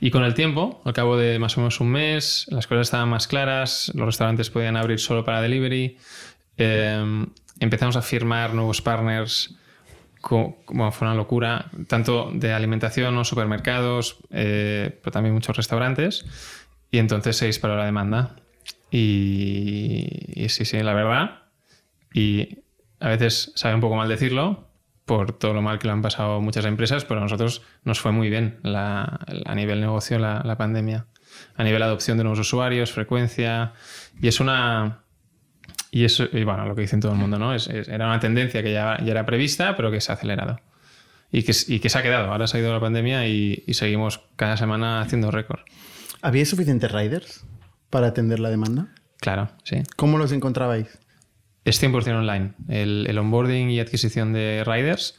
y 0.00 0.10
con 0.10 0.22
el 0.22 0.34
tiempo, 0.34 0.82
al 0.84 0.92
cabo 0.92 1.16
de 1.16 1.38
más 1.38 1.56
o 1.56 1.60
menos 1.60 1.80
un 1.80 1.88
mes, 1.88 2.46
las 2.50 2.66
cosas 2.66 2.88
estaban 2.88 3.08
más 3.08 3.26
claras, 3.26 3.90
los 3.94 4.06
restaurantes 4.06 4.50
podían 4.50 4.76
abrir 4.76 5.00
solo 5.00 5.24
para 5.24 5.40
delivery, 5.40 5.96
eh, 6.58 7.26
empezamos 7.58 7.96
a 7.96 8.02
firmar 8.02 8.54
nuevos 8.54 8.82
partners, 8.82 9.56
co- 10.22 10.56
bueno, 10.68 10.90
fue 10.92 11.06
una 11.06 11.14
locura, 11.14 11.66
tanto 11.88 12.30
de 12.32 12.54
alimentación 12.54 13.16
o 13.18 13.24
supermercados, 13.24 14.16
eh, 14.30 14.98
pero 15.02 15.12
también 15.12 15.34
muchos 15.34 15.54
restaurantes, 15.56 16.24
y 16.90 16.96
entonces 16.98 17.36
se 17.36 17.44
disparó 17.46 17.76
la 17.76 17.84
demanda. 17.84 18.36
Y, 18.90 20.06
y 20.34 20.48
sí, 20.48 20.64
sí, 20.64 20.80
la 20.82 20.94
verdad, 20.94 21.42
y 22.14 22.58
a 23.00 23.08
veces 23.08 23.52
sabe 23.56 23.74
un 23.74 23.80
poco 23.80 23.96
mal 23.96 24.08
decirlo, 24.08 24.68
por 25.04 25.32
todo 25.32 25.52
lo 25.52 25.62
mal 25.62 25.78
que 25.78 25.88
lo 25.88 25.92
han 25.94 26.02
pasado 26.02 26.40
muchas 26.40 26.64
empresas, 26.64 27.04
pero 27.04 27.18
a 27.20 27.22
nosotros 27.24 27.62
nos 27.84 28.00
fue 28.00 28.12
muy 28.12 28.30
bien 28.30 28.58
la- 28.62 29.18
a 29.44 29.54
nivel 29.54 29.80
negocio 29.80 30.18
la, 30.18 30.42
la 30.44 30.56
pandemia. 30.56 31.06
A 31.56 31.64
nivel 31.64 31.82
adopción 31.82 32.18
de 32.18 32.24
nuevos 32.24 32.38
usuarios, 32.40 32.92
frecuencia. 32.92 33.72
Y 34.20 34.28
es 34.28 34.38
una. 34.38 35.00
Y 35.92 36.04
eso, 36.04 36.24
y 36.32 36.42
bueno, 36.42 36.66
lo 36.66 36.74
que 36.74 36.80
dicen 36.80 36.98
todo 37.00 37.12
el 37.12 37.18
mundo, 37.18 37.38
¿no? 37.38 37.54
Es- 37.54 37.68
es- 37.68 37.86
era 37.88 38.06
una 38.06 38.18
tendencia 38.18 38.62
que 38.62 38.72
ya, 38.72 38.98
ya 39.04 39.10
era 39.12 39.24
prevista, 39.26 39.76
pero 39.76 39.90
que 39.92 40.00
se 40.00 40.10
ha 40.10 40.14
acelerado. 40.16 40.58
Y 41.30 41.42
que, 41.44 41.52
y 41.68 41.78
que 41.80 41.88
se 41.90 41.98
ha 41.98 42.02
quedado. 42.02 42.32
Ahora 42.32 42.46
se 42.46 42.56
ha 42.56 42.60
ido 42.60 42.72
la 42.72 42.80
pandemia 42.80 43.28
y, 43.28 43.62
y 43.66 43.74
seguimos 43.74 44.20
cada 44.36 44.56
semana 44.56 45.00
haciendo 45.02 45.30
récord. 45.30 45.60
¿Había 46.22 46.44
suficientes 46.46 46.90
riders 46.90 47.44
para 47.90 48.08
atender 48.08 48.40
la 48.40 48.48
demanda? 48.50 48.88
Claro, 49.20 49.50
sí. 49.64 49.82
¿Cómo 49.96 50.18
los 50.18 50.32
encontrabais? 50.32 50.98
Es 51.64 51.80
100% 51.82 52.16
online. 52.18 52.54
El, 52.68 53.06
el 53.08 53.18
onboarding 53.18 53.70
y 53.70 53.78
adquisición 53.78 54.32
de 54.32 54.64
riders 54.66 55.18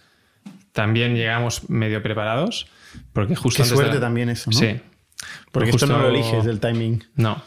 también 0.72 1.16
llegamos 1.16 1.70
medio 1.70 2.02
preparados. 2.04 2.68
Porque 3.14 3.36
justo 3.36 3.58
Qué 3.58 3.62
antes 3.64 3.70
de 3.72 3.76
suerte 3.76 3.96
la- 3.96 4.02
también 4.02 4.30
eso, 4.30 4.50
¿no? 4.52 4.58
Sí. 4.58 4.80
Porque 5.52 5.72
Justo- 5.72 5.86
esto 5.86 5.98
no 5.98 6.04
lo 6.04 6.10
eliges 6.10 6.44
del 6.46 6.60
timing. 6.60 7.04
No. 7.16 7.42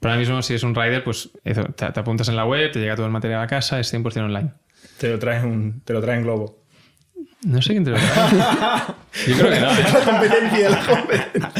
Pero 0.00 0.12
ahora 0.12 0.18
mismo, 0.20 0.40
si 0.42 0.54
es 0.54 0.62
un 0.62 0.74
rider, 0.74 1.04
pues 1.04 1.30
eso, 1.44 1.62
te, 1.64 1.90
te 1.92 2.00
apuntas 2.00 2.28
en 2.28 2.36
la 2.36 2.46
web, 2.46 2.72
te 2.72 2.80
llega 2.80 2.96
todo 2.96 3.06
el 3.06 3.12
material 3.12 3.42
a 3.42 3.46
casa, 3.46 3.78
es 3.78 3.92
100% 3.92 4.24
online. 4.24 4.52
Te 4.98 5.10
lo 5.10 5.18
traen, 5.18 5.44
un, 5.44 5.80
te 5.82 5.92
lo 5.92 6.00
traen 6.00 6.22
globo. 6.22 6.58
No 7.44 7.60
sé 7.62 7.72
quién 7.72 7.84
te 7.84 7.90
lo 7.90 7.96
trae. 7.96 8.30
Yo 9.28 9.36
creo 9.38 9.50
que 9.50 9.60
no. 9.60 9.70
¿eh? 9.72 9.84
La 9.92 10.00
competencia, 10.04 10.70
la 10.70 10.86
competencia. 10.86 11.52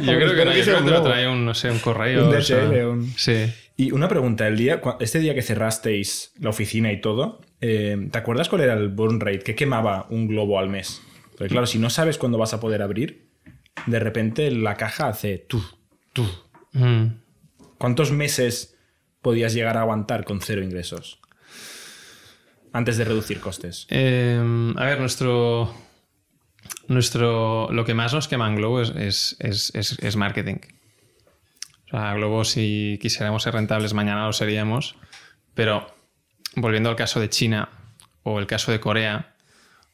Yo 0.00 0.16
creo 0.18 0.34
que 0.34 0.44
no. 0.44 0.50
que 0.52 0.58
Yo 0.58 0.64
creo 0.64 0.78
que 0.78 0.84
te 0.84 0.90
lo 0.90 1.02
trae 1.02 1.28
un, 1.28 1.44
no 1.44 1.54
sé, 1.54 1.70
un 1.70 1.78
correo. 1.78 2.28
Un 2.28 2.34
o 2.34 2.40
sea, 2.40 2.58
DHL, 2.64 2.86
un- 2.86 3.12
Sí. 3.16 3.52
Y 3.76 3.90
una 3.90 4.06
pregunta, 4.08 4.46
el 4.46 4.56
día, 4.56 4.80
este 5.00 5.18
día 5.18 5.34
que 5.34 5.42
cerrasteis 5.42 6.32
la 6.40 6.50
oficina 6.50 6.92
y 6.92 7.00
todo, 7.00 7.40
eh, 7.60 8.08
¿te 8.10 8.18
acuerdas 8.18 8.48
cuál 8.48 8.62
era 8.62 8.74
el 8.74 8.88
burn 8.88 9.18
rate? 9.18 9.40
¿Qué 9.40 9.54
quemaba 9.56 10.06
un 10.10 10.28
globo 10.28 10.58
al 10.60 10.68
mes? 10.68 11.02
Porque 11.36 11.48
claro, 11.48 11.66
si 11.66 11.78
no 11.80 11.90
sabes 11.90 12.16
cuándo 12.16 12.38
vas 12.38 12.54
a 12.54 12.60
poder 12.60 12.82
abrir, 12.82 13.26
de 13.86 13.98
repente 13.98 14.50
la 14.52 14.76
caja 14.76 15.08
hace 15.08 15.38
tú, 15.38 15.60
tú. 16.12 16.24
Mm. 16.72 17.06
¿Cuántos 17.78 18.10
meses 18.12 18.76
podías 19.22 19.54
llegar 19.54 19.76
a 19.76 19.80
aguantar 19.82 20.24
con 20.24 20.40
cero 20.40 20.62
ingresos? 20.62 21.20
Antes 22.72 22.96
de 22.96 23.04
reducir 23.04 23.40
costes. 23.40 23.86
Eh, 23.90 24.38
a 24.76 24.84
ver, 24.84 25.00
nuestro. 25.00 25.72
Nuestro. 26.88 27.68
Lo 27.70 27.84
que 27.84 27.94
más 27.94 28.12
nos 28.12 28.28
quema 28.28 28.48
en 28.48 28.56
Globo 28.56 28.80
es, 28.82 29.36
es, 29.38 29.72
es- 29.74 30.16
marketing. 30.16 30.56
O 31.86 31.90
sea, 31.90 32.14
Globo, 32.14 32.44
si 32.44 32.98
quisiéramos 33.00 33.42
ser 33.44 33.54
rentables, 33.54 33.94
mañana 33.94 34.26
lo 34.26 34.32
seríamos. 34.32 34.96
Pero 35.54 35.86
volviendo 36.56 36.90
al 36.90 36.96
caso 36.96 37.20
de 37.20 37.28
China 37.30 37.68
o 38.24 38.40
el 38.40 38.46
caso 38.46 38.72
de 38.72 38.80
Corea, 38.80 39.34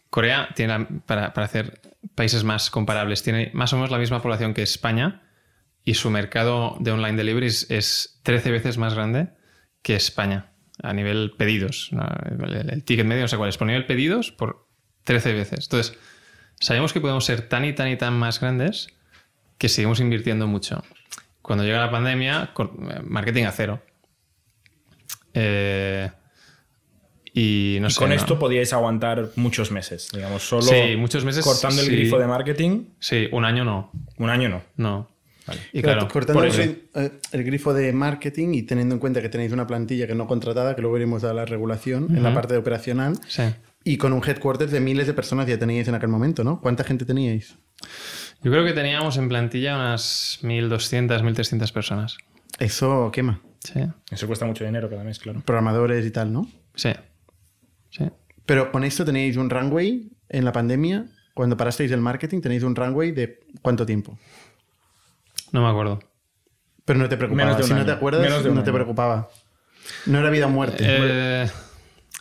Corea 0.09 0.49
tiene, 0.57 0.87
para, 1.07 1.35
para 1.35 1.45
hacer 1.45 1.81
países 2.15 2.45
más 2.45 2.71
comparables, 2.71 3.23
tiene 3.23 3.51
más 3.53 3.73
o 3.73 3.77
menos 3.77 3.91
la 3.91 3.99
misma 3.99 4.23
población 4.23 4.55
que 4.55 4.63
España 4.63 5.23
y 5.85 5.95
su 5.95 6.11
mercado 6.11 6.77
de 6.81 6.91
online 6.93 7.17
delivery 7.17 7.47
es, 7.47 7.71
es 7.71 8.21
13 8.23 8.51
veces 8.51 8.79
más 8.79 8.95
grande 8.95 9.31
que 9.83 9.97
España 9.97 10.53
a 10.83 10.93
nivel 10.93 11.33
pedidos. 11.37 11.91
El, 12.71 12.85
ticket 12.85 13.07
medio, 13.07 13.23
no 13.23 13.29
sé 13.29 13.37
cuál 13.37 13.49
es, 13.49 13.59
por 13.59 13.67
nivel 13.67 13.87
pedidos, 13.87 14.31
por 14.33 14.67
13 15.05 15.33
veces. 15.33 15.67
Entonces, 15.67 15.97
sabemos 16.61 16.93
que 16.93 17.01
podemos 17.01 17.25
ser 17.25 17.43
tan 17.49 17.65
y 17.65 17.73
tan 17.73 17.89
y 17.89 17.97
tan 17.97 18.19
más 18.19 18.41
grandes 18.41 18.89
que 19.59 19.69
seguimos 19.69 20.01
invirtiendo 20.01 20.47
mucho. 20.47 20.83
Cuando 21.43 21.65
llega 21.65 21.81
la 21.81 21.91
pandemia, 21.91 22.53
eh, 22.57 23.01
marketing 23.05 23.45
a 23.45 23.53
cero. 23.53 23.83
Eh, 25.35 26.11
y 27.33 27.79
no 27.81 27.89
Y 27.89 27.91
sé. 27.91 27.99
con 27.99 28.09
¿no? 28.09 28.15
esto 28.15 28.39
podíais 28.39 28.73
aguantar 28.73 29.31
muchos 29.37 29.71
meses, 29.71 30.09
digamos, 30.13 30.43
solo 30.43 30.63
Sí, 30.63 30.97
muchos 30.97 31.25
meses, 31.25 31.45
cortando 31.45 31.81
el 31.83 31.89
grifo 31.91 32.19
de 32.19 32.27
marketing, 32.27 32.87
Sí, 32.99 33.29
un 33.33 33.45
año 33.45 33.65
no. 33.65 33.93
un 34.19 34.31
año 34.31 34.49
no. 34.49 34.63
No. 34.77 35.11
Y 35.73 35.81
Pero 35.81 35.95
claro, 35.95 36.09
cortando 36.09 36.45
eso. 36.45 36.63
eh, 36.63 37.11
el 37.33 37.45
grifo 37.45 37.75
de 37.75 37.93
marketing 37.93 38.55
y 38.55 38.63
teniendo 38.63 38.95
en 38.95 38.99
cuenta 39.01 39.21
que 39.21 39.29
tenéis 39.29 39.53
una 39.53 39.67
plantilla 39.67 40.07
que 40.07 40.15
no 40.15 40.27
contratada, 40.27 40.75
que 40.75 40.81
luego 40.83 40.95
veremos 40.95 41.25
a 41.25 41.33
la 41.35 41.45
regulación 41.45 42.15
en 42.17 42.23
la 42.23 42.33
parte 42.35 42.55
de 42.55 42.61
operacional, 42.61 43.19
sí. 43.27 43.43
y 43.85 43.97
con 43.97 44.13
un 44.13 44.23
headquarters 44.25 44.71
de 44.71 44.81
miles 44.81 45.07
de 45.07 45.15
personas 45.15 45.47
ya 45.47 45.59
teníais 45.59 45.89
en 45.89 45.95
aquel 45.95 46.09
momento, 46.09 46.45
¿no? 46.45 46.61
¿Cuánta 46.61 46.85
gente 46.85 47.05
teníais? 47.05 47.57
Yo 48.43 48.51
creo 48.51 48.65
que 48.65 48.73
teníamos 48.73 49.17
en 49.17 49.29
plantilla 49.29 49.75
unas 49.77 50.39
1.200, 50.43 51.21
1.300 51.23 51.73
personas. 51.73 52.17
Eso 52.59 53.11
quema. 53.13 53.41
Sí. 53.61 53.81
Eso 54.11 54.27
cuesta 54.27 54.47
mucho 54.47 54.65
dinero 54.65 54.89
cada 54.89 55.05
mes, 55.05 55.19
claro. 55.19 55.43
Programadores 55.45 56.07
y 56.07 56.11
tal, 56.11 56.33
¿no? 56.33 56.49
Sí. 56.75 56.91
Sí. 57.91 58.05
Pero 58.47 58.71
con 58.73 58.85
esto 58.85 59.05
teníais 59.05 59.37
un 59.37 59.51
runway 59.51 60.11
en 60.29 60.45
la 60.45 60.53
pandemia. 60.53 61.07
Cuando 61.35 61.57
parasteis 61.57 61.91
el 61.93 62.01
marketing, 62.01 62.41
tenéis 62.41 62.63
un 62.63 62.75
runway 62.75 63.13
de 63.13 63.41
cuánto 63.63 63.87
tiempo. 63.87 64.19
No 65.53 65.63
me 65.63 65.69
acuerdo. 65.71 66.01
Pero 66.85 66.99
no 66.99 67.09
te 67.09 67.17
preocupaba. 67.17 67.45
Menos 67.47 67.57
de 67.59 67.63
un 67.65 67.69
si 67.69 67.75
no 67.75 67.87
te 67.87 67.93
acuerdas, 67.93 68.23
Menos 68.23 68.43
de 68.45 68.51
un 68.51 68.57
no 68.57 68.63
te 68.65 68.73
preocupaba. 68.73 69.29
No 70.07 70.19
era 70.19 70.31
vida 70.31 70.47
o 70.47 70.51
muerte. 70.51 70.77
Eh, 70.87 71.49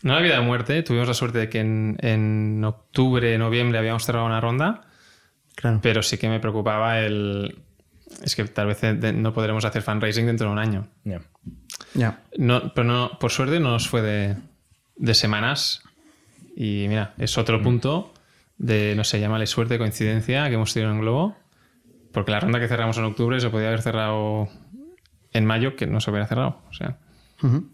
no 0.03 0.13
era 0.13 0.21
vida 0.21 0.35
de 0.39 0.41
muerte. 0.45 0.83
Tuvimos 0.83 1.07
la 1.07 1.13
suerte 1.13 1.37
de 1.39 1.49
que 1.49 1.59
en, 1.59 1.97
en 2.01 2.63
octubre, 2.63 3.37
noviembre 3.37 3.79
habíamos 3.79 4.05
cerrado 4.05 4.25
una 4.25 4.39
ronda, 4.41 4.81
claro. 5.55 5.79
pero 5.81 6.03
sí 6.03 6.17
que 6.17 6.29
me 6.29 6.39
preocupaba 6.39 6.99
el... 6.99 7.59
Es 8.23 8.35
que 8.35 8.43
tal 8.45 8.67
vez 8.67 8.81
de- 8.81 9.13
no 9.13 9.33
podremos 9.33 9.65
hacer 9.65 9.81
fundraising 9.83 10.25
dentro 10.25 10.47
de 10.47 10.53
un 10.53 10.59
año. 10.59 10.87
Ya. 11.03 11.21
Ya. 11.93 12.19
No, 12.37 12.73
pero 12.73 12.85
no, 12.87 13.19
por 13.19 13.31
suerte 13.31 13.59
no 13.59 13.71
nos 13.71 13.87
fue 13.87 14.01
de, 14.01 14.35
de 14.95 15.13
semanas. 15.13 15.83
Y 16.55 16.85
mira, 16.89 17.13
es 17.17 17.37
otro 17.37 17.61
punto 17.61 18.13
de, 18.57 18.93
no 18.95 19.03
sé, 19.03 19.19
llámale 19.19 19.45
suerte, 19.47 19.77
coincidencia 19.77 20.47
que 20.49 20.55
hemos 20.55 20.73
tenido 20.73 20.91
en 20.91 20.99
Globo. 21.01 21.37
Porque 22.11 22.31
la 22.31 22.39
ronda 22.39 22.59
que 22.59 22.67
cerramos 22.67 22.97
en 22.97 23.03
octubre 23.05 23.39
se 23.39 23.49
podía 23.49 23.67
haber 23.67 23.81
cerrado 23.81 24.49
en 25.31 25.45
mayo, 25.45 25.75
que 25.75 25.87
no 25.87 26.01
se 26.01 26.09
hubiera 26.09 26.27
cerrado. 26.27 26.61
O 26.69 26.73
sea, 26.73 26.97
Ujú. 27.41 27.69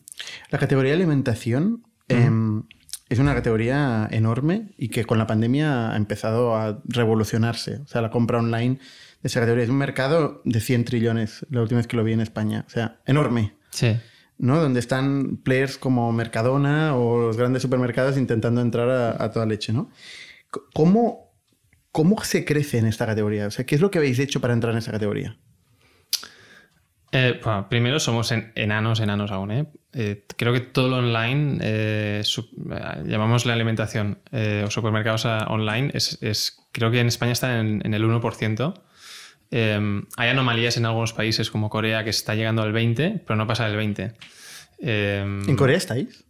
La 0.49 0.59
categoría 0.59 0.91
de 0.91 0.97
alimentación 0.97 1.83
em, 2.07 2.63
es 3.09 3.19
una 3.19 3.33
categoría 3.33 4.07
enorme 4.11 4.73
y 4.77 4.89
que 4.89 5.05
con 5.05 5.17
la 5.17 5.27
pandemia 5.27 5.91
ha 5.91 5.97
empezado 5.97 6.55
a 6.55 6.81
revolucionarse. 6.85 7.81
O 7.83 7.87
sea, 7.87 8.01
la 8.01 8.11
compra 8.11 8.39
online 8.39 8.75
de 9.21 9.27
esa 9.27 9.39
categoría 9.39 9.63
es 9.63 9.69
un 9.69 9.77
mercado 9.77 10.41
de 10.45 10.59
100 10.59 10.85
trillones, 10.85 11.45
la 11.49 11.61
última 11.61 11.79
vez 11.79 11.87
que 11.87 11.97
lo 11.97 12.03
vi 12.03 12.13
en 12.13 12.21
España. 12.21 12.63
O 12.67 12.69
sea, 12.69 12.99
enorme. 13.05 13.53
sí. 13.71 13.97
¿no? 14.37 14.59
Donde 14.59 14.81
están 14.81 15.37
players 15.37 15.77
como 15.77 16.11
Mercadona 16.11 16.93
o 16.97 17.21
los 17.21 17.37
grandes 17.37 17.61
supermercados 17.61 18.17
intentando 18.17 18.59
entrar 18.59 18.89
a, 18.89 19.23
a 19.23 19.31
toda 19.31 19.45
leche, 19.45 19.71
¿no? 19.71 19.89
¿Cómo, 20.73 21.24
¿Cómo 21.95 22.21
se 22.25 22.43
crece 22.43 22.77
en 22.77 22.87
esta 22.87 23.05
categoría? 23.05 23.47
O 23.47 23.51
sea, 23.51 23.65
¿qué 23.65 23.75
es 23.75 23.79
lo 23.79 23.89
que 23.89 23.99
habéis 23.99 24.19
hecho 24.19 24.41
para 24.41 24.53
entrar 24.53 24.73
en 24.73 24.79
esa 24.79 24.91
categoría? 24.91 25.37
Eh, 27.13 27.39
bueno, 27.41 27.69
primero 27.69 28.01
somos 28.01 28.33
en- 28.33 28.51
enanos, 28.55 28.99
enanos 28.99 29.31
aún. 29.31 29.51
¿eh? 29.51 29.65
Eh, 29.93 30.25
creo 30.35 30.51
que 30.51 30.59
todo 30.59 30.89
lo 30.89 30.97
online, 30.97 32.21
llamamos 33.05 33.45
la 33.45 33.53
alimentación 33.53 34.19
o 34.65 34.69
supermercados 34.69 35.23
online, 35.47 35.91
es, 35.93 36.17
es- 36.21 36.59
creo 36.73 36.91
que 36.91 36.99
en 36.99 37.07
España 37.07 37.31
está 37.31 37.61
en, 37.61 37.81
en 37.85 37.93
el 37.93 38.03
1%. 38.03 38.73
Eh, 39.51 40.01
hay 40.17 40.29
anomalías 40.29 40.75
en 40.75 40.85
algunos 40.85 41.13
países 41.13 41.49
como 41.49 41.69
Corea 41.69 42.03
que 42.03 42.09
está 42.09 42.35
llegando 42.35 42.61
al 42.61 42.73
20, 42.73 43.21
pero 43.25 43.37
no 43.37 43.47
pasa 43.47 43.67
del 43.69 43.77
20. 43.77 44.11
Eh, 44.79 45.21
¿En 45.47 45.55
Corea 45.55 45.77
estáis? 45.77 46.24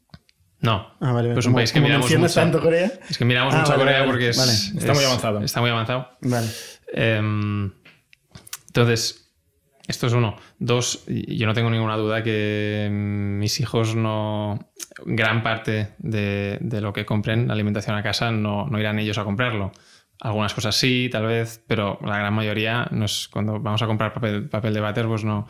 No. 0.61 0.87
Ah, 0.99 1.11
vale, 1.11 1.29
Pero 1.29 1.39
es 1.41 1.45
un 1.45 1.53
país 1.53 1.71
que 1.71 1.79
miramos 1.81 2.09
mucho. 2.11 2.33
tanto 2.33 2.59
Corea. 2.61 2.91
Es 3.09 3.17
que 3.17 3.25
miramos 3.25 3.53
Ah, 3.53 3.57
mucho 3.59 3.71
vale, 3.71 3.83
Corea 3.83 3.99
vale, 3.99 4.11
porque 4.11 4.29
es, 4.29 4.37
vale. 4.37 4.51
Está 4.51 4.91
es- 4.91 4.97
muy 4.97 5.05
avanzado. 5.05 5.41
Está 5.43 5.61
muy 5.61 5.69
avanzado. 5.69 6.09
Vale. 6.21 6.47
Em, 6.93 7.71
entonces, 8.67 9.21
Esto 9.87 10.07
es 10.07 10.13
uno. 10.13 10.35
Dos, 10.57 11.03
yo 11.07 11.45
no 11.45 11.53
tengo 11.53 11.69
ninguna 11.69 11.95
duda 11.95 12.23
que 12.23 12.87
mis 12.91 13.59
hijos 13.59 13.95
no. 13.95 14.71
Gran 15.05 15.43
parte 15.43 15.89
de, 15.99 16.57
lo 16.81 16.91
que 16.91 17.05
compren, 17.05 17.47
la 17.47 17.53
alimentación 17.53 17.95
a 17.95 18.01
casa, 18.01 18.31
no, 18.31 18.65
no, 18.65 18.79
irán 18.79 18.97
ellos 18.97 19.19
a 19.19 19.23
comprarlo. 19.23 19.71
Algunas 20.21 20.55
cosas 20.55 20.75
sí, 20.75 21.07
tal 21.11 21.27
vez, 21.27 21.61
pero 21.67 21.99
la 22.03 22.17
gran 22.17 22.33
mayoría, 22.33 22.87
no 22.89 23.05
es, 23.05 23.27
cuando 23.31 23.59
vamos 23.59 23.83
a 23.83 23.85
comprar 23.85 24.11
papel, 24.11 24.49
papel 24.49 24.73
de 24.73 24.79
váter, 24.79 25.05
pues 25.05 25.23
no. 25.23 25.47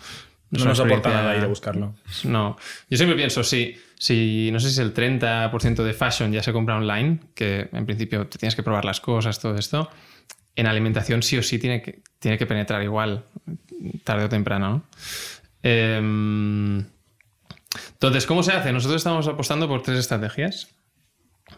No, 0.57 0.65
nos 0.65 0.79
aporta 0.79 1.09
nada 1.09 1.35
ir 1.35 1.43
a 1.43 1.47
buscarlo. 1.47 1.95
No. 2.23 2.57
Yo 2.89 2.97
siempre 2.97 3.15
pienso, 3.15 3.43
sí, 3.43 3.77
si 3.97 4.49
no 4.51 4.59
sé 4.59 4.71
si 4.71 4.81
el 4.81 4.93
30% 4.93 5.83
de 5.83 5.93
fashion 5.93 6.31
ya 6.31 6.43
se 6.43 6.53
compra 6.53 6.77
online, 6.77 7.19
que 7.33 7.69
en 7.71 7.85
principio 7.85 8.27
te 8.27 8.37
tienes 8.37 8.55
que 8.55 8.63
probar 8.63 8.85
las 8.85 8.99
cosas, 8.99 9.39
todo 9.39 9.55
esto, 9.55 9.89
en 10.55 10.67
alimentación 10.67 11.23
sí 11.23 11.37
o 11.37 11.43
sí 11.43 11.59
tiene 11.59 11.81
que, 11.81 11.99
tiene 12.19 12.37
que 12.37 12.45
penetrar 12.45 12.83
igual, 12.83 13.25
tarde 14.03 14.25
o 14.25 14.29
temprano. 14.29 14.83
Em, 15.63 16.85
entonces, 17.93 18.25
¿cómo 18.25 18.43
se 18.43 18.51
hace? 18.53 18.71
Nosotros 18.71 18.99
estamos 18.99 19.27
apostando 19.27 19.67
por 19.67 19.81
tres 19.81 19.99
estrategias 19.99 20.69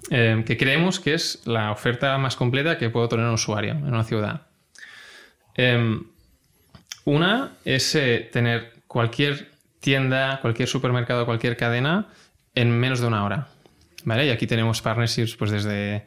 em, 0.10 0.44
que 0.44 0.58
creemos 0.58 1.00
que 1.00 1.14
es 1.14 1.42
la 1.46 1.72
oferta 1.72 2.18
más 2.18 2.36
completa 2.36 2.78
que 2.78 2.90
puede 2.90 3.08
tener 3.08 3.26
un 3.26 3.34
usuario 3.34 3.74
en 3.74 3.86
una 3.86 4.04
ciudad. 4.04 4.48
Em, 5.56 6.04
una 7.06 7.54
es 7.66 7.96
eh, 7.96 8.30
tener 8.32 8.77
cualquier 8.88 9.52
tienda, 9.80 10.40
cualquier 10.42 10.68
supermercado, 10.68 11.26
cualquier 11.26 11.58
cadena 11.58 12.08
en 12.56 12.72
menos 12.72 13.00
de 13.00 13.08
una 13.08 13.24
hora. 13.24 13.48
¿Vale? 14.04 14.26
Y 14.26 14.30
aquí 14.30 14.48
tenemos 14.48 14.82
partnerships 14.82 15.36
pues 15.36 15.52
desde 15.52 16.06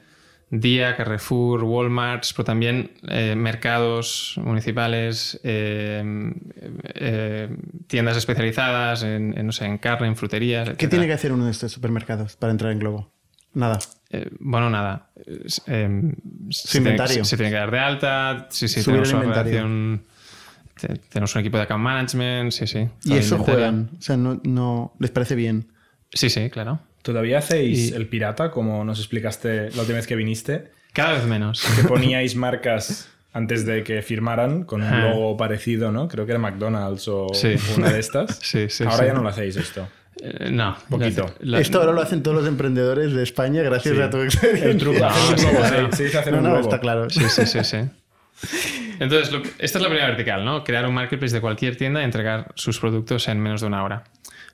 Día, 0.50 0.96
Carrefour, 0.96 1.62
Walmart, 1.62 2.24
pero 2.34 2.44
también 2.44 2.90
eh, 3.08 3.36
mercados 3.36 4.34
municipales, 4.42 5.38
eh, 5.44 6.32
eh, 6.94 7.56
tiendas 7.86 8.16
especializadas 8.16 9.04
en, 9.04 9.46
no 9.46 9.52
sé, 9.52 9.66
en 9.66 9.78
carne, 9.78 10.08
en 10.08 10.16
fruterías. 10.16 10.70
¿Qué 10.76 10.88
tiene 10.88 11.06
que 11.06 11.12
hacer 11.12 11.32
uno 11.32 11.44
de 11.44 11.52
estos 11.52 11.70
supermercados 11.70 12.34
para 12.34 12.50
entrar 12.50 12.72
en 12.72 12.80
Globo? 12.80 13.12
Nada. 13.54 13.78
bueno, 14.40 14.70
nada. 14.70 15.10
Su 15.46 16.78
inventario. 16.78 17.24
se 17.24 17.36
tiene 17.36 17.50
que 17.50 17.58
dar 17.58 17.70
de 17.70 17.78
alta. 17.78 18.46
Sí, 18.50 18.66
sí, 18.66 18.82
tenemos 18.82 19.12
una 19.12 19.22
relación, 19.22 20.02
tenemos 20.88 21.34
un 21.34 21.40
equipo 21.40 21.56
de 21.56 21.64
account 21.64 21.82
management, 21.82 22.52
sí, 22.52 22.66
sí. 22.66 22.88
Y 23.04 23.14
eso 23.14 23.38
juegan. 23.38 23.90
O 23.98 24.02
sea, 24.02 24.16
no, 24.16 24.40
no 24.44 24.94
les 24.98 25.10
parece 25.10 25.34
bien. 25.34 25.68
Sí, 26.12 26.30
sí, 26.30 26.50
claro. 26.50 26.80
¿Todavía 27.02 27.38
hacéis 27.38 27.92
el 27.92 28.08
pirata, 28.08 28.50
como 28.50 28.84
nos 28.84 28.98
explicaste 28.98 29.70
la 29.70 29.80
última 29.80 29.96
vez 29.96 30.06
que 30.06 30.16
viniste? 30.16 30.70
Cada 30.92 31.14
vez 31.14 31.24
menos. 31.24 31.62
Que 31.76 31.82
poníais 31.88 32.36
marcas 32.36 33.08
antes 33.32 33.64
de 33.64 33.84
que 33.84 34.02
firmaran 34.02 34.64
con 34.64 34.82
un 34.82 35.02
logo 35.02 35.36
parecido, 35.36 35.92
¿no? 35.92 36.08
Creo 36.08 36.26
que 36.26 36.32
era 36.32 36.38
McDonald's 36.38 37.08
o 37.08 37.28
una 37.76 37.90
de 37.92 38.00
estas. 38.00 38.38
Sí, 38.42 38.68
sí, 38.68 38.84
ahora 38.84 39.06
ya 39.06 39.12
no 39.14 39.22
lo 39.22 39.28
hacéis 39.28 39.56
esto. 39.56 39.88
Eh, 40.20 40.50
no, 40.50 40.76
poquito. 40.88 41.32
Esto 41.58 41.80
ahora 41.80 41.92
lo 41.92 42.02
hacen 42.02 42.22
todos 42.22 42.36
los 42.36 42.46
emprendedores 42.46 43.12
de 43.12 43.22
España 43.22 43.62
gracias 43.62 43.98
a 43.98 44.10
tu 44.10 44.20
experiencia. 44.20 44.70
El 44.70 44.78
truco, 44.78 44.98
no, 44.98 45.92
sí, 45.92 46.04
no, 46.32 46.58
está 46.58 46.80
claro. 46.80 47.08
Sí, 47.08 47.24
sí, 47.28 47.46
sí, 47.46 47.64
sí. 47.64 47.78
Entonces, 48.98 49.34
esta 49.58 49.78
es 49.78 49.82
la 49.82 49.88
primera 49.88 50.08
vertical, 50.08 50.44
¿no? 50.44 50.64
Crear 50.64 50.86
un 50.86 50.94
marketplace 50.94 51.34
de 51.34 51.40
cualquier 51.40 51.76
tienda 51.76 52.00
y 52.00 52.04
entregar 52.04 52.52
sus 52.54 52.78
productos 52.78 53.28
en 53.28 53.40
menos 53.40 53.60
de 53.60 53.66
una 53.66 53.82
hora. 53.82 54.04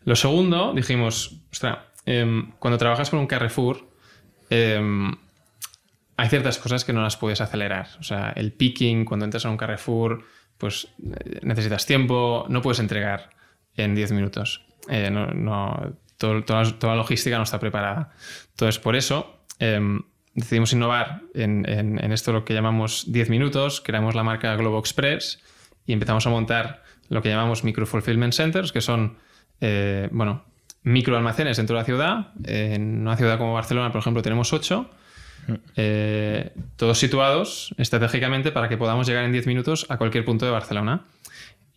Lo 0.05 0.14
segundo, 0.16 0.72
dijimos, 0.72 1.41
ostras, 1.51 1.78
Em, 2.07 2.53
cuando 2.61 2.78
trabajas 2.78 3.11
con 3.11 3.18
un 3.18 3.26
Carrefour, 3.26 3.84
em, 4.49 5.12
hay 6.16 6.28
ciertas 6.28 6.57
cosas 6.59 6.84
que 6.84 6.93
no 6.93 7.03
las 7.03 7.16
puedes 7.16 7.41
acelerar. 7.41 7.89
O 7.99 8.05
sea, 8.05 8.32
el 8.37 8.53
picking, 8.53 9.05
cuando 9.05 9.24
entras 9.24 9.45
a 9.45 9.51
un 9.51 9.57
Carrefour, 9.57 10.24
pues 10.57 10.89
eh, 11.05 11.41
necesitas 11.43 11.84
tiempo, 11.84 12.47
no 12.49 12.62
puedes 12.62 12.78
entregar 12.78 13.30
en 13.76 13.95
10 13.95 14.12
minutos. 14.12 14.64
Eh, 14.89 15.11
no, 15.11 15.97
toda, 16.16 16.62
la 16.82 16.95
logística 16.95 17.37
no 17.37 17.43
está 17.43 17.59
preparada. 17.59 18.12
Entonces, 18.51 18.78
por 18.78 18.95
eso 18.95 19.41
em, 19.59 20.01
decidimos 20.37 20.72
innovar 20.72 21.22
en, 21.34 21.68
en, 21.68 22.12
esto 22.12 22.32
lo 22.32 22.45
que 22.45 22.55
llamamos 22.55 23.11
10 23.11 23.30
minutos, 23.30 23.80
creamos 23.80 24.14
la 24.14 24.22
marca 24.22 24.55
Globo 24.55 24.78
Express 24.78 25.43
y 25.87 25.93
empezamos 25.93 26.26
a 26.26 26.30
montar 26.30 26.84
lo 27.09 27.22
que 27.22 27.30
llamamos 27.30 27.64
micro 27.64 27.87
fulfillment 27.87 28.34
centers, 28.34 28.70
que 28.70 28.80
son, 28.80 29.16
eh, 29.61 30.09
bueno, 30.12 30.45
microalmacenes 30.82 31.57
dentro 31.57 31.74
de 31.74 31.80
la 31.80 31.84
ciudad. 31.84 32.28
En 32.45 33.01
una 33.01 33.16
ciudad 33.16 33.39
como 33.39 33.55
Barcelona, 33.55 33.91
por 33.91 34.01
ejemplo, 34.01 34.22
tenemos 34.22 34.53
ocho. 34.53 34.91
Eh, 35.76 36.53
todos 36.76 36.99
situados 36.99 37.72
estratégicamente 37.78 38.51
para 38.51 38.68
que 38.68 38.76
podamos 38.76 39.07
llegar 39.07 39.24
en 39.24 39.32
10 39.32 39.47
minutos 39.47 39.87
a 39.89 39.97
cualquier 39.97 40.24
punto 40.24 40.45
de 40.45 40.53
Barcelona. 40.53 41.05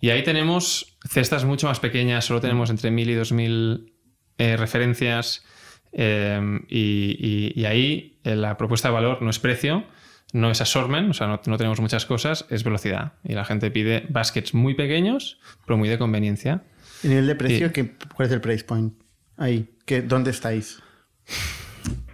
Y 0.01 0.09
ahí 0.09 0.23
tenemos 0.23 0.97
cestas 1.07 1.45
mucho 1.45 1.67
más 1.67 1.79
pequeñas, 1.79 2.25
solo 2.25 2.41
tenemos 2.41 2.69
entre 2.69 2.89
1000 2.91 3.09
y 3.09 3.13
2000 3.15 3.93
eh, 4.37 4.57
referencias. 4.57 5.45
Eh, 5.91 6.59
y, 6.69 7.65
ahí 7.65 8.19
la 8.23 8.57
propuesta 8.57 8.89
de 8.89 8.93
valor 8.93 9.21
no 9.21 9.29
es 9.29 9.39
precio, 9.39 9.85
no 10.33 10.51
es 10.51 10.61
assortment, 10.61 11.09
o 11.09 11.13
sea, 11.13 11.27
no, 11.27 11.41
no, 11.45 11.57
tenemos 11.57 11.79
muchas 11.79 12.05
cosas, 12.05 12.45
es 12.49 12.63
velocidad. 12.63 13.13
Y 13.23 13.33
la 13.33 13.45
gente 13.45 13.71
pide 13.71 14.05
baskets 14.09 14.53
muy 14.53 14.75
pequeños, 14.75 15.39
pero 15.65 15.77
muy 15.77 15.89
de 15.89 15.97
conveniencia. 15.97 16.63
¿Y 17.03 17.07
nivel 17.07 17.27
de 17.27 17.35
precio? 17.35 17.71
¿Cuál 18.13 18.27
es 18.27 18.33
el 18.33 18.41
price 18.41 18.63
point? 18.63 18.93
Ahí, 19.37 19.69
¿qué, 19.85 20.01
¿dónde 20.01 20.31
estáis? 20.31 20.79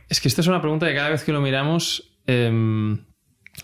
Es 0.08 0.22
que 0.22 0.28
esta 0.28 0.42
es 0.42 0.48
una 0.48 0.62
pregunta 0.62 0.88
que 0.88 0.96
cada 0.96 1.10
vez 1.10 1.24
que 1.24 1.32
lo 1.32 1.42
miramos, 1.42 2.16
eh, 2.28 2.98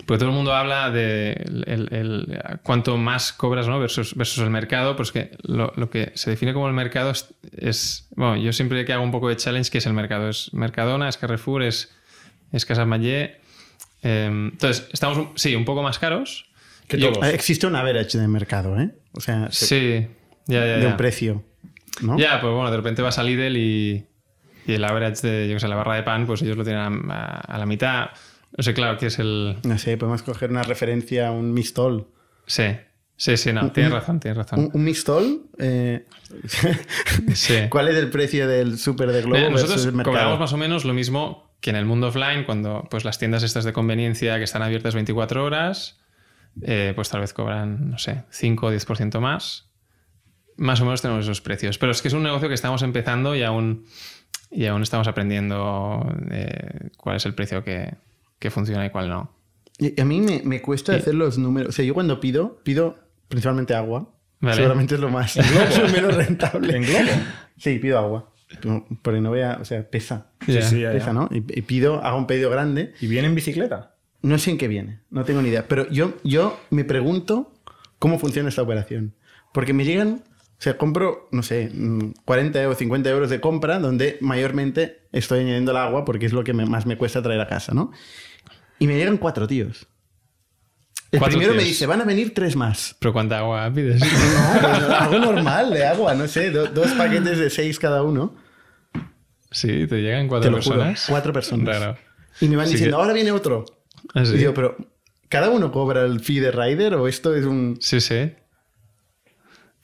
porque 0.06 0.20
todo 0.20 0.30
el 0.30 0.36
mundo 0.36 0.54
habla 0.54 0.90
de 0.90 1.32
el, 1.68 2.60
cuánto 2.64 2.98
más 2.98 3.34
cobras 3.34 3.68
¿no? 3.68 3.80
versus, 3.80 4.16
versus 4.16 4.44
el 4.44 4.50
mercado, 4.50 4.96
pues 4.96 5.12
que 5.12 5.32
lo, 5.44 5.90
que 5.90 6.12
se 6.16 6.30
define 6.30 6.54
como 6.54 6.68
el 6.68 6.74
mercado 6.74 7.12
es, 7.58 8.08
bueno, 8.16 8.38
yo 8.38 8.54
siempre 8.54 8.86
que 8.86 8.94
hago 8.94 9.04
un 9.04 9.12
poco 9.12 9.30
de 9.30 9.36
challenge, 9.36 9.70
¿qué 9.70 9.80
es 9.80 9.86
el 9.86 9.94
mercado? 9.94 10.30
Es 10.30 10.54
Mercadona, 10.54 11.10
es 11.10 11.18
Carrefour, 11.18 11.64
es, 11.64 11.92
es 12.52 12.66
Casa. 12.66 12.88
Em, 14.04 14.48
entonces, 14.48 14.88
estamos, 14.92 15.30
sí, 15.36 15.56
un 15.56 15.66
poco 15.66 15.84
más 15.84 16.00
caros. 16.00 16.50
Que 16.88 16.98
Existe 17.34 17.68
un 17.68 17.76
average 17.76 18.18
de 18.18 18.28
mercado, 18.28 18.80
¿eh? 18.80 18.92
O 19.14 19.22
sea, 19.22 19.50
sí 19.52 20.08
de 20.48 20.88
un 20.88 20.98
precio. 20.98 21.44
¿no? 22.02 22.18
Ya, 22.18 22.40
pues 22.42 22.54
bueno, 22.54 22.72
de 22.72 22.78
repente 22.78 23.02
vas 23.02 23.18
a 23.18 23.24
Lidl 23.24 23.58
y, 23.58 24.06
y 24.66 24.74
el 24.74 24.84
average 24.84 25.28
de, 25.28 25.48
yo 25.48 25.56
que 25.56 25.60
sé, 25.60 25.68
la 25.68 25.76
barra 25.76 25.96
de 25.96 26.04
pan, 26.04 26.26
pues 26.26 26.42
ellos 26.42 26.58
lo 26.58 26.64
tienen 26.64 26.82
a, 27.12 27.58
la 27.58 27.66
mitad. 27.66 28.10
No 28.58 28.64
sé, 28.64 28.74
claro, 28.74 28.98
que 28.98 29.08
es 29.08 29.20
el... 29.20 29.58
No 29.64 29.78
sé, 29.78 29.98
podemos 29.98 30.24
coger 30.24 30.50
una 30.50 30.64
referencia 30.64 31.30
a 31.30 31.32
un 31.32 31.54
mistol. 31.54 32.08
Sí, 32.46 32.66
sí, 33.16 33.38
sí, 33.38 33.54
no, 33.54 33.72
tienes 33.72 33.94
razón, 33.94 34.20
tienes 34.20 34.38
razón. 34.38 34.70
¿Un, 34.74 34.84
mistol? 34.84 35.44
Eh, 35.58 36.06
sí. 37.34 37.56
¿Cuál 37.70 37.88
es 37.88 37.96
el 37.96 38.10
precio 38.10 38.48
del 38.48 38.78
súper 38.78 39.12
de 39.12 39.22
Globo 39.22 39.50
Nosotros 39.50 39.86
el 39.86 40.04
cobramos 40.04 40.40
más 40.40 40.54
o 40.54 40.58
menos 40.58 40.86
lo 40.86 40.94
mismo 40.94 41.56
que 41.62 41.70
en 41.70 41.76
el 41.76 41.86
mundo 41.86 42.08
offline, 42.08 42.44
cuando 42.44 42.88
pues 42.90 43.06
las 43.06 43.20
tiendas 43.20 43.44
estas 43.44 43.64
de 43.64 43.74
conveniencia 43.74 44.38
que 44.38 44.44
están 44.44 44.64
abiertas 44.64 44.96
24 44.96 45.46
horas, 45.46 46.00
eh, 46.64 46.94
pues 46.96 47.10
tal 47.10 47.22
vez 47.22 47.34
cobran, 47.34 47.92
no 47.92 48.00
sé, 48.00 48.24
5 48.32 48.66
o 48.66 48.72
10% 48.74 49.20
más 49.20 49.72
más 50.62 50.80
o 50.80 50.86
menos 50.86 51.02
tenemos 51.02 51.26
esos 51.26 51.42
precios. 51.42 51.78
Pero 51.78 51.92
es 51.92 52.02
que 52.02 52.08
es 52.08 52.14
un 52.14 52.24
negocio 52.24 52.48
que 52.48 52.54
estamos 52.54 52.82
empezando 52.84 53.36
y 53.36 53.44
aún, 53.44 53.86
y 54.50 54.66
aún 54.68 54.84
estamos 54.84 55.08
aprendiendo 55.08 56.08
eh, 56.30 56.90
cuál 56.98 57.18
es 57.18 57.26
el 57.26 57.34
precio 57.34 57.64
que, 57.64 57.96
funciona 58.50 58.86
y 58.86 58.90
cuál 58.90 59.10
no. 59.10 59.32
Y 59.78 60.00
a 60.00 60.06
mí 60.06 60.22
me, 60.22 60.62
cuesta 60.62 60.96
hacer 60.96 61.16
los 61.16 61.38
números. 61.38 61.70
O 61.70 61.72
sea, 61.72 61.86
yo 61.86 61.94
cuando 61.94 62.20
pido, 62.20 62.62
pido 62.64 62.98
principalmente 63.28 63.74
agua. 63.74 64.10
Seguramente 64.54 64.96
es 64.96 65.02
lo 65.02 65.10
más 65.10 65.38
menos 65.94 66.16
rentable. 66.16 66.76
¿En 66.78 66.84
globo? 66.84 67.12
Sí, 67.58 67.78
pido 67.80 68.00
agua. 68.00 68.32
Porque 69.02 69.22
no 69.22 69.32
vea, 69.32 69.58
o 69.62 69.66
sea, 69.66 69.88
pesa. 69.90 70.32
Sí, 70.46 70.62
sí, 70.62 70.84
pesa, 70.84 71.14
¿no? 71.14 71.30
Y, 71.32 71.42
pido, 71.42 72.04
hago 72.04 72.18
un 72.18 72.28
pedido 72.28 72.50
grande. 72.50 72.94
¿Y 73.00 73.08
viene 73.08 73.28
en 73.28 73.36
bicicleta? 73.36 73.96
No 74.22 74.38
sé 74.38 74.52
en 74.52 74.58
qué 74.58 74.68
viene, 74.68 75.00
no 75.10 75.24
tengo 75.26 75.42
ni 75.42 75.50
idea. 75.50 75.68
Pero 75.68 75.90
yo, 75.90 76.16
yo 76.24 76.60
me 76.70 76.84
pregunto 76.84 77.54
cómo 77.98 78.20
funciona 78.20 78.50
esta 78.50 78.62
operación. 78.62 79.16
Porque 79.52 79.74
me 79.74 79.86
llegan 79.86 80.24
o 80.62 80.64
sea, 80.64 80.78
compro, 80.78 81.28
no 81.32 81.42
sé, 81.42 81.72
40 82.24 82.70
o 82.70 82.76
50 82.76 83.10
euros 83.10 83.32
de 83.32 83.42
compra 83.42 83.80
donde 83.80 84.20
mayormente 84.22 85.00
estoy 85.12 85.40
añadiendo 85.40 85.72
el 85.72 85.78
agua 85.78 86.06
porque 86.06 86.28
es 86.28 86.34
lo 86.34 86.44
que 86.44 86.54
más 86.54 86.86
me 86.86 87.00
cuesta 87.00 87.24
traer 87.24 87.42
a 87.42 87.48
casa, 87.48 87.74
¿no? 87.74 87.92
Y 88.82 88.88
me 88.88 88.96
llegan 88.98 89.18
cuatro 89.18 89.46
tíos. 89.46 89.86
El 91.12 91.22
primero 91.22 91.54
me 91.54 91.64
dice, 91.64 91.86
van 91.86 92.02
a 92.02 92.04
venir 92.04 92.34
tres 92.34 92.56
más. 92.56 92.96
¿Pero 92.98 93.14
cuánta 93.14 93.38
agua 93.38 93.72
pides? 93.72 94.02
No, 94.82 94.96
algo 94.96 95.20
normal 95.20 95.70
de 95.72 95.86
agua, 95.86 96.16
no 96.16 96.28
sé, 96.28 96.50
dos 96.50 96.92
paquetes 96.94 97.38
de 97.38 97.52
seis 97.52 97.78
cada 97.78 98.02
uno. 98.02 98.36
Sí, 99.52 99.86
te 99.86 100.02
llegan 100.02 100.28
cuatro 100.28 100.52
personas. 100.52 101.06
cuatro 101.08 101.32
personas. 101.32 102.00
Y 102.40 102.48
me 102.48 102.56
van 102.56 102.68
diciendo, 102.68 102.98
ahora 102.98 103.14
viene 103.14 103.32
otro. 103.32 103.66
¿Ah, 104.16 104.24
y 104.24 104.38
digo, 104.38 104.56
pero 104.56 104.76
¿cada 105.30 105.52
uno 105.52 105.72
cobra 105.72 106.04
el 106.04 106.20
fee 106.20 106.40
de 106.40 106.52
Rider 106.52 106.96
o 106.96 107.08
esto 107.08 107.36
es 107.36 107.46
un...? 107.46 107.78
Sí, 107.80 108.02
sí. 108.02 108.34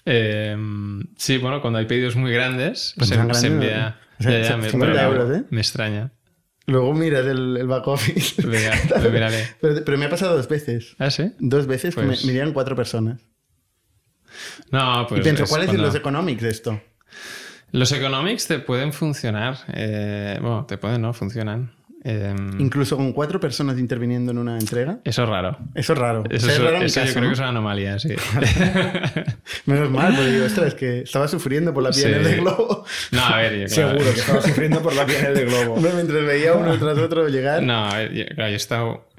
Em, 0.06 1.04
sí, 1.18 1.38
bueno, 1.38 1.62
cuando 1.62 1.78
hay 1.78 1.86
pedidos 1.86 2.16
muy 2.16 2.32
grandes, 2.32 2.96
pues 2.98 3.10
se, 3.10 3.16
envía. 3.46 4.00
me, 4.18 5.60
extraña. 5.60 6.14
Luego 6.68 6.94
miras 6.94 7.26
el, 7.26 7.66
back 7.66 7.88
office. 7.88 8.42
Venga, 8.48 8.72
me 9.10 9.10
Pero, 9.62 9.98
me 9.98 10.06
ha 10.06 10.10
pasado 10.10 10.36
dos 10.36 10.48
veces. 10.50 10.96
¿Ah, 11.00 11.10
sí? 11.10 11.32
Dos 11.40 11.66
veces 11.66 11.96
que 11.96 12.02
me, 12.02 12.08
pues- 12.08 12.26
me 12.26 12.52
cuatro 12.54 12.76
personas. 12.76 13.22
No, 14.72 15.06
pues. 15.08 15.22
y 15.22 15.24
pienso, 15.24 15.44
es 15.44 15.50
¿cuáles 15.50 15.68
son 15.68 15.76
cuando- 15.78 15.88
los 15.88 15.96
economics 15.96 16.42
de 16.44 16.50
esto? 16.50 16.82
Los 17.72 17.92
economics 17.92 18.48
te 18.48 18.60
pueden 18.60 18.94
funcionar. 18.94 19.58
eh, 19.74 20.38
bueno, 20.42 20.66
te 20.66 20.78
pueden, 20.78 21.02
¿no? 21.02 21.14
Funcionan. 21.14 21.74
Eh, 22.10 22.34
Incluso 22.60 22.96
con 22.96 23.12
cuatro 23.12 23.38
personas 23.40 23.78
interviniendo 23.78 24.32
en 24.32 24.38
una 24.38 24.58
entrega. 24.58 25.00
eso 25.04 25.24
es 25.24 25.30
raro. 25.30 25.58
Eso 25.76 25.92
es 25.92 26.00
raro. 26.00 26.24
Eso, 26.30 26.46
O 26.46 26.50
sea, 26.50 26.52
es 26.54 26.58
es- 26.60 26.64
raro 26.64 26.78
en 26.78 26.84
eso 26.84 27.00
yo 27.02 27.06
caso, 27.06 27.14
creo 27.16 27.24
¿no? 27.24 27.30
que 27.30 27.34
es 27.34 27.40
una 27.40 27.50
anomalía, 27.50 28.00
sí. 28.00 28.10
Menos 29.66 29.90
mal, 29.92 30.16
porque 30.16 30.32
digo, 30.32 30.46
ostras, 30.46 30.68
es 30.68 30.74
que 30.80 31.00
estaba 31.02 31.28
sufriendo 31.28 31.74
por 31.74 31.84
la 31.84 31.92
piel 31.92 32.16
Sí. 32.24 32.24
de 32.24 32.36
globo. 32.38 32.86
no, 33.12 33.22
a 33.26 33.38
ver, 33.38 33.60
yo, 33.60 33.76
claro, 33.76 33.90
Seguro 34.00 34.14
que 34.14 34.20
estaba 34.22 34.42
sufriendo 34.42 34.82
por 34.82 34.96
la 34.96 35.06
piel 35.06 35.34
de 35.36 35.46
globo. 35.46 35.74
Hombre, 35.74 35.92
mientras 35.96 36.26
veía 36.26 36.54
uno 36.54 36.78
tras 36.78 36.98
otro 36.98 37.28
llegar. 37.28 37.62
No, 37.64 37.86
a 37.88 37.98
ver, 37.98 38.14
yo, 38.14 38.26
claro, 38.28 38.50
yo 38.50 38.54
he 38.54 38.56
estado 38.56 39.10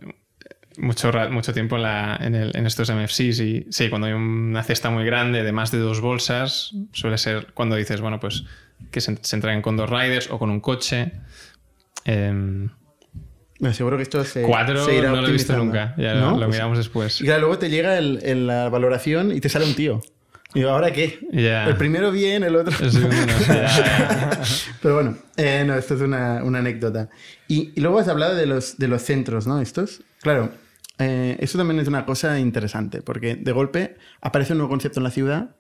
mucho, 0.79 1.11
mucho 1.31 1.53
tiempo 1.53 1.77
en, 1.77 1.83
la- 1.83 2.19
en 2.23 2.35
el- 2.35 2.57
en 2.57 2.67
estos 2.67 2.89
MFCs 2.91 3.41
y 3.41 3.67
sí, 3.71 3.89
cuando 3.91 4.07
hay 4.07 4.15
una 4.15 4.63
cesta 4.63 4.91
muy 4.91 5.05
grande 5.05 5.43
de 5.43 5.53
más 5.53 5.71
de 5.71 5.79
dos 5.79 6.01
bolsas, 6.01 6.73
suele 6.93 7.19
ser 7.19 7.49
cuando 7.53 7.77
dices, 7.77 8.01
bueno, 8.01 8.19
pues 8.21 8.45
que 8.91 9.01
se, 9.01 9.19
se 9.21 9.37
entreguen 9.37 9.61
con 9.61 9.77
dos 9.77 9.91
riders 9.91 10.31
o 10.31 10.39
con 10.39 10.51
un 10.51 10.61
coche. 10.61 11.13
Em, 12.05 12.71
Me 13.61 13.71
aseguro 13.71 13.97
que 13.97 14.05
esto 14.05 14.25
se, 14.25 14.43
cuatro 14.43 14.85
se 14.85 14.95
irá 14.97 15.11
no 15.11 15.21
lo 15.21 15.29
he 15.29 15.33
visto 15.33 15.57
nunca, 15.57 15.95
ya 15.99 16.15
¿No? 16.15 16.31
lo, 16.33 16.37
lo 16.39 16.47
Pues- 16.47 16.57
miramos 16.57 16.79
después. 16.79 17.21
Y 17.21 17.25
claro, 17.25 17.41
luego 17.41 17.59
te 17.59 17.69
llega 17.71 17.99
el, 17.99 18.21
el- 18.23 18.47
la 18.47 18.69
valoración 18.69 19.33
y 19.33 19.41
te 19.41 19.49
sale 19.49 19.65
un 19.65 19.75
tío. 19.75 20.01
Y 20.55 20.61
digo, 20.61 20.71
¿ahora 20.71 20.93
qué? 20.93 21.19
Ya. 21.33 21.67
El 21.67 21.77
primero 21.77 22.11
bien, 22.11 22.43
el 22.43 22.57
otro. 22.57 22.75
El 22.83 22.91
segundo. 22.91 23.17
Pero 24.83 24.95
bueno, 24.95 25.17
eh, 25.37 25.65
no, 25.67 25.75
esto 25.75 25.95
es 25.95 26.01
una, 26.01 26.43
una 26.45 26.61
anécdota. 26.61 27.11
Y, 27.49 27.73
y 27.77 27.81
luego 27.81 27.99
has 27.99 28.09
hablado 28.09 28.35
de 28.35 28.47
los, 28.47 28.79
de 28.79 28.89
los 28.89 29.03
centros, 29.03 29.47
¿no? 29.47 29.61
Estos. 29.61 30.03
Claro, 30.23 30.51
eh, 30.99 31.37
eso 31.41 31.59
también 31.59 31.81
es 31.81 31.89
una 31.89 32.07
cosa 32.07 32.39
interesante, 32.39 33.03
porque 33.03 33.37
de 33.37 33.53
golpe 33.53 33.97
aparece 34.21 34.53
un 34.53 34.59
nuevo 34.59 34.71
concepto 34.71 35.01
en 35.01 35.05
la 35.05 35.11
ciudad, 35.11 35.51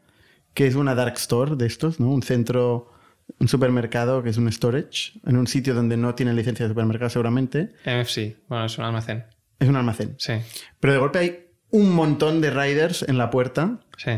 que 0.54 0.66
es 0.66 0.74
una 0.74 0.94
dark 0.94 1.14
store 1.16 1.56
de 1.56 1.66
estos, 1.66 2.00
¿no? 2.00 2.08
Un 2.08 2.22
centro, 2.22 2.90
un 3.38 3.48
supermercado 3.48 4.22
que 4.22 4.30
es 4.30 4.36
un 4.36 4.50
storage, 4.50 5.12
en 5.26 5.36
un 5.36 5.46
sitio 5.46 5.74
donde 5.74 5.96
no 5.96 6.14
tienen 6.14 6.36
licencia 6.36 6.64
de 6.64 6.70
supermercado 6.70 7.10
seguramente. 7.10 7.72
MFC, 7.84 8.36
bueno, 8.48 8.64
es 8.64 8.78
un 8.78 8.84
almacén. 8.84 9.24
Es 9.58 9.68
un 9.68 9.76
almacén. 9.76 10.14
Sí, 10.18 10.34
Pero 10.80 10.92
de 10.92 10.98
golpe 10.98 11.18
hay 11.18 11.46
un 11.70 11.92
montón 11.92 12.40
de 12.40 12.50
riders 12.50 13.02
en 13.02 13.18
la 13.18 13.30
puerta, 13.30 13.80
sí. 13.96 14.12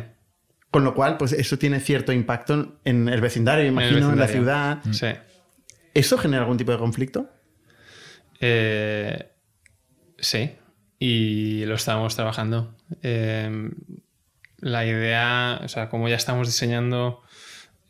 con 0.70 0.84
lo 0.84 0.94
cual, 0.94 1.16
pues 1.16 1.32
eso 1.32 1.58
tiene 1.58 1.80
cierto 1.80 2.12
impacto 2.12 2.78
en 2.84 3.08
el 3.08 3.20
vecindario, 3.20 3.66
imagino, 3.66 4.12
en, 4.12 4.18
la 4.18 4.28
ciudad. 4.28 4.78
Sí. 4.92 5.08
¿Eso 5.94 6.18
genera 6.18 6.42
algún 6.42 6.58
tipo 6.58 6.72
de 6.72 6.78
conflicto? 6.78 7.30
Eh, 8.40 9.30
sí, 10.18 10.52
y 10.98 11.64
lo 11.64 11.74
estamos 11.74 12.14
trabajando. 12.14 12.76
Eh, 13.02 13.70
la 14.58 14.84
idea, 14.86 15.60
o 15.64 15.68
sea, 15.68 15.88
como 15.88 16.08
ya 16.08 16.16
estamos 16.16 16.46
diseñando, 16.46 17.22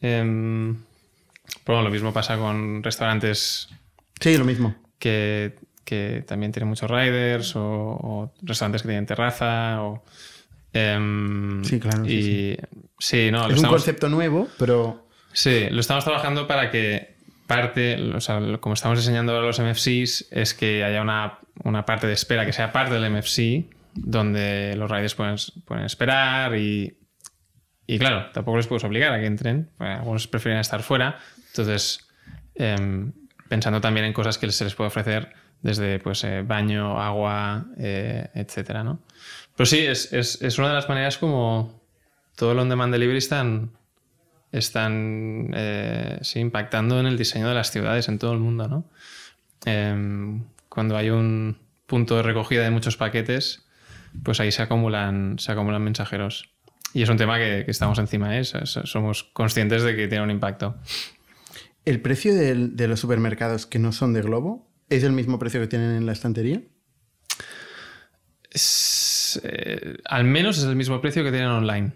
eh, 0.01 0.75
bueno, 1.67 1.83
lo 1.83 1.91
mismo 1.91 2.13
pasa 2.13 2.37
con 2.37 2.83
restaurantes 2.83 3.69
Sí, 4.21 4.37
lo 4.37 4.45
mismo. 4.45 4.75
que, 4.99 5.57
que 5.85 6.25
también 6.27 6.53
tienen 6.53 6.69
muchos 6.69 6.91
riders 6.91 7.57
o, 7.57 7.63
o 7.63 8.33
restaurantes 8.43 8.83
que 8.83 8.89
tienen 8.89 9.07
terraza 9.07 9.83
o... 9.83 10.05
em, 10.73 11.63
Sí, 11.65 11.81
claro, 11.81 12.05
sí, 12.05 12.57
sí, 12.99 13.31
no, 13.31 13.41
es 13.43 13.47
un 13.47 13.55
estamos- 13.57 13.77
concepto 13.77 14.09
nuevo, 14.09 14.49
pero 14.59 15.07
Sí, 15.33 15.69
lo 15.71 15.81
estamos 15.81 16.03
trabajando 16.05 16.47
para 16.49 16.71
que 16.73 17.15
parte, 17.47 18.01
o 18.15 18.21
sea, 18.21 18.41
como 18.61 18.75
estamos 18.75 18.99
diseñando 18.99 19.33
ahora 19.33 19.47
los 19.47 19.61
MFCs, 19.61 20.27
es 20.33 20.55
que 20.55 20.83
haya 20.85 21.03
una, 21.03 21.39
una 21.65 21.85
parte 21.87 22.07
de 22.09 22.13
espera 22.15 22.45
que 22.47 22.53
sea 22.53 22.73
parte 22.73 22.95
del 22.95 23.11
MFC, 23.11 23.71
donde 23.95 24.75
los 24.77 24.91
riders 24.91 25.15
pueden, 25.15 25.37
pueden 25.65 25.85
esperar 25.85 26.57
y, 26.57 26.97
y 27.87 27.99
claro, 27.99 28.31
tampoco 28.33 28.57
les 28.57 28.67
puedes 28.67 28.83
obligar 28.85 29.13
a 29.13 29.21
que 29.21 29.27
entren, 29.27 29.71
pues, 29.79 29.91
algunos 29.99 30.27
prefieren 30.29 30.61
estar 30.61 30.83
fuera, 30.83 31.19
entonces 31.51 32.09
em, 32.55 33.13
pensando 33.49 33.81
también 33.81 34.07
en 34.07 34.13
cosas 34.13 34.39
que 34.39 34.51
se 34.53 34.65
les 34.65 34.75
puede 34.75 34.89
ofrecer 34.89 35.33
desde 35.63 35.99
pues, 35.99 36.25
eh, 36.25 36.43
baño, 36.43 37.01
agua, 37.01 37.67
eh, 37.79 38.29
etcétera, 38.35 38.83
¿no? 38.83 39.01
Pero 39.57 39.67
sí, 39.67 39.79
es, 39.81 40.13
es- 40.13 40.41
es 40.41 40.59
una 40.59 40.69
de 40.69 40.75
las 40.75 40.89
maneras 40.89 41.19
como 41.19 41.81
todo 42.37 42.53
el 42.53 42.59
on-demand 42.59 42.93
delivery 42.93 43.19
están, 43.19 43.73
están 44.53 45.51
eh, 45.55 46.19
sí, 46.23 46.41
impactando 46.41 46.99
en 46.99 47.07
el 47.07 47.17
diseño 47.19 47.49
de 47.49 47.55
las 47.55 47.71
ciudades 47.71 48.09
en 48.09 48.19
todo 48.19 48.33
el 48.33 48.39
mundo, 48.39 48.69
¿no? 48.69 48.89
Em, 49.67 50.45
cuando 50.69 50.97
hay 50.97 51.11
un 51.11 51.59
punto 51.87 52.17
de 52.17 52.23
recogida 52.23 52.63
de 52.63 52.71
muchos 52.71 52.97
paquetes, 52.97 53.67
pues 54.25 54.41
ahí 54.41 54.51
se 54.53 54.63
acumulan, 54.63 55.39
se 55.39 55.53
acumulan 55.53 55.83
mensajeros. 55.83 56.51
Y 56.95 57.03
es 57.03 57.09
un 57.09 57.17
tema 57.17 57.39
que, 57.39 57.63
que 57.65 57.71
estamos 57.71 57.99
encima, 57.99 58.37
¿eh? 58.39 58.45
So- 58.45 58.67
so- 58.67 58.87
somos 58.87 59.25
conscientes 59.25 59.83
de 59.83 59.95
que 59.95 60.09
tiene 60.09 60.25
un 60.25 60.31
impacto. 60.31 60.77
¿El 61.85 62.01
precio 62.01 62.35
del- 62.35 62.77
de 62.77 62.89
los 62.89 63.01
supermercados 63.01 63.67
que 63.67 63.79
no 63.79 63.93
son 63.93 64.13
de 64.13 64.23
Globo 64.23 64.69
es 64.89 65.03
el 65.05 65.13
mismo 65.13 65.39
precio 65.39 65.61
que 65.61 65.67
tienen 65.67 65.91
en 65.97 66.07
la 66.07 66.13
estantería? 66.13 66.61
Es, 68.51 69.41
eh, 69.45 69.99
al 70.05 70.25
menos 70.25 70.59
es 70.59 70.65
el 70.65 70.77
mismo 70.77 71.01
precio 71.01 71.23
que 71.23 71.31
tienen 71.31 71.49
online. 71.49 71.93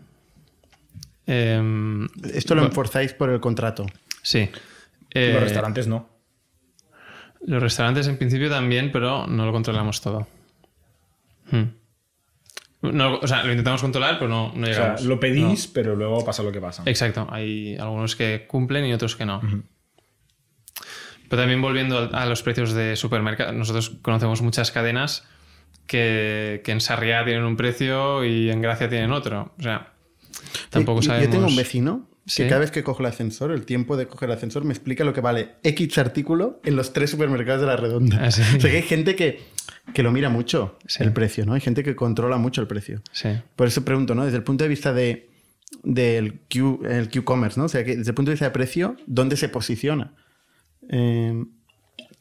Em, 1.26 2.04
Esto 2.32 2.54
lo 2.54 2.60
bueno, 2.60 2.70
enforzáis 2.70 3.12
por 3.14 3.30
el 3.30 3.40
contrato. 3.40 3.86
Sí. 4.22 4.48
Eh, 5.10 5.32
Los 5.32 5.42
restaurantes 5.42 5.86
no. 5.86 6.08
Los 7.46 7.62
restaurantes 7.62 8.06
en 8.06 8.16
principio 8.18 8.48
también, 8.48 8.90
pero 8.92 9.26
no 9.26 9.44
lo 9.46 9.52
controlamos 9.52 10.00
todo. 10.00 10.26
Hmm. 11.50 11.64
No, 12.82 13.16
o 13.18 13.26
sea, 13.26 13.42
lo 13.44 13.50
intentamos 13.50 13.80
controlar, 13.80 14.18
pero 14.18 14.28
no, 14.28 14.52
no 14.54 14.62
O 14.62 14.66
sea, 14.66 14.74
llegamos. 14.74 15.04
lo 15.04 15.18
pedís, 15.18 15.66
pero 15.66 15.96
luego 15.96 16.22
pasa 16.24 16.42
lo 16.42 16.52
que 16.52 16.60
pasa. 16.60 16.82
Exacto. 16.86 17.26
Hay 17.30 17.76
algunos 17.76 18.14
que 18.14 18.44
cumplen 18.46 18.84
y 18.86 18.92
otros 18.92 19.16
que 19.16 19.24
no. 19.24 19.40
Pero 21.28 21.42
también 21.42 21.60
volviendo 21.62 22.10
a 22.12 22.26
los 22.26 22.42
precios 22.42 22.72
de 22.74 22.96
supermercado, 22.96 23.52
nosotros 23.52 23.90
conocemos 24.02 24.42
muchas 24.42 24.70
cadenas 24.70 25.24
que, 25.86 26.62
que 26.64 26.72
en 26.72 26.80
Sarriá 26.80 27.24
tienen 27.24 27.44
un 27.44 27.56
precio 27.56 28.24
y 28.24 28.50
en 28.50 28.60
Gracia 28.62 28.88
tienen 28.88 29.12
otro. 29.12 29.52
O 29.58 29.62
sea, 29.62 29.92
tampoco 30.70 31.00
Yo- 31.00 31.06
sabemos. 31.08 31.26
Yo 31.28 31.32
tengo 31.32 31.46
un 31.46 31.56
vecino 31.56 32.08
que 32.24 32.30
Sí. 32.30 32.44
cada 32.48 32.60
vez 32.60 32.70
que 32.70 32.82
coge 32.82 33.02
el 33.02 33.06
ascensor, 33.08 33.50
el 33.52 33.66
tiempo 33.66 33.96
de 33.98 34.06
coger 34.06 34.30
el 34.30 34.36
ascensor, 34.36 34.64
me 34.64 34.72
explica 34.72 35.04
lo 35.04 35.12
que 35.12 35.20
vale 35.20 35.56
X 35.62 35.98
artículo 35.98 36.58
en 36.64 36.74
los 36.76 36.92
tres 36.94 37.10
supermercados 37.10 37.60
de 37.60 37.66
la 37.66 37.76
redonda. 37.76 38.18
Ah, 38.22 38.30
sí. 38.30 38.40
O 38.56 38.60
sea 38.60 38.70
que 38.70 38.76
hay 38.78 38.82
gente 38.82 39.14
que, 39.14 39.40
que 39.92 40.02
lo 40.02 40.10
mira 40.10 40.30
mucho 40.30 40.78
Sí. 40.86 41.02
el 41.02 41.12
precio, 41.12 41.44
¿no? 41.44 41.52
Hay 41.54 41.60
gente 41.60 41.82
que 41.84 41.94
controla 41.94 42.38
mucho 42.38 42.60
el 42.62 42.66
precio. 42.66 43.02
Sí. 43.12 43.28
Por 43.56 43.66
eso 43.66 43.84
pregunto, 43.84 44.14
¿no? 44.14 44.24
Desde 44.24 44.38
el 44.38 44.42
punto 44.42 44.64
de 44.64 44.68
vista 44.68 44.94
de, 44.94 45.28
del 45.82 46.40
Q, 46.50 46.82
el 46.88 47.10
Q-commerce, 47.10 47.60
¿no? 47.60 47.66
O 47.66 47.68
sea, 47.68 47.84
que 47.84 47.96
desde 47.96 48.10
el 48.12 48.14
punto 48.14 48.30
de 48.30 48.34
vista 48.34 48.46
de 48.46 48.52
precio, 48.52 48.96
¿dónde 49.06 49.36
se 49.36 49.50
posiciona? 49.50 50.14
Eh, 50.90 51.44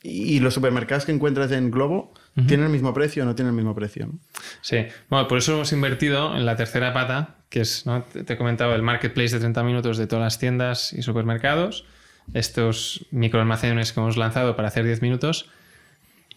y 0.04 0.42
los 0.42 0.54
supermercados 0.54 1.06
que 1.06 1.14
encuentras 1.14 1.50
en 1.54 1.72
Globo, 1.72 2.14
¿tienen 2.48 2.66
el 2.66 2.72
mismo 2.72 2.94
precio 2.94 3.24
o 3.24 3.26
no 3.26 3.36
tienen 3.36 3.52
el 3.52 3.56
mismo 3.56 3.74
precio? 3.74 4.08
¿no? 4.08 4.20
Sí, 4.62 4.86
bueno, 5.10 5.30
por 5.30 5.38
eso 5.38 5.54
hemos 5.54 5.72
invertido 5.72 6.36
en 6.36 6.46
la 6.46 6.58
tercera 6.58 6.94
pata, 6.94 7.38
que 7.50 7.62
es, 7.62 7.86
te 8.26 8.34
he 8.34 8.38
comentado, 8.38 8.76
el 8.76 8.82
marketplace 8.82 9.34
de 9.34 9.40
30 9.40 9.64
minutos 9.64 9.98
de 9.98 10.06
todas 10.06 10.24
las 10.24 10.40
tiendas 10.40 10.92
y 10.92 11.04
supermercados, 11.04 11.86
estos 12.34 13.06
microalmacenes 13.12 13.94
que 13.94 14.02
hemos 14.02 14.18
lanzado 14.18 14.58
para 14.58 14.68
hacer 14.68 14.84
10 14.84 15.02
minutos, 15.02 15.50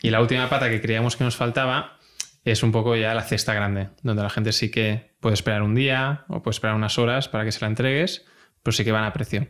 y 0.00 0.10
la 0.10 0.20
última 0.20 0.48
pata 0.48 0.70
que 0.70 0.80
creíamos 0.80 1.16
que 1.16 1.24
nos 1.24 1.34
faltaba 1.34 1.98
es 2.44 2.62
un 2.62 2.70
poco 2.70 2.94
ya 2.94 3.14
la 3.14 3.22
cesta 3.22 3.52
grande, 3.52 3.88
donde 4.04 4.22
la 4.22 4.30
gente 4.30 4.52
sí 4.52 4.70
que 4.70 5.10
puede 5.18 5.34
esperar 5.34 5.62
un 5.62 5.74
día 5.74 6.24
o 6.28 6.40
puede 6.40 6.54
esperar 6.54 6.76
unas 6.76 6.98
horas 6.98 7.28
para 7.28 7.44
que 7.44 7.50
se 7.50 7.60
la 7.62 7.66
entregues, 7.66 8.24
pero 8.62 8.72
sí 8.72 8.84
que 8.84 8.92
van 8.92 9.02
a 9.02 9.12
precio. 9.12 9.48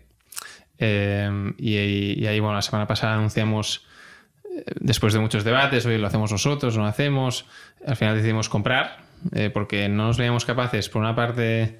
Eh, 0.78 1.52
y, 1.58 1.76
ahí, 2.26 2.40
bueno, 2.40 2.54
la 2.56 2.62
semana 2.62 2.86
pasada 2.86 3.14
anunciamos 3.14 3.86
después 4.80 5.12
de 5.12 5.18
muchos 5.20 5.44
debates, 5.44 5.84
hoy 5.86 5.98
lo 5.98 6.06
hacemos 6.06 6.32
nosotros, 6.32 6.76
no 6.76 6.82
lo 6.84 6.88
hacemos, 6.88 7.44
al 7.86 7.96
final 7.96 8.14
decidimos 8.16 8.48
comprar, 8.48 8.98
eh, 9.34 9.50
porque 9.52 9.88
no 9.88 10.06
nos 10.06 10.16
veíamos 10.18 10.44
capaces, 10.46 10.88
por 10.88 11.02
una 11.02 11.14
parte, 11.14 11.78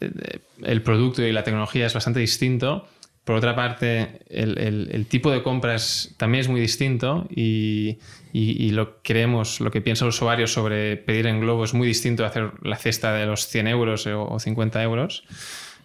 eh, 0.00 0.38
el 0.62 0.82
producto 0.82 1.22
y 1.22 1.32
la 1.32 1.44
tecnología 1.44 1.86
es 1.86 1.94
bastante 1.94 2.20
distinto, 2.20 2.88
por 3.24 3.36
otra 3.36 3.54
parte, 3.54 4.22
el, 4.30 4.56
el- 4.58 5.06
tipo 5.06 5.30
de 5.30 5.42
compras 5.42 6.14
también 6.16 6.40
es 6.40 6.48
muy 6.48 6.60
distinto 6.60 7.28
y, 7.30 7.98
y- 8.32 8.70
lo 8.70 8.94
que 9.02 9.12
creemos, 9.12 9.60
lo 9.60 9.70
que 9.70 9.82
piensa 9.82 10.04
el 10.06 10.08
usuario 10.08 10.46
sobre 10.46 10.96
pedir 10.96 11.26
en 11.26 11.40
Globo 11.40 11.64
es 11.64 11.74
muy 11.74 11.86
distinto 11.86 12.24
a 12.24 12.28
hacer 12.28 12.52
la 12.62 12.76
cesta 12.76 13.12
de 13.12 13.26
los 13.26 13.46
100 13.46 13.68
euros 13.68 14.06
o 14.06 14.38
50 14.40 14.82
euros. 14.82 15.24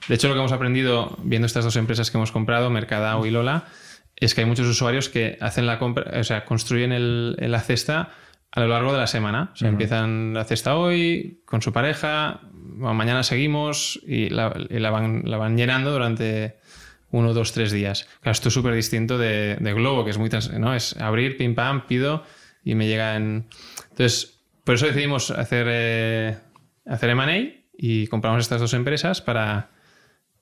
De 0.07 0.15
hecho, 0.15 0.27
lo 0.27 0.33
que 0.33 0.39
hemos 0.39 0.51
aprendido 0.51 1.17
viendo 1.23 1.45
estas 1.47 1.63
dos 1.65 1.75
empresas 1.75 2.11
que 2.11 2.17
hemos 2.17 2.31
comprado, 2.31 2.69
Mercadao 2.69 3.25
y 3.25 3.31
Lola, 3.31 3.65
es 4.15 4.33
que 4.35 4.41
hay 4.41 4.47
muchos 4.47 4.67
usuarios 4.67 5.09
que 5.09 5.37
hacen 5.41 5.65
la 5.67 5.77
compra, 5.79 6.19
o 6.19 6.23
sea, 6.23 6.45
construyen 6.45 6.91
el- 6.91 7.35
la 7.39 7.59
cesta 7.59 8.09
a 8.51 8.59
lo 8.61 8.67
largo 8.67 8.93
de 8.93 8.99
la 8.99 9.07
semana. 9.07 9.49
O 9.53 9.55
sea, 9.57 9.67
empiezan 9.69 10.33
la 10.33 10.45
cesta 10.45 10.75
hoy 10.77 11.41
con 11.45 11.61
su 11.61 11.73
pareja, 11.73 12.39
mañana 12.77 13.23
seguimos 13.23 13.99
y 14.07 14.29
la, 14.29 14.55
y 14.69 14.79
la 14.79 14.89
van, 14.91 15.23
la 15.25 15.37
van 15.37 15.57
llenando 15.57 15.91
durante 15.91 16.55
uno, 17.11 17.33
dos, 17.33 17.51
tres 17.51 17.71
días. 17.71 18.07
Claro, 18.21 18.31
esto 18.31 18.47
es 18.49 18.53
súper 18.53 18.73
distinto 18.73 19.17
de, 19.17 19.57
de 19.59 19.73
Globo, 19.73 20.05
que 20.05 20.11
es 20.11 20.17
muy 20.17 20.29
trans- 20.29 20.51
¿no? 20.53 20.73
Es 20.73 20.95
abrir, 20.97 21.35
pim 21.37 21.53
pam, 21.55 21.85
pido 21.87 22.23
y 22.63 22.75
me 22.75 22.87
llega 22.87 23.15
en. 23.17 23.47
Entonces, 23.91 24.39
por 24.63 24.75
eso 24.75 24.85
decidimos 24.87 25.31
hacer, 25.31 25.67
eh, 25.69 26.37
hacer 26.85 27.09
M&A 27.09 27.63
y 27.77 28.07
compramos 28.07 28.41
estas 28.41 28.61
dos 28.61 28.73
empresas 28.73 29.21
para 29.21 29.69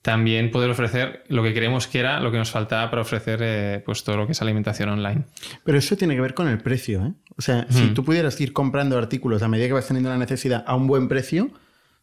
también 0.03 0.51
poder 0.51 0.69
ofrecer 0.69 1.23
lo 1.29 1.43
que 1.43 1.53
creemos 1.53 1.87
que 1.87 1.97
era 1.97 2.19
lo 2.19 2.29
que 2.29 2.37
nos 2.37 2.51
faltaba 2.51 2.89
para 2.89 3.01
ofrecer 3.01 3.39
eh, 3.41 3.81
pues 3.85 4.03
todo 4.03 4.17
lo 4.17 4.25
que 4.25 4.33
es 4.33 4.41
alimentación 4.41 4.89
online. 4.89 5.23
Pero 5.63 5.77
eso 5.77 5.95
tiene 5.95 6.13
que 6.13 6.19
ver 6.21 6.33
con 6.33 6.49
el 6.49 6.57
precio. 6.57 7.05
¿eh? 7.05 7.13
O 7.37 7.41
sea, 7.41 7.65
si 7.69 7.87
tú 7.93 8.03
pudieras 8.03 8.39
ir 8.41 8.51
comprando 8.51 8.97
artículos 8.97 9.41
a 9.43 9.47
medida 9.47 9.67
que 9.67 9.73
vas 9.73 9.87
teniendo 9.87 10.09
la 10.09 10.17
necesidad 10.17 10.65
a 10.67 10.75
un 10.75 10.87
buen 10.87 11.07
precio, 11.07 11.51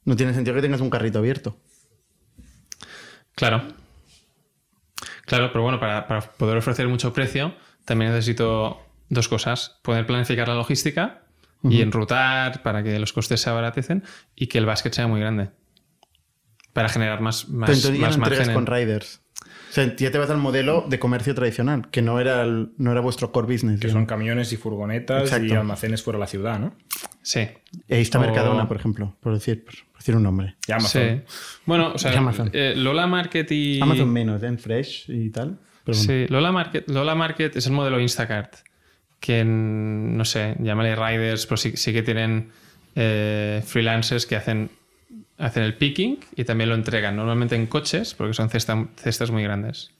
no 0.07 0.17
tiene 0.17 0.33
sentido 0.33 0.57
que 0.57 0.63
tengas 0.63 0.81
un 0.81 0.89
carrito 0.89 1.19
abierto. 1.19 1.59
Claro. 3.35 3.65
Claro, 5.27 5.53
pero 5.53 5.63
bueno, 5.63 5.79
para, 5.79 6.07
poder 6.39 6.57
ofrecer 6.57 6.89
mucho 6.89 7.13
precio, 7.13 7.55
también 7.85 8.13
necesito 8.13 8.81
dos 9.11 9.29
cosas. 9.29 9.79
Poder 9.83 10.07
planificar 10.07 10.49
la 10.49 10.55
logística 10.55 11.25
y 11.65 11.83
enrutar 11.83 12.63
para 12.63 12.83
que 12.83 12.99
los 12.99 13.13
costes 13.13 13.43
se 13.43 13.51
abaratecen 13.51 14.05
y 14.35 14.47
que 14.47 14.57
el 14.57 14.65
basket 14.65 14.93
sea 14.93 15.07
muy 15.07 15.21
grande 15.21 15.51
para 16.73 16.89
generar 16.89 17.21
más, 17.21 17.49
más, 17.49 17.71
Pero 17.83 17.99
más 17.99 18.19
margen 18.19 18.53
con 18.53 18.67
riders. 18.67 19.21
O 19.71 19.73
sea, 19.73 19.95
ya 19.95 20.11
te 20.11 20.19
vas 20.19 20.29
al 20.31 20.39
modelo 20.39 20.85
de 20.89 20.99
comercio 20.99 21.33
tradicional, 21.33 21.89
que 21.91 22.03
no 22.03 22.19
era, 22.19 22.45
no 22.45 22.91
era 22.91 23.01
vuestro 23.01 23.31
core 23.31 23.53
business. 23.53 23.79
Que 23.79 23.89
son 23.89 24.05
camiones 24.05 24.53
y 24.53 24.57
furgonetas 24.57 25.31
y 25.41 25.53
almacenes 25.53 26.03
fuera 26.03 26.19
de 26.19 26.21
la 26.21 26.27
ciudad, 26.27 26.59
¿no? 26.59 26.75
Sí. 27.23 27.41
ahí 27.41 28.01
está 28.01 28.19
Mercadona, 28.19 28.67
por 28.67 28.77
ejemplo, 28.77 29.17
por 29.21 29.33
decir, 29.33 29.65
por 29.65 29.75
decir 29.97 30.17
un 30.17 30.25
nombre. 30.25 30.57
Y 30.67 30.73
Amazon. 30.73 31.03
Sí. 31.03 31.35
Bueno, 31.67 31.93
o 31.95 31.99
sea, 31.99 32.13
eh, 32.53 32.75
Lola 32.77 33.07
Market 33.07 33.51
y... 33.53 33.81
Amazon 33.81 34.13
menos, 34.13 34.43
en 34.43 34.59
Fresh 34.59 35.05
y 35.09 35.31
tal. 35.31 35.59
Sí, 35.93 36.27
Lola 36.29 36.53
Market, 36.53 36.89
Lola 36.89 37.15
Market 37.15 37.57
es 37.57 37.67
el 37.67 37.73
modelo 37.73 38.01
Instacart, 38.01 38.57
que 39.19 39.45
no 39.45 40.25
sé, 40.25 40.57
llámale 40.61 40.95
riders, 40.97 41.47
pero 41.47 41.57
sí, 41.57 41.73
sí 41.77 41.93
que 41.93 42.03
tienen 42.03 42.51
eh, 42.95 43.63
freelancers 43.65 44.27
que 44.27 44.37
hacen 44.37 44.71
hacen 45.41 45.63
el 45.63 45.75
picking 45.77 46.21
y 46.37 46.45
también 46.45 46.69
lo 46.69 46.77
entregan, 46.77 47.17
normalmente 47.17 47.57
en 47.57 47.67
coches, 47.67 48.15
porque 48.15 48.35
son 48.35 48.51
cestas 48.51 49.31
muy 49.31 49.43
grandes. 49.43 49.91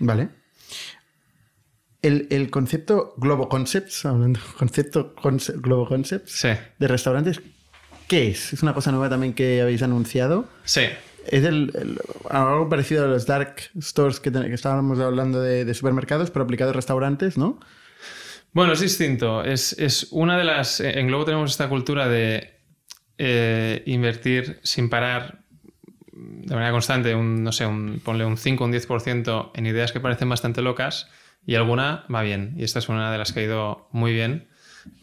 Vale. 0.00 0.28
El, 2.02 2.50
concepto 2.50 3.14
Globo 3.16 3.48
Concepts, 3.48 4.04
hablando 4.04 4.40
concepto 4.58 5.14
Globo 5.56 5.86
Concepts 5.86 6.42
de 6.78 6.88
restaurantes, 6.88 7.40
¿qué 8.08 8.28
es? 8.28 8.52
¿Es 8.52 8.62
una 8.62 8.74
cosa 8.74 8.90
nueva 8.90 9.08
también 9.08 9.32
que 9.32 9.62
habéis 9.62 9.82
anunciado? 9.82 10.48
Sí. 10.64 10.82
Es 11.26 11.42
algo 12.28 12.68
parecido 12.68 13.04
a 13.04 13.08
los 13.08 13.24
dark 13.24 13.70
stores 13.80 14.20
que, 14.20 14.30
estábamos 14.52 14.98
hablando 14.98 15.40
de, 15.40 15.72
supermercados, 15.72 16.30
pero 16.30 16.44
aplicado 16.44 16.70
a 16.70 16.74
restaurantes, 16.74 17.38
¿no? 17.38 17.58
Bueno, 18.52 18.74
es 18.74 18.80
distinto. 18.80 19.42
Es, 19.42 19.72
es, 19.78 20.08
una 20.10 20.36
de 20.36 20.44
las. 20.44 20.80
En 20.80 21.06
Globo 21.06 21.24
tenemos 21.24 21.50
esta 21.50 21.68
cultura 21.68 22.08
de 22.08 22.53
eh, 23.18 23.82
invertir 23.86 24.60
sin 24.62 24.88
parar 24.88 25.44
de 26.12 26.54
manera 26.54 26.72
constante, 26.72 27.14
un, 27.14 27.42
no 27.42 27.52
sé, 27.52 27.66
un, 27.66 28.00
ponle 28.04 28.24
un 28.24 28.36
5 28.36 28.62
o 28.62 28.66
un 28.66 28.72
10% 28.72 29.50
en 29.54 29.66
ideas 29.66 29.92
que 29.92 30.00
parecen 30.00 30.28
bastante 30.28 30.62
locas 30.62 31.08
y 31.46 31.54
alguna 31.54 32.04
va 32.12 32.22
bien. 32.22 32.54
Y 32.56 32.64
esta 32.64 32.78
es 32.78 32.88
una 32.88 33.10
de 33.10 33.18
las 33.18 33.32
que 33.32 33.40
ha 33.40 33.42
ido 33.44 33.88
muy 33.92 34.12
bien. 34.12 34.46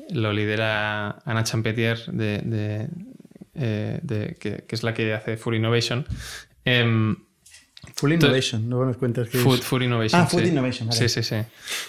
Lo 0.09 0.33
lidera 0.33 1.21
Ana 1.25 1.43
Champetier, 1.43 1.99
de, 2.07 2.87
eh, 3.55 4.35
que, 4.39 4.65
es 4.67 4.83
la 4.83 4.93
que 4.93 5.13
hace 5.13 5.37
Food 5.37 5.55
Innovation. 5.55 6.05
Em, 6.65 7.15
Full 7.95 8.13
Innovation, 8.13 8.69
no 8.69 8.85
nos 8.85 8.97
cuentas 8.97 9.27
que 9.27 9.39
Food, 9.39 9.61
Food 9.61 9.81
Innovation. 9.81 10.21
Ah, 10.21 10.27
Food 10.27 10.45
Innovation, 10.45 10.91
Sí, 10.91 11.09
sí, 11.09 11.23
sí. 11.23 11.35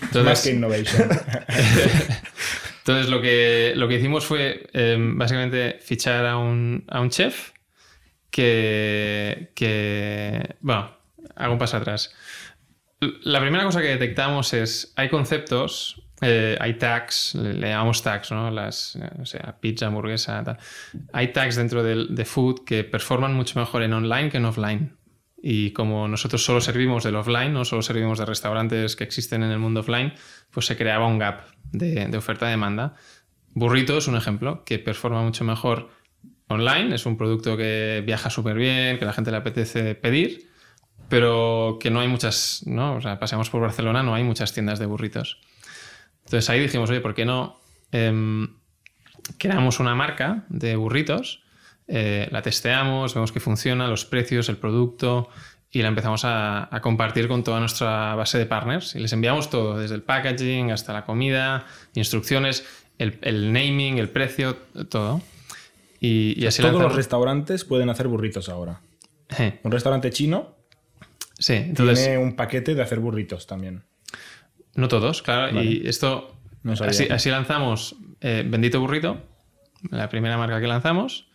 Entonces, 0.00 0.24
Más 0.24 0.42
que 0.42 0.50
Innovation. 0.52 1.08
Entonces 2.82 3.08
lo 3.08 3.20
que, 3.20 3.74
lo 3.76 3.86
que 3.86 3.94
hicimos 3.94 4.26
fue 4.26 4.66
em, 4.72 5.16
básicamente 5.16 5.78
fichar 5.80 6.26
a 6.26 6.36
un, 6.36 6.84
a 6.88 7.00
un 7.00 7.10
chef 7.10 7.52
que, 8.28 9.52
que, 9.54 10.56
bueno, 10.60 10.90
hago 11.36 11.52
un 11.52 11.58
paso 11.58 11.76
atrás. 11.76 12.12
La 13.22 13.40
primera 13.40 13.64
cosa 13.64 13.80
que 13.80 13.88
detectamos 13.88 14.52
es, 14.52 14.92
hay 14.96 15.08
conceptos, 15.08 16.02
eh, 16.22 16.56
hay 16.60 16.74
tags, 16.74 17.36
le, 17.36 17.68
llamamos 17.68 18.02
tags, 18.02 18.32
¿no? 18.32 18.50
Las, 18.50 18.98
o 19.20 19.26
sea, 19.26 19.58
pizza, 19.60 19.86
hamburguesa, 19.86 20.42
tal. 20.42 20.58
Hay 21.12 21.32
tags 21.32 21.54
dentro 21.54 21.84
de, 21.84 22.06
de 22.08 22.24
food 22.24 22.64
que 22.64 22.82
performan 22.82 23.34
mucho 23.34 23.60
mejor 23.60 23.84
en 23.84 23.92
online 23.92 24.28
que 24.28 24.38
en 24.38 24.44
offline. 24.44 24.96
Y 25.44 25.72
como 25.72 26.06
nosotros 26.06 26.44
solo 26.44 26.60
servimos 26.60 27.02
del 27.02 27.16
offline, 27.16 27.52
no 27.52 27.64
solo 27.64 27.82
servimos 27.82 28.20
de 28.20 28.26
restaurantes 28.26 28.94
que 28.94 29.02
existen 29.02 29.42
en 29.42 29.50
el 29.50 29.58
mundo 29.58 29.80
offline, 29.80 30.14
pues 30.52 30.66
se 30.66 30.76
creaba 30.76 31.08
un 31.08 31.18
gap 31.18 31.46
de, 31.72 32.16
oferta-demanda. 32.16 32.94
Burrito 33.52 33.98
es 33.98 34.06
un 34.06 34.16
ejemplo 34.16 34.62
que 34.64 34.78
performa 34.78 35.20
mucho 35.20 35.42
mejor 35.42 35.90
online, 36.46 36.94
es 36.94 37.06
un 37.06 37.16
producto 37.16 37.56
que 37.56 38.04
viaja 38.06 38.30
súper 38.30 38.56
bien, 38.56 39.00
que 39.00 39.04
la 39.04 39.12
gente 39.12 39.32
le 39.32 39.38
apetece 39.38 39.96
pedir, 39.96 40.48
pero 41.08 41.76
que 41.80 41.90
no 41.90 41.98
hay 41.98 42.06
muchas, 42.06 42.62
¿no? 42.66 42.94
O 42.94 43.00
sea, 43.00 43.18
paseamos 43.18 43.50
por 43.50 43.60
Barcelona, 43.60 44.04
no 44.04 44.14
hay 44.14 44.22
muchas 44.22 44.52
tiendas 44.52 44.78
de 44.78 44.86
burritos. 44.86 45.40
Entonces 46.24 46.48
ahí 46.50 46.60
dijimos, 46.60 46.88
oye, 46.88 47.00
¿por 47.00 47.14
qué 47.14 47.24
no 47.24 47.60
em, 47.90 48.58
creamos 49.38 49.80
una 49.80 49.96
marca 49.96 50.44
de 50.48 50.76
burritos 50.76 51.41
eh, 51.94 52.26
la 52.30 52.40
testeamos, 52.40 53.12
vemos 53.12 53.32
que 53.32 53.40
funciona, 53.40 53.86
los 53.86 54.06
precios, 54.06 54.48
el 54.48 54.56
producto 54.56 55.28
y 55.70 55.82
la 55.82 55.88
empezamos 55.88 56.22
a, 56.24 56.70
compartir 56.80 57.28
con 57.28 57.44
toda 57.44 57.60
nuestra 57.60 58.14
base 58.14 58.38
de 58.38 58.46
partners 58.46 58.94
y 58.94 58.98
les 58.98 59.12
enviamos 59.12 59.50
todo, 59.50 59.78
desde 59.78 59.96
el 59.96 60.02
packaging 60.02 60.70
hasta 60.70 60.94
la 60.94 61.04
comida, 61.04 61.66
instrucciones, 61.92 62.64
el, 62.96 63.52
naming, 63.52 63.98
el 63.98 64.08
precio, 64.08 64.56
todo. 64.88 65.20
Y, 66.00 66.46
así 66.46 66.62
Todos 66.62 66.80
los 66.80 66.94
restaurantes 66.94 67.66
pueden 67.66 67.90
hacer 67.90 68.08
burritos 68.08 68.48
ahora. 68.48 68.80
Un 69.62 69.70
restaurante 69.70 70.08
chino 70.08 70.56
sí, 71.38 71.74
tiene 71.76 72.16
un 72.16 72.36
paquete 72.36 72.74
de 72.74 72.80
hacer 72.80 73.00
burritos 73.00 73.46
también. 73.46 73.82
No 74.74 74.88
todos, 74.88 75.20
claro. 75.20 75.62
Y 75.62 75.86
esto, 75.86 76.34
así, 77.10 77.28
lanzamos 77.28 77.96
eh, 78.22 78.44
Bendito 78.46 78.80
Burrito, 78.80 79.18
la 79.90 80.08
primera 80.08 80.38
marca 80.38 80.58
que 80.58 80.66
lanzamos. 80.66 81.30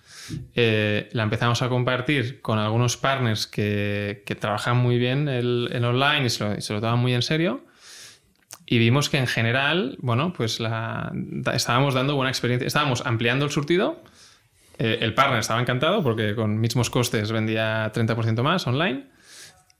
Eh, 0.56 1.10
la 1.12 1.24
empezamos 1.24 1.62
a 1.62 1.70
compartir 1.70 2.42
con 2.42 2.60
algunos 2.60 2.98
partners 2.98 3.48
que, 3.48 4.24
trabajan 4.40 4.78
muy 4.78 4.98
bien 4.98 5.28
en 5.30 5.84
online 5.84 6.26
y 6.26 6.30
se, 6.30 6.74
lo, 6.74 6.82
toman 6.82 7.00
muy 7.00 7.14
en 7.14 7.22
serio. 7.22 7.66
Y 8.66 8.80
vimos 8.80 9.10
que 9.10 9.18
en 9.18 9.28
general, 9.28 9.98
bueno, 10.02 10.34
pues 10.34 10.60
la, 10.60 11.12
estábamos 11.54 11.94
dando 11.94 12.16
buena 12.16 12.30
experiencia. 12.30 12.68
Estábamos 12.68 13.06
ampliando 13.06 13.46
el 13.46 13.52
surtido. 13.52 14.04
Eh, 14.78 15.00
el 15.02 15.14
partner 15.14 15.40
estaba 15.40 15.62
encantado 15.62 16.04
porque 16.04 16.36
con 16.36 16.60
mismos 16.60 16.90
costes 16.90 17.32
vendía 17.32 17.92
30% 17.94 18.44
más 18.44 18.68
online. 18.68 19.06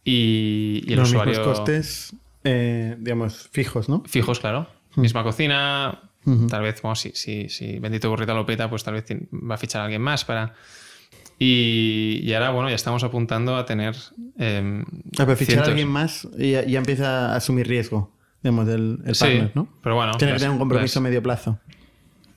Y, 0.04 0.86
el 0.88 1.00
Los 1.00 1.10
usuario. 1.10 1.34
Mismos 1.34 1.58
costes, 1.58 2.16
eh, 2.46 2.96
digamos, 2.98 3.50
fijos, 3.52 3.90
¿no? 3.90 4.04
Fijos, 4.08 4.40
claro. 4.40 4.70
Hmm. 4.96 5.02
Misma 5.02 5.24
cocina, 5.24 6.07
Tal 6.50 6.62
vez, 6.62 6.82
bueno, 6.82 6.96
si, 6.96 7.12
si, 7.14 7.48
si 7.48 7.80
Bendito 7.80 8.10
Burrito 8.10 8.34
lo 8.34 8.46
peta, 8.46 8.70
pues 8.70 8.84
tal 8.84 8.96
vez 8.96 9.06
va 9.32 9.56
a 9.56 9.58
fichar 9.58 9.82
a 9.82 9.86
alguien 9.86 10.02
más 10.02 10.26
para. 10.26 10.54
Y, 11.40 12.34
ahora, 12.34 12.50
bueno, 12.50 12.70
ya 12.70 12.76
estamos 12.76 13.04
apuntando 13.04 13.56
a 13.56 13.66
tener. 13.66 13.96
Eh, 14.38 14.84
a 15.18 15.36
fichar 15.36 15.60
a 15.60 15.66
alguien 15.68 15.88
más 15.88 16.28
y 16.38 16.52
ya, 16.52 16.62
empieza 16.62 17.32
a 17.32 17.36
asumir 17.38 17.68
riesgo, 17.68 18.12
digamos, 18.44 18.68
del 18.68 19.00
el 19.06 19.16
partner, 19.16 19.52
¿no? 19.56 19.70
Pero 19.82 19.96
bueno. 19.96 20.14
Tiene 20.18 20.34
que 20.34 20.40
tener 20.40 20.52
un 20.52 20.60
compromiso 20.60 21.00
a 21.00 21.02
medio 21.02 21.24
plazo. 21.24 21.60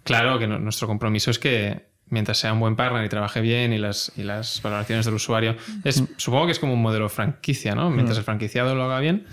Claro, 0.04 0.38
que 0.38 0.46
nuestro 0.46 0.86
compromiso 0.86 1.30
es 1.30 1.38
que 1.38 1.90
mientras 2.10 2.38
sea 2.38 2.52
un 2.52 2.60
buen 2.60 2.76
partner 2.76 3.04
y 3.04 3.08
trabaje 3.08 3.40
bien 3.40 3.72
y 3.72 3.78
las, 3.78 4.12
y 4.16 4.22
las 4.22 4.60
valoraciones 4.62 5.06
del 5.06 5.14
usuario. 5.14 5.56
Es, 5.84 6.04
Supongo 6.16 6.46
que 6.46 6.52
es 6.52 6.58
como 6.58 6.74
un 6.74 6.82
modelo 6.82 7.08
franquicia, 7.08 7.74
¿no? 7.74 7.90
Mientras 7.90 8.18
el 8.18 8.24
franquiciado 8.24 8.74
lo 8.74 8.84
haga 8.84 9.00
bien, 9.00 9.26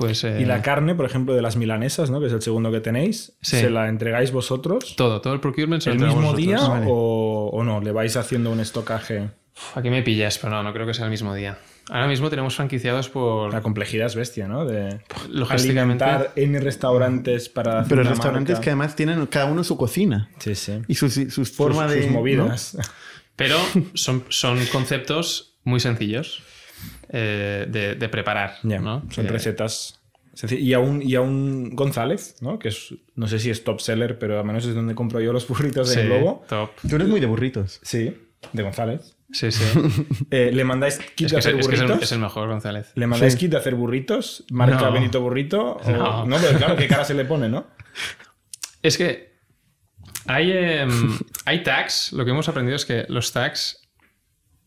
pues, 0.00 0.24
y 0.24 0.46
la 0.46 0.56
eh, 0.56 0.62
carne, 0.62 0.94
por 0.94 1.04
ejemplo, 1.04 1.34
de 1.34 1.42
las 1.42 1.56
milanesas, 1.56 2.10
¿no? 2.10 2.20
que 2.20 2.28
es 2.28 2.32
el 2.32 2.40
segundo 2.40 2.72
que 2.72 2.80
tenéis, 2.80 3.34
¿se 3.42 3.68
la 3.68 3.86
entregáis 3.86 4.32
vosotros? 4.32 4.96
Todo, 4.96 5.20
todo 5.20 5.34
el 5.34 5.40
procurement 5.40 5.82
se 5.82 5.90
¿El 5.90 5.98
mismo 5.98 6.32
día 6.32 6.58
o, 6.86 7.62
no? 7.62 7.82
¿Le 7.82 7.92
vais 7.92 8.16
haciendo 8.16 8.50
un 8.50 8.60
estocaje? 8.60 9.28
Aquí 9.74 9.90
me 9.90 10.02
pillas, 10.02 10.38
pero 10.38 10.54
no, 10.54 10.62
no 10.62 10.72
creo 10.72 10.86
que 10.86 10.94
sea 10.94 11.04
el 11.04 11.10
mismo 11.10 11.34
día. 11.34 11.58
Ahora 11.90 12.06
mismo 12.06 12.30
tenemos 12.30 12.56
franquiciados 12.56 13.10
por. 13.10 13.52
La 13.52 13.60
complejidad 13.60 14.06
es 14.06 14.14
bestia, 14.14 14.48
¿no? 14.48 14.64
De 14.64 15.00
alimentar 15.50 16.32
en 16.34 16.58
restaurantes 16.62 17.50
para. 17.50 17.84
Pero 17.84 18.02
restaurantes 18.02 18.58
que 18.58 18.70
además 18.70 18.96
tienen 18.96 19.26
cada 19.26 19.46
uno 19.52 19.62
su 19.64 19.76
cocina. 19.76 20.30
Sí, 20.38 20.54
sí. 20.54 20.80
Y 20.88 20.94
sus, 20.94 21.12
sus 21.12 21.50
formas 21.50 21.90
de. 21.90 22.04
Sus 22.04 22.12
movidas. 22.12 22.78
Pero 23.36 23.58
son, 23.92 24.24
son 24.30 24.64
conceptos 24.72 25.58
muy 25.62 25.78
sencillos. 25.78 26.42
Eh, 27.08 27.66
de, 27.68 28.08
preparar. 28.08 28.58
¿no? 28.62 29.02
Son 29.10 29.26
recetas. 29.26 30.00
Y 30.48 30.72
a, 30.72 30.78
un, 30.78 31.02
y 31.02 31.16
a 31.16 31.20
un 31.20 31.74
González, 31.74 32.36
¿no? 32.40 32.58
que 32.58 32.68
es, 32.68 32.94
no 33.14 33.26
sé 33.28 33.38
si 33.38 33.50
es 33.50 33.62
top 33.64 33.80
seller, 33.80 34.18
pero 34.18 34.38
al 34.38 34.44
menos 34.44 34.64
es 34.64 34.74
donde 34.74 34.94
compro 34.94 35.20
yo 35.20 35.32
los 35.32 35.46
burritos 35.46 35.94
de 35.94 36.06
Globo. 36.06 36.44
Top. 36.48 36.70
Tú 36.88 36.96
eres 36.96 37.08
muy 37.08 37.20
de 37.20 37.26
burritos. 37.26 37.80
Sí, 37.82 38.16
de 38.52 38.62
González. 38.62 39.16
Sí, 39.32 39.50
sí. 39.50 39.64
Eh, 40.30 40.50
¿Le 40.52 40.64
mandáis 40.64 40.98
kit 41.14 41.30
de 41.30 41.38
hacer 41.38 41.56
burritos? 41.56 42.02
Es, 42.02 42.12
el, 42.12 42.20
mejor, 42.20 42.48
González. 42.48 42.92
¿Le 42.94 43.06
mandáis 43.06 43.36
kit 43.36 43.50
de 43.50 43.56
hacer 43.56 43.74
burritos? 43.74 44.44
¿Marca 44.50 44.90
Benito 44.90 45.20
Burrito? 45.20 45.80
no. 45.86 46.26
no, 46.26 46.36
pero 46.36 46.58
claro, 46.58 46.76
qué 46.76 46.86
cara 46.86 47.04
se 47.04 47.14
le 47.14 47.24
pone, 47.24 47.48
¿no? 47.48 47.66
Es 48.82 48.96
que 48.96 49.30
Hay, 50.26 50.52
em, 50.52 51.18
hay 51.44 51.62
tags, 51.62 52.12
lo 52.12 52.24
que 52.24 52.30
hemos 52.30 52.48
aprendido 52.48 52.76
es 52.76 52.84
que 52.84 53.04
los 53.08 53.32
tags 53.32 53.79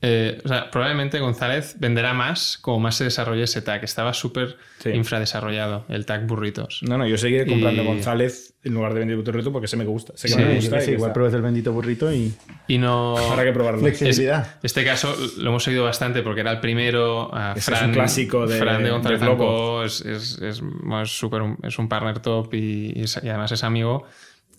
eh, 0.06 0.42
o 0.44 0.48
sea, 0.50 0.70
probablemente 0.70 1.18
González 1.20 1.78
venderá 1.80 2.14
más 2.14 2.58
como 2.58 2.78
más 2.82 2.96
se 2.96 3.06
desarrolle 3.06 3.44
ese 3.44 3.62
tag. 3.62 3.84
Estaba 3.86 4.14
súper 4.14 4.58
Sí. 4.80 4.90
infradesarrollado, 4.90 5.86
el 5.88 6.06
tag 6.06 6.28
burritos. 6.28 6.82
No, 6.84 6.98
no, 6.98 7.08
yo 7.08 7.18
seguiré 7.18 7.46
comprando 7.48 7.84
Y- 7.84 7.86
González 7.86 8.54
en 8.66 8.74
lugar 8.74 8.94
de 8.94 9.00
bendito 9.00 9.32
burrito 9.32 9.52
porque 9.54 9.68
sé 9.68 9.78
que 9.78 9.84
me 9.84 9.90
gusta. 9.90 10.12
Sé 10.18 10.28
que 10.28 10.34
Sí, 10.34 10.40
me 10.42 10.56
gusta. 10.56 10.82
Sí, 10.82 10.92
igual 10.92 11.10
está. 11.10 11.14
pruebas 11.14 11.34
el 11.36 11.42
bendito 11.42 11.72
burrito 11.72 12.14
y 12.14 12.34
Y 12.68 12.78
no... 12.80 13.18
Habrá 13.18 13.46
que 13.46 13.54
probarlo. 13.54 13.80
flexibilidad. 13.80 14.56
Este 14.62 14.84
caso 14.84 15.16
lo 15.38 15.50
hemos 15.52 15.64
seguido 15.64 15.86
bastante 15.86 16.22
porque 16.22 16.42
era 16.42 16.52
el 16.52 16.60
primero. 16.60 17.34
a 17.34 17.52
Ese 17.52 17.60
es 17.60 17.66
Fran, 17.66 17.90
un 17.90 17.94
clásico 17.96 18.46
de- 18.46 18.60
Fran 18.60 18.84
de 18.84 18.90
González 18.92 19.20
de. 19.22 19.26
Blanco 19.26 19.84
es, 19.86 20.02
es, 20.02 20.38
es, 20.42 20.62
bueno, 20.62 21.04
es 21.04 21.24
es 21.64 21.80
un 21.80 21.88
partner 21.88 22.20
top 22.20 22.54
y, 22.54 22.92
y 23.00 23.04
es- 23.04 23.22
y 23.24 23.30
además 23.30 23.54
es 23.54 23.64
amigo. 23.64 24.06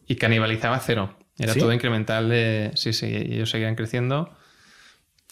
Y 0.07 0.17
canibalizaba 0.17 0.79
cero. 0.81 1.17
Era 1.39 1.53
¿Sí? 1.53 1.59
todo 1.61 1.73
incremental 1.73 2.29
de. 2.31 2.71
Sí, 2.77 2.93
sí, 2.95 3.07
y 3.07 3.35
ellos 3.35 3.51
seguían 3.51 3.75
creciendo. 3.75 4.31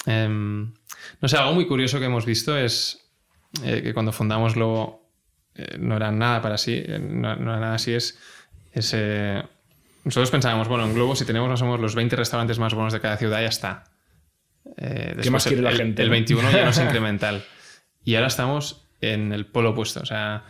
Em, 0.07 0.73
no 1.21 1.29
sé, 1.29 1.37
algo 1.37 1.53
muy 1.55 1.67
curioso 1.67 1.99
que 1.99 2.07
hemos 2.07 2.27
visto 2.27 2.57
es 2.57 3.11
eh, 3.65 3.83
que 3.83 3.95
cuando 3.95 4.13
fundamos 4.13 4.55
Globo 4.55 5.11
eh, 5.55 5.77
no 5.79 5.97
era 5.97 6.11
nada 6.11 6.41
para 6.43 6.59
sí, 6.59 6.83
eh, 6.85 6.99
no, 6.99 7.37
no 7.37 7.51
era 7.53 7.61
nada 7.61 7.75
así, 7.75 7.93
es, 7.93 8.19
es, 8.73 8.93
eh, 8.95 9.43
nosotros 10.05 10.31
pensábamos, 10.31 10.69
bueno, 10.69 10.85
en 10.87 10.95
Globo 10.95 11.15
si 11.15 11.25
tenemos 11.25 11.49
no 11.49 11.57
somos 11.57 11.79
los 11.81 11.95
20 11.95 12.17
restaurantes 12.17 12.59
más 12.59 12.75
buenos 12.75 12.93
de 12.93 13.01
cada 13.01 13.17
ciudad, 13.17 13.41
ya 13.41 13.49
está. 13.49 13.85
Eh, 14.77 15.13
después 15.17 15.31
más 15.31 15.43
quiere 15.45 15.59
el, 15.59 15.65
la 15.65 15.71
el- 15.71 15.77
gente, 15.77 16.03
El 16.03 16.09
no? 16.09 16.13
21 16.13 16.51
ya 16.51 16.65
no 16.65 16.71
es 16.71 16.79
incremental. 16.83 17.45
Y 18.05 18.15
ahora 18.17 18.27
estamos 18.29 18.89
en 19.01 19.33
el 19.33 19.47
polo 19.47 19.71
opuesto. 19.71 20.01
O 20.01 20.07
sea, 20.07 20.45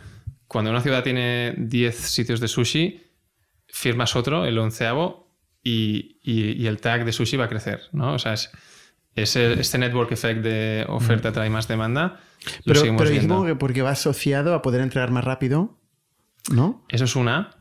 cuando 0.47 0.71
una 0.71 0.81
ciudad 0.81 1.03
tiene 1.03 1.53
10 1.57 1.95
sitios 1.95 2.39
de 2.39 2.47
sushi, 2.47 3.01
firmas 3.67 4.15
otro, 4.15 4.45
el 4.45 4.57
onceavo, 4.57 5.35
y, 5.63 6.19
y- 6.23 6.53
y 6.63 6.67
el 6.67 6.79
tag 6.79 7.05
de 7.05 7.11
sushi 7.11 7.37
va 7.37 7.45
a 7.45 7.49
crecer, 7.49 7.81
¿no? 7.91 8.13
O 8.13 8.19
sea, 8.19 8.33
es, 8.33 8.51
es 9.15 9.35
el- 9.35 9.59
este 9.59 9.77
network 9.77 10.11
effect 10.11 10.41
de 10.41 10.85
oferta 10.89 11.31
trae 11.31 11.49
más 11.49 11.67
demanda. 11.67 12.19
Pero, 12.65 12.81
pero 12.97 13.15
supongo 13.21 13.45
que 13.45 13.55
porque 13.55 13.81
va 13.81 13.91
asociado 13.91 14.53
a 14.53 14.61
poder 14.61 14.81
entregar 14.81 15.11
más 15.11 15.23
rápido, 15.23 15.79
¿no? 16.51 16.85
Eso 16.89 17.05
es 17.05 17.15
una. 17.15 17.55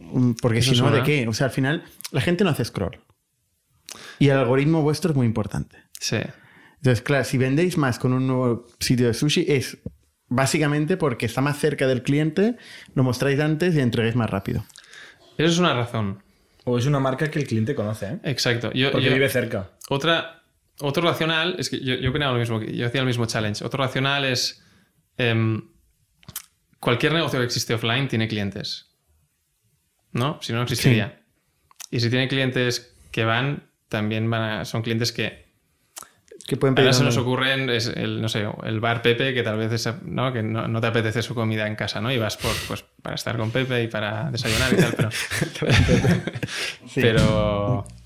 Mm, 0.00 0.32
Porque 0.42 0.60
si 0.62 0.76
no, 0.80 0.90
¿de 0.90 1.02
qué? 1.02 1.28
O 1.28 1.32
sea, 1.32 1.46
al 1.46 1.52
final 1.52 1.84
la 2.10 2.20
gente 2.20 2.42
no 2.44 2.50
hace 2.50 2.64
scroll. 2.64 3.00
Y 4.18 4.28
el 4.28 4.38
algoritmo 4.38 4.82
vuestro 4.82 5.10
es 5.12 5.16
muy 5.16 5.26
importante. 5.26 5.76
Sí. 6.00 6.18
Entonces, 6.76 7.00
claro, 7.02 7.24
si 7.24 7.38
vendéis 7.38 7.78
más 7.78 7.98
con 7.98 8.12
un 8.12 8.26
nuevo 8.26 8.66
sitio 8.80 9.06
de 9.06 9.14
sushi 9.14 9.46
es 9.48 9.78
básicamente 10.28 10.96
porque 10.96 11.26
está 11.26 11.40
más 11.40 11.58
cerca 11.58 11.86
del 11.86 12.02
cliente, 12.02 12.56
lo 12.94 13.04
mostráis 13.04 13.38
antes 13.40 13.74
y 13.76 13.80
entreguéis 13.80 14.16
más 14.16 14.28
rápido. 14.28 14.64
Eso 15.38 15.48
es 15.52 15.58
una 15.58 15.74
razón. 15.74 16.22
O 16.64 16.76
es 16.78 16.86
una 16.86 16.98
marca 16.98 17.30
que 17.30 17.38
el 17.38 17.46
cliente 17.46 17.74
conoce, 17.74 18.06
¿eh? 18.06 18.18
Exacto. 18.24 18.72
Yo, 18.72 18.90
Porque 18.90 19.06
yo- 19.06 19.12
vive 19.14 19.28
cerca. 19.28 19.70
Otra, 19.88 20.42
otro 20.80 21.02
racional, 21.02 21.56
es 21.58 21.68
que 21.70 21.80
yo, 21.80 21.94
yo 21.94 22.10
opinaba 22.10 22.32
lo 22.32 22.38
mismo, 22.38 22.60
yo 22.62 22.86
hacía 22.86 23.00
el 23.00 23.06
mismo 23.06 23.26
challenge. 23.26 23.64
Otro 23.64 23.82
racional 23.84 24.24
es 24.24 24.62
em, 25.18 25.68
cualquier 26.80 27.12
negocio 27.12 27.38
que 27.38 27.44
existe 27.46 27.74
offline 27.74 28.08
tiene 28.08 28.28
clientes. 28.28 28.90
¿No? 30.12 30.38
Si 30.42 30.52
no, 30.52 30.58
no 30.58 30.64
existiría. 30.64 31.20
Y 31.90 32.00
si 32.00 32.10
tiene 32.10 32.28
clientes 32.28 32.96
que 33.10 33.24
van, 33.24 33.68
también 33.88 34.28
van 34.30 34.42
a- 34.42 34.64
son 34.64 34.82
clientes 34.82 35.12
que 35.12 35.44
Que 36.46 36.56
pueden 36.56 36.74
pedir 36.74 36.88
ahora 36.88 36.98
se 36.98 37.04
nos 37.04 37.16
ocurren, 37.16 37.70
es 37.70 37.86
el, 37.86 38.20
no 38.20 38.28
sé, 38.28 38.46
el 38.64 38.78
bar 38.80 39.00
Pepe, 39.02 39.32
que 39.32 39.42
tal 39.42 39.56
vez 39.56 39.72
es, 39.72 39.88
¿no? 40.02 40.32
Que 40.32 40.42
no, 40.42 40.68
no 40.68 40.80
te 40.80 40.86
apetece 40.88 41.22
su 41.22 41.34
comida 41.34 41.66
en 41.66 41.74
casa, 41.74 42.00
¿no? 42.00 42.12
Y 42.12 42.18
vas 42.18 42.36
por, 42.36 42.52
pues, 42.68 42.84
para 43.02 43.14
estar 43.14 43.36
con 43.38 43.50
Pepe 43.50 43.82
y 43.84 43.88
para 43.88 44.30
desayunar 44.30 44.72
y 44.72 44.76
tal, 44.76 44.94
pero... 44.96 45.08
Sí. 46.88 47.00
Pero. 47.00 47.86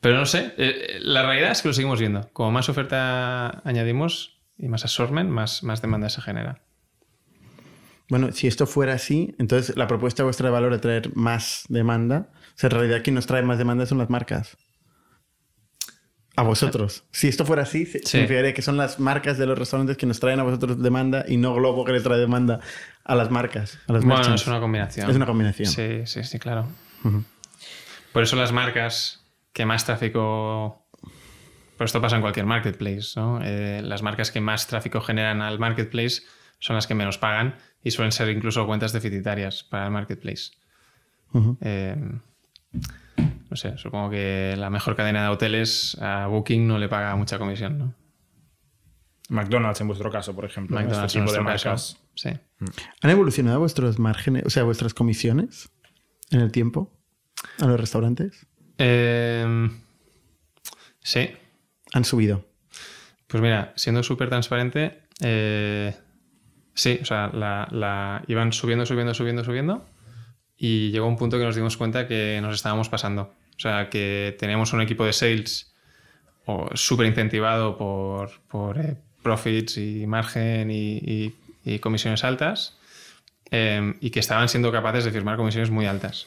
Pero 0.00 0.16
no 0.16 0.26
sé. 0.26 0.54
eh, 0.58 0.98
La 1.00 1.22
realidad 1.24 1.50
es 1.52 1.62
que 1.62 1.68
lo 1.68 1.74
seguimos 1.74 1.98
viendo. 1.98 2.28
Como 2.32 2.50
más 2.52 2.68
oferta 2.68 3.60
añadimos 3.68 4.40
y 4.56 4.68
más 4.68 4.84
assortment, 4.84 5.30
más, 5.30 5.62
más 5.62 5.82
demanda 5.82 6.08
se 6.08 6.20
genera. 6.22 6.62
Bueno, 8.08 8.32
si 8.32 8.46
esto 8.46 8.66
fuera 8.66 8.94
así, 8.94 9.34
entonces 9.38 9.76
la 9.76 9.86
propuesta 9.86 10.24
vuestra 10.24 10.46
de 10.48 10.52
valor 10.52 10.72
de 10.72 10.78
traer 10.78 11.14
más 11.14 11.64
demanda, 11.68 12.30
o 12.32 12.52
sea, 12.54 12.68
en 12.68 12.76
realidad 12.76 13.02
quien 13.04 13.14
nos 13.14 13.26
trae 13.26 13.42
más 13.42 13.58
demanda 13.58 13.84
son 13.86 13.98
las 13.98 14.08
marcas. 14.08 14.56
A 16.36 16.42
vosotros. 16.42 17.04
Si 17.10 17.26
esto 17.26 17.44
fuera 17.44 17.62
así, 17.64 17.84
se- 17.84 17.98
significaría 18.06 18.54
que 18.54 18.62
son 18.62 18.76
las 18.76 19.00
marcas 19.00 19.36
de 19.38 19.46
los 19.46 19.58
restaurantes 19.58 19.96
que 19.96 20.06
nos 20.06 20.20
traen 20.20 20.38
a 20.38 20.44
vosotros 20.44 20.80
demanda 20.80 21.24
y 21.26 21.36
no 21.36 21.52
Globo 21.54 21.84
que 21.84 21.90
le 21.92 22.00
trae 22.00 22.18
demanda 22.18 22.60
a 23.04 23.14
las 23.16 23.30
marcas. 23.30 23.78
A 23.88 23.92
los 23.92 24.04
Bueno, 24.04 24.18
merchants. 24.20 24.42
es 24.42 24.48
una 24.48 24.60
combinación. 24.60 25.10
Es 25.10 25.16
una 25.16 25.26
combinación. 25.26 25.68
Sí, 25.68 26.06
sí, 26.06 26.22
sí, 26.22 26.38
claro. 26.38 26.68
Por 28.12 28.22
eso 28.22 28.36
las 28.36 28.52
marcas 28.52 29.17
que 29.58 29.66
más 29.66 29.84
tráfico. 29.84 30.86
Por 31.76 31.84
esto 31.84 32.00
pasa 32.00 32.14
en 32.14 32.22
cualquier 32.22 32.46
marketplace, 32.46 33.08
¿no? 33.16 33.40
Eh, 33.42 33.82
las 33.82 34.02
marcas 34.02 34.30
que 34.30 34.40
más 34.40 34.68
tráfico 34.68 35.00
generan 35.00 35.42
al 35.42 35.58
marketplace 35.58 36.22
son 36.60 36.76
las 36.76 36.86
que 36.86 36.94
menos 36.94 37.18
pagan 37.18 37.56
y 37.82 37.90
suelen 37.90 38.12
ser 38.12 38.28
incluso 38.30 38.66
cuentas 38.66 38.92
deficitarias 38.92 39.64
para 39.64 39.86
el 39.86 39.90
marketplace. 39.90 40.52
Eh, 41.60 41.96
no 43.50 43.56
sé, 43.56 43.76
supongo 43.78 44.10
que 44.10 44.54
la 44.56 44.70
mejor 44.70 44.94
cadena 44.94 45.24
de 45.24 45.28
hoteles 45.28 45.96
a 46.00 46.28
Booking 46.28 46.66
no 46.66 46.78
le 46.78 46.88
paga 46.88 47.16
mucha 47.16 47.38
comisión, 47.38 47.78
¿no? 47.78 47.94
McDonald's 49.28 49.80
en 49.80 49.88
vuestro 49.88 50.10
caso, 50.10 50.34
por 50.36 50.44
ejemplo. 50.44 50.76
¿no? 50.76 50.82
McDonald's 50.82 51.14
este 51.14 51.18
en 51.18 51.24
tipo 51.24 51.36
de 51.36 51.40
marcas. 51.40 51.62
caso. 51.64 51.98
Sí. 52.14 52.30
¿Han 53.02 53.10
evolucionado 53.10 53.58
vuestros 53.58 53.98
márgenes, 53.98 54.44
o 54.46 54.50
sea, 54.50 54.62
vuestras 54.62 54.94
comisiones 54.94 55.68
en 56.30 56.40
el 56.40 56.52
tiempo 56.52 56.92
a 57.60 57.66
los 57.66 57.78
restaurantes? 57.78 58.46
Eh, 58.78 59.68
sí. 61.00 61.30
Han 61.92 62.04
subido. 62.04 62.44
Pues 63.26 63.42
mira, 63.42 63.72
siendo 63.76 64.02
súper 64.02 64.28
transparente, 64.28 65.00
eh, 65.20 65.94
sí, 66.74 66.98
o 67.02 67.04
sea, 67.04 67.28
la, 67.32 67.68
la- 67.70 68.22
iban 68.28 68.52
subiendo, 68.52 68.86
subiendo, 68.86 69.14
subiendo, 69.14 69.44
subiendo 69.44 69.86
y 70.56 70.90
llegó 70.90 71.06
un 71.06 71.16
punto 71.16 71.38
que 71.38 71.44
nos 71.44 71.56
dimos 71.56 71.76
cuenta 71.76 72.06
que 72.08 72.38
nos 72.42 72.54
estábamos 72.54 72.88
pasando. 72.88 73.34
O 73.56 73.60
sea, 73.60 73.90
que 73.90 74.36
teníamos 74.38 74.72
un 74.72 74.80
equipo 74.80 75.04
de 75.04 75.12
sales 75.12 75.72
súper 76.74 77.06
incentivado 77.06 77.76
por, 77.76 78.30
por 78.48 78.78
eh, 78.78 78.96
profits 79.22 79.76
y 79.76 80.06
margen 80.06 80.70
y, 80.70 80.96
y- 80.96 81.34
y 81.64 81.78
comisiones 81.80 82.24
altas 82.24 82.78
eh, 83.50 83.94
y 84.00 84.08
que 84.10 84.20
estaban 84.20 84.48
siendo 84.48 84.72
capaces 84.72 85.04
de 85.04 85.10
firmar 85.10 85.36
comisiones 85.36 85.70
muy 85.70 85.84
altas. 85.86 86.26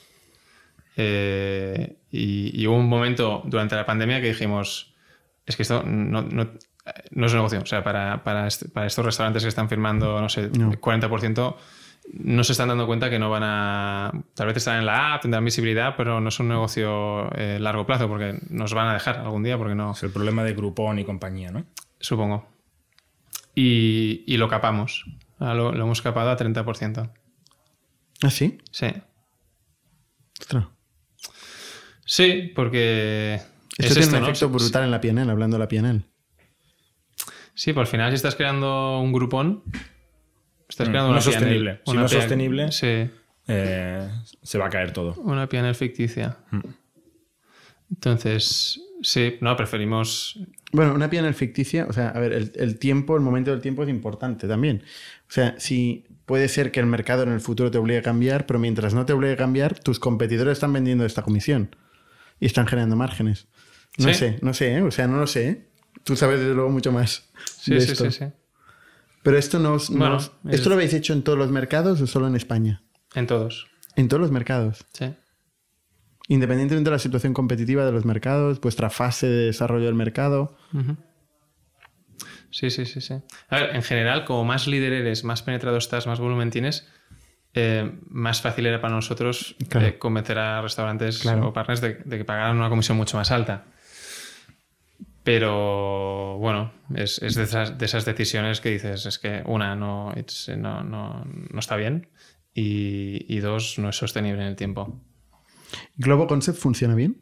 Eh, 0.97 1.97
y, 2.11 2.61
y 2.61 2.67
hubo 2.67 2.75
un 2.77 2.87
momento 2.89 3.41
durante 3.45 3.75
la 3.75 3.85
pandemia 3.85 4.19
que 4.21 4.27
dijimos, 4.29 4.93
es 5.45 5.55
que 5.55 5.63
esto 5.63 5.83
no, 5.83 6.21
no- 6.21 6.49
no 7.11 7.25
es 7.25 7.31
un 7.31 7.37
negocio. 7.37 7.61
O 7.61 7.65
sea, 7.65 7.83
para, 7.83 8.23
para, 8.23 8.47
este- 8.47 8.67
para 8.69 8.87
estos 8.87 9.05
restaurantes 9.05 9.43
que 9.43 9.49
están 9.49 9.69
firmando, 9.69 10.19
no 10.19 10.29
sé, 10.29 10.49
No. 10.57 10.71
40%, 10.73 11.55
no 12.13 12.43
se 12.43 12.51
están 12.53 12.67
dando 12.69 12.87
cuenta 12.87 13.09
que 13.09 13.19
no 13.19 13.29
van 13.29 13.43
a... 13.43 14.11
Tal 14.33 14.47
vez 14.47 14.57
están 14.57 14.79
en 14.79 14.85
la 14.87 15.13
app, 15.13 15.21
tendrán 15.21 15.45
visibilidad, 15.45 15.93
pero 15.95 16.19
no 16.19 16.29
es 16.29 16.39
un 16.39 16.47
negocio 16.49 17.31
eh, 17.35 17.59
largo 17.59 17.85
plazo 17.85 18.07
porque 18.07 18.39
nos 18.49 18.73
van 18.73 18.87
a 18.89 18.93
dejar 18.93 19.19
algún 19.19 19.43
día 19.43 19.57
porque 19.57 19.75
no... 19.75 19.91
Es 19.91 20.01
el 20.03 20.09
problema 20.11 20.43
de 20.43 20.53
Groupon 20.53 20.97
y 20.99 21.05
compañía, 21.05 21.51
¿no? 21.51 21.63
Supongo. 21.99 22.49
Y, 23.53 24.23
y 24.27 24.37
lo 24.37 24.47
capamos. 24.47 25.05
Ahora 25.39 25.53
Lo, 25.53 25.71
lo 25.73 25.83
hemos 25.83 26.01
capado 26.01 26.31
a 26.31 26.37
30%. 26.37 27.11
¿Ah, 28.23 28.29
sí? 28.31 28.57
Sí. 28.71 28.87
Ostras. 30.39 30.65
Sí, 32.13 32.51
porque... 32.53 33.35
Esto 33.35 33.45
es 33.77 33.87
tiene 33.93 34.01
esto, 34.01 34.15
un 34.17 34.21
¿no? 34.23 34.27
efecto 34.27 34.47
Sí, 34.47 34.53
brutal 34.53 34.83
en 34.83 34.91
la 34.91 34.99
PNL, 34.99 35.29
hablando 35.29 35.55
de 35.55 35.59
la 35.59 35.67
PNL. 35.69 36.03
Sí, 37.53 37.71
por 37.71 37.81
al 37.81 37.87
final 37.87 38.11
si 38.11 38.15
estás 38.15 38.35
creando 38.35 38.99
un 38.99 39.13
grupón, 39.13 39.63
estás 40.67 40.89
Mm, 40.89 40.91
creando 40.91 41.07
no 41.07 41.11
una 41.11 41.19
es 41.19 41.23
sostenible. 41.23 41.71
PNL, 41.75 41.81
Si 41.85 41.91
una 41.91 41.99
no 42.01 42.05
es 42.07 42.11
PNL 42.11 42.21
sostenible- 42.23 42.71
Sí, 42.73 43.09
Eh, 43.47 44.09
se 44.43 44.57
va 44.57 44.65
a 44.67 44.69
caer 44.69 44.91
todo. 44.91 45.13
una 45.21 45.47
PNL 45.47 45.73
ficticia. 45.73 46.37
Mm. 46.51 46.59
Entonces, 47.91 48.81
sí, 49.01 49.37
no, 49.39 49.55
preferimos... 49.55 50.37
Bueno, 50.73 50.93
una 50.93 51.09
PNL 51.09 51.33
ficticia, 51.33 51.85
o 51.89 51.93
sea, 51.93 52.09
a 52.09 52.19
ver, 52.19 52.33
el, 52.33 52.51
el 52.55 52.77
tiempo, 52.77 53.15
el 53.15 53.21
momento 53.21 53.51
del 53.51 53.61
tiempo 53.61 53.83
es 53.83 53.89
importante 53.89 54.49
también. 54.49 54.83
O 55.29 55.31
sea, 55.31 55.55
si 55.59 56.05
puede 56.25 56.49
ser 56.49 56.71
que 56.71 56.81
el 56.81 56.85
mercado 56.87 57.23
en 57.23 57.31
el 57.31 57.39
futuro 57.41 57.71
te 57.71 57.77
obligue 57.77 57.99
a 57.99 58.03
cambiar, 58.03 58.45
pero 58.45 58.59
mientras 58.59 58.93
no 58.93 59.05
te 59.05 59.13
obligue 59.13 59.33
a 59.33 59.37
cambiar, 59.37 59.79
tus 59.79 59.97
competidores 59.99 60.53
están 60.53 60.73
vendiendo 60.73 61.05
esta 61.05 61.21
comisión 61.21 61.73
y 62.41 62.45
están 62.47 62.67
generando 62.67 62.97
márgenes. 62.97 63.47
No 63.97 64.09
Sí. 64.09 64.15
sé, 64.15 64.39
no 64.41 64.53
sé, 64.53 64.75
¿eh? 64.75 64.81
o 64.81 64.91
sea, 64.91 65.07
no 65.07 65.17
lo 65.17 65.27
sé. 65.27 65.47
¿eh? 65.49 65.67
Tú 66.03 66.17
sabes 66.17 66.39
desde 66.41 66.53
luego 66.53 66.69
mucho 66.69 66.91
más. 66.91 67.29
Sí, 67.57 67.73
de 67.73 67.79
sí, 67.81 67.91
esto. 67.93 68.11
sí, 68.11 68.19
sí. 68.19 68.25
Pero 69.23 69.37
esto 69.37 69.59
no, 69.59 69.73
os- 69.75 69.89
no 69.89 69.99
Bueno, 69.99 70.15
os- 70.17 70.31
es- 70.49 70.55
¿Esto 70.55 70.67
lo 70.69 70.75
habéis 70.75 70.93
hecho 70.93 71.13
en 71.13 71.21
todos 71.23 71.37
los 71.37 71.51
mercados 71.51 72.01
o 72.01 72.07
solo 72.07 72.27
en 72.27 72.35
España? 72.35 72.83
En 73.15 73.27
todos. 73.27 73.67
En 73.95 74.07
todos 74.09 74.19
los 74.19 74.31
mercados. 74.31 74.85
Sí. 74.93 75.13
Independientemente 76.27 76.89
de 76.89 76.95
la 76.95 76.99
situación 76.99 77.33
competitiva 77.33 77.85
de 77.85 77.91
los 77.91 78.05
mercados, 78.05 78.59
vuestra 78.61 78.89
fase 78.89 79.27
de 79.27 79.45
desarrollo 79.47 79.85
del 79.85 79.95
mercado. 79.95 80.57
Sí, 82.49 82.69
sí, 82.69 82.85
sí, 82.85 82.99
sí. 83.01 83.15
A 83.49 83.55
ver, 83.59 83.75
en 83.75 83.83
general, 83.83 84.25
como 84.25 84.43
más 84.43 84.67
líder 84.67 84.93
eres, 84.93 85.23
más 85.23 85.41
penetrado 85.43 85.77
estás, 85.77 86.07
más 86.07 86.19
volumen 86.19 86.49
tienes, 86.49 86.87
eh, 87.53 87.91
más 88.09 88.41
fácil 88.41 88.65
era 88.65 88.79
para 88.81 88.93
nosotros 88.95 89.55
Claro. 89.69 89.87
eh, 89.87 89.97
convencer 89.97 90.37
a 90.39 90.61
restaurantes 90.61 91.19
Claro. 91.19 91.49
o 91.49 91.53
partners 91.53 91.81
de, 91.81 91.95
de 92.05 92.17
que 92.17 92.25
pagaran 92.25 92.57
una 92.57 92.69
comisión 92.69 92.97
mucho 92.97 93.17
más 93.17 93.31
alta. 93.31 93.65
Pero 95.23 96.37
bueno, 96.39 96.71
es, 96.95 97.21
es 97.21 97.35
de, 97.35 97.43
esas, 97.43 97.77
de 97.77 97.85
esas 97.85 98.05
decisiones 98.05 98.59
que 98.59 98.69
dices, 98.71 99.05
es 99.05 99.19
que 99.19 99.43
una, 99.45 99.75
no, 99.75 100.11
it's- 100.15 100.49
no, 100.57 100.83
no, 100.83 101.23
no 101.25 101.59
está 101.59 101.75
bien 101.75 102.09
y, 102.55 103.25
y 103.33 103.39
dos, 103.39 103.77
no 103.77 103.89
es 103.89 103.97
sostenible 103.97 104.41
en 104.41 104.47
el 104.47 104.55
tiempo. 104.55 104.99
¿Globo 105.95 106.25
Concept 106.27 106.57
funciona 106.57 106.95
bien? 106.95 107.21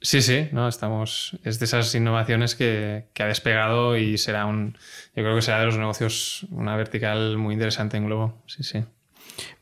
Sí, 0.00 0.22
sí, 0.22 0.48
no, 0.52 0.66
estamos. 0.66 1.38
Es 1.44 1.58
de 1.58 1.66
esas 1.66 1.94
innovaciones 1.94 2.54
que, 2.54 3.10
que 3.12 3.22
ha 3.22 3.26
despegado 3.26 3.98
y 3.98 4.16
será 4.16 4.46
un. 4.46 4.72
Yo 5.14 5.22
creo 5.22 5.36
que 5.36 5.42
será 5.42 5.60
de 5.60 5.66
los 5.66 5.76
negocios 5.76 6.46
una 6.50 6.74
vertical 6.74 7.36
muy 7.36 7.52
interesante 7.52 7.98
en 7.98 8.06
Globo. 8.06 8.42
Sí, 8.46 8.62
sí. 8.62 8.82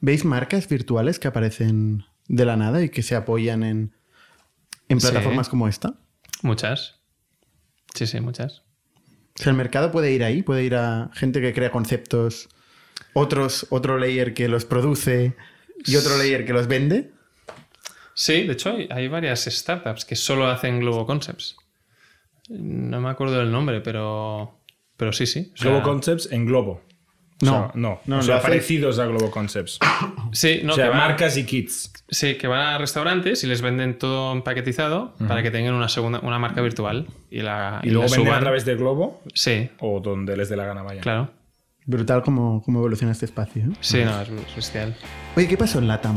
¿Veis 0.01 0.25
marcas 0.25 0.69
virtuales 0.69 1.19
que 1.19 1.29
aparecen 1.29 2.05
de 2.29 2.45
la 2.45 2.57
nada 2.57 2.83
y 2.83 2.89
que 2.91 3.03
se 3.03 3.15
apoyan 3.17 3.63
en, 3.63 3.95
en 4.89 5.01
Sí. 5.01 5.07
plataformas 5.07 5.49
como 5.49 5.69
esta? 5.69 5.95
Muchas. 6.43 7.01
Sí, 7.95 8.07
sí, 8.07 8.21
muchas. 8.21 8.63
O 9.39 9.43
sea, 9.43 9.51
el 9.51 9.57
mercado 9.57 9.91
puede 9.93 10.13
ir 10.13 10.25
ahí, 10.25 10.43
puede 10.43 10.65
ir 10.65 10.75
a 10.75 11.11
gente 11.15 11.41
que 11.41 11.53
crea 11.55 11.71
conceptos, 11.71 12.49
otros, 13.13 13.67
otro 13.71 13.99
layer 13.99 14.35
que 14.35 14.49
los 14.49 14.65
produce 14.65 15.35
y 15.87 15.97
otro 15.97 16.17
layer 16.19 16.45
que 16.45 16.53
los 16.53 16.67
vende. 16.67 17.13
Sí, 18.15 18.43
de 18.47 18.53
hecho, 18.55 18.71
hay, 18.71 18.89
hay 18.91 19.07
varias 19.09 19.45
startups 19.45 20.05
que 20.05 20.17
solo 20.17 20.49
hacen 20.49 20.81
Globo 20.81 21.07
Concepts. 21.07 21.57
No 22.49 23.01
me 23.01 23.11
acuerdo 23.11 23.39
del 23.39 23.53
nombre, 23.53 23.81
pero. 23.81 24.59
Pero 24.97 25.13
sí, 25.13 25.27
sí. 25.27 25.53
O 25.55 25.57
sea, 25.57 25.71
Globo 25.71 25.85
Concepts 25.85 26.33
en 26.33 26.45
Globo. 26.47 26.83
O 27.41 27.45
No, 27.47 27.51
sea, 27.53 27.71
no. 27.75 28.01
no, 28.07 28.19
o 28.19 28.23
sea, 28.23 28.41
parecidos 28.43 28.99
a 28.99 29.07
Globo 29.07 29.31
Concepts. 29.31 29.79
Sí, 30.33 30.61
no, 30.65 30.73
o 30.73 30.77
sea, 30.77 30.85
que 30.87 30.91
van- 30.91 30.99
marcas 30.99 31.37
y 31.37 31.45
kits. 31.47 31.93
Sí, 32.11 32.35
que 32.37 32.47
van 32.49 32.61
a 32.61 32.79
restaurantes 32.79 33.45
y 33.45 33.47
les 33.47 33.61
venden 33.63 33.99
todo 33.99 34.33
empaquetizado 34.33 35.15
para 35.27 35.43
que 35.43 35.51
tengan 35.51 35.75
una 35.75 35.89
segunda, 35.89 36.21
una 36.21 36.39
marca 36.39 36.61
virtual. 36.63 37.07
Y, 37.31 37.41
la, 37.41 37.81
Y 37.83 37.91
luego 37.91 38.09
la 38.09 38.17
venden 38.17 38.35
a 38.35 38.41
través 38.41 38.65
de 38.65 38.75
Globo 38.77 39.23
Sí, 39.35 39.71
o 39.81 40.01
donde 40.01 40.37
les 40.37 40.49
dé 40.49 40.57
la 40.57 40.65
gana 40.67 40.83
vaya. 40.83 41.01
claro. 41.01 41.31
Brutal 41.87 42.23
cómo, 42.23 42.63
cómo 42.65 42.81
evoluciona 42.81 43.13
este 43.13 43.25
espacio. 43.25 43.63
¿eh? 43.63 43.69
Sí, 43.81 44.03
no, 44.05 44.21
es 44.21 44.29
es 44.29 44.57
bestial. 44.57 44.95
Oye, 45.37 45.49
¿qué 45.49 45.57
pasó 45.57 45.79
en 45.79 45.89
LATAM? 45.89 46.17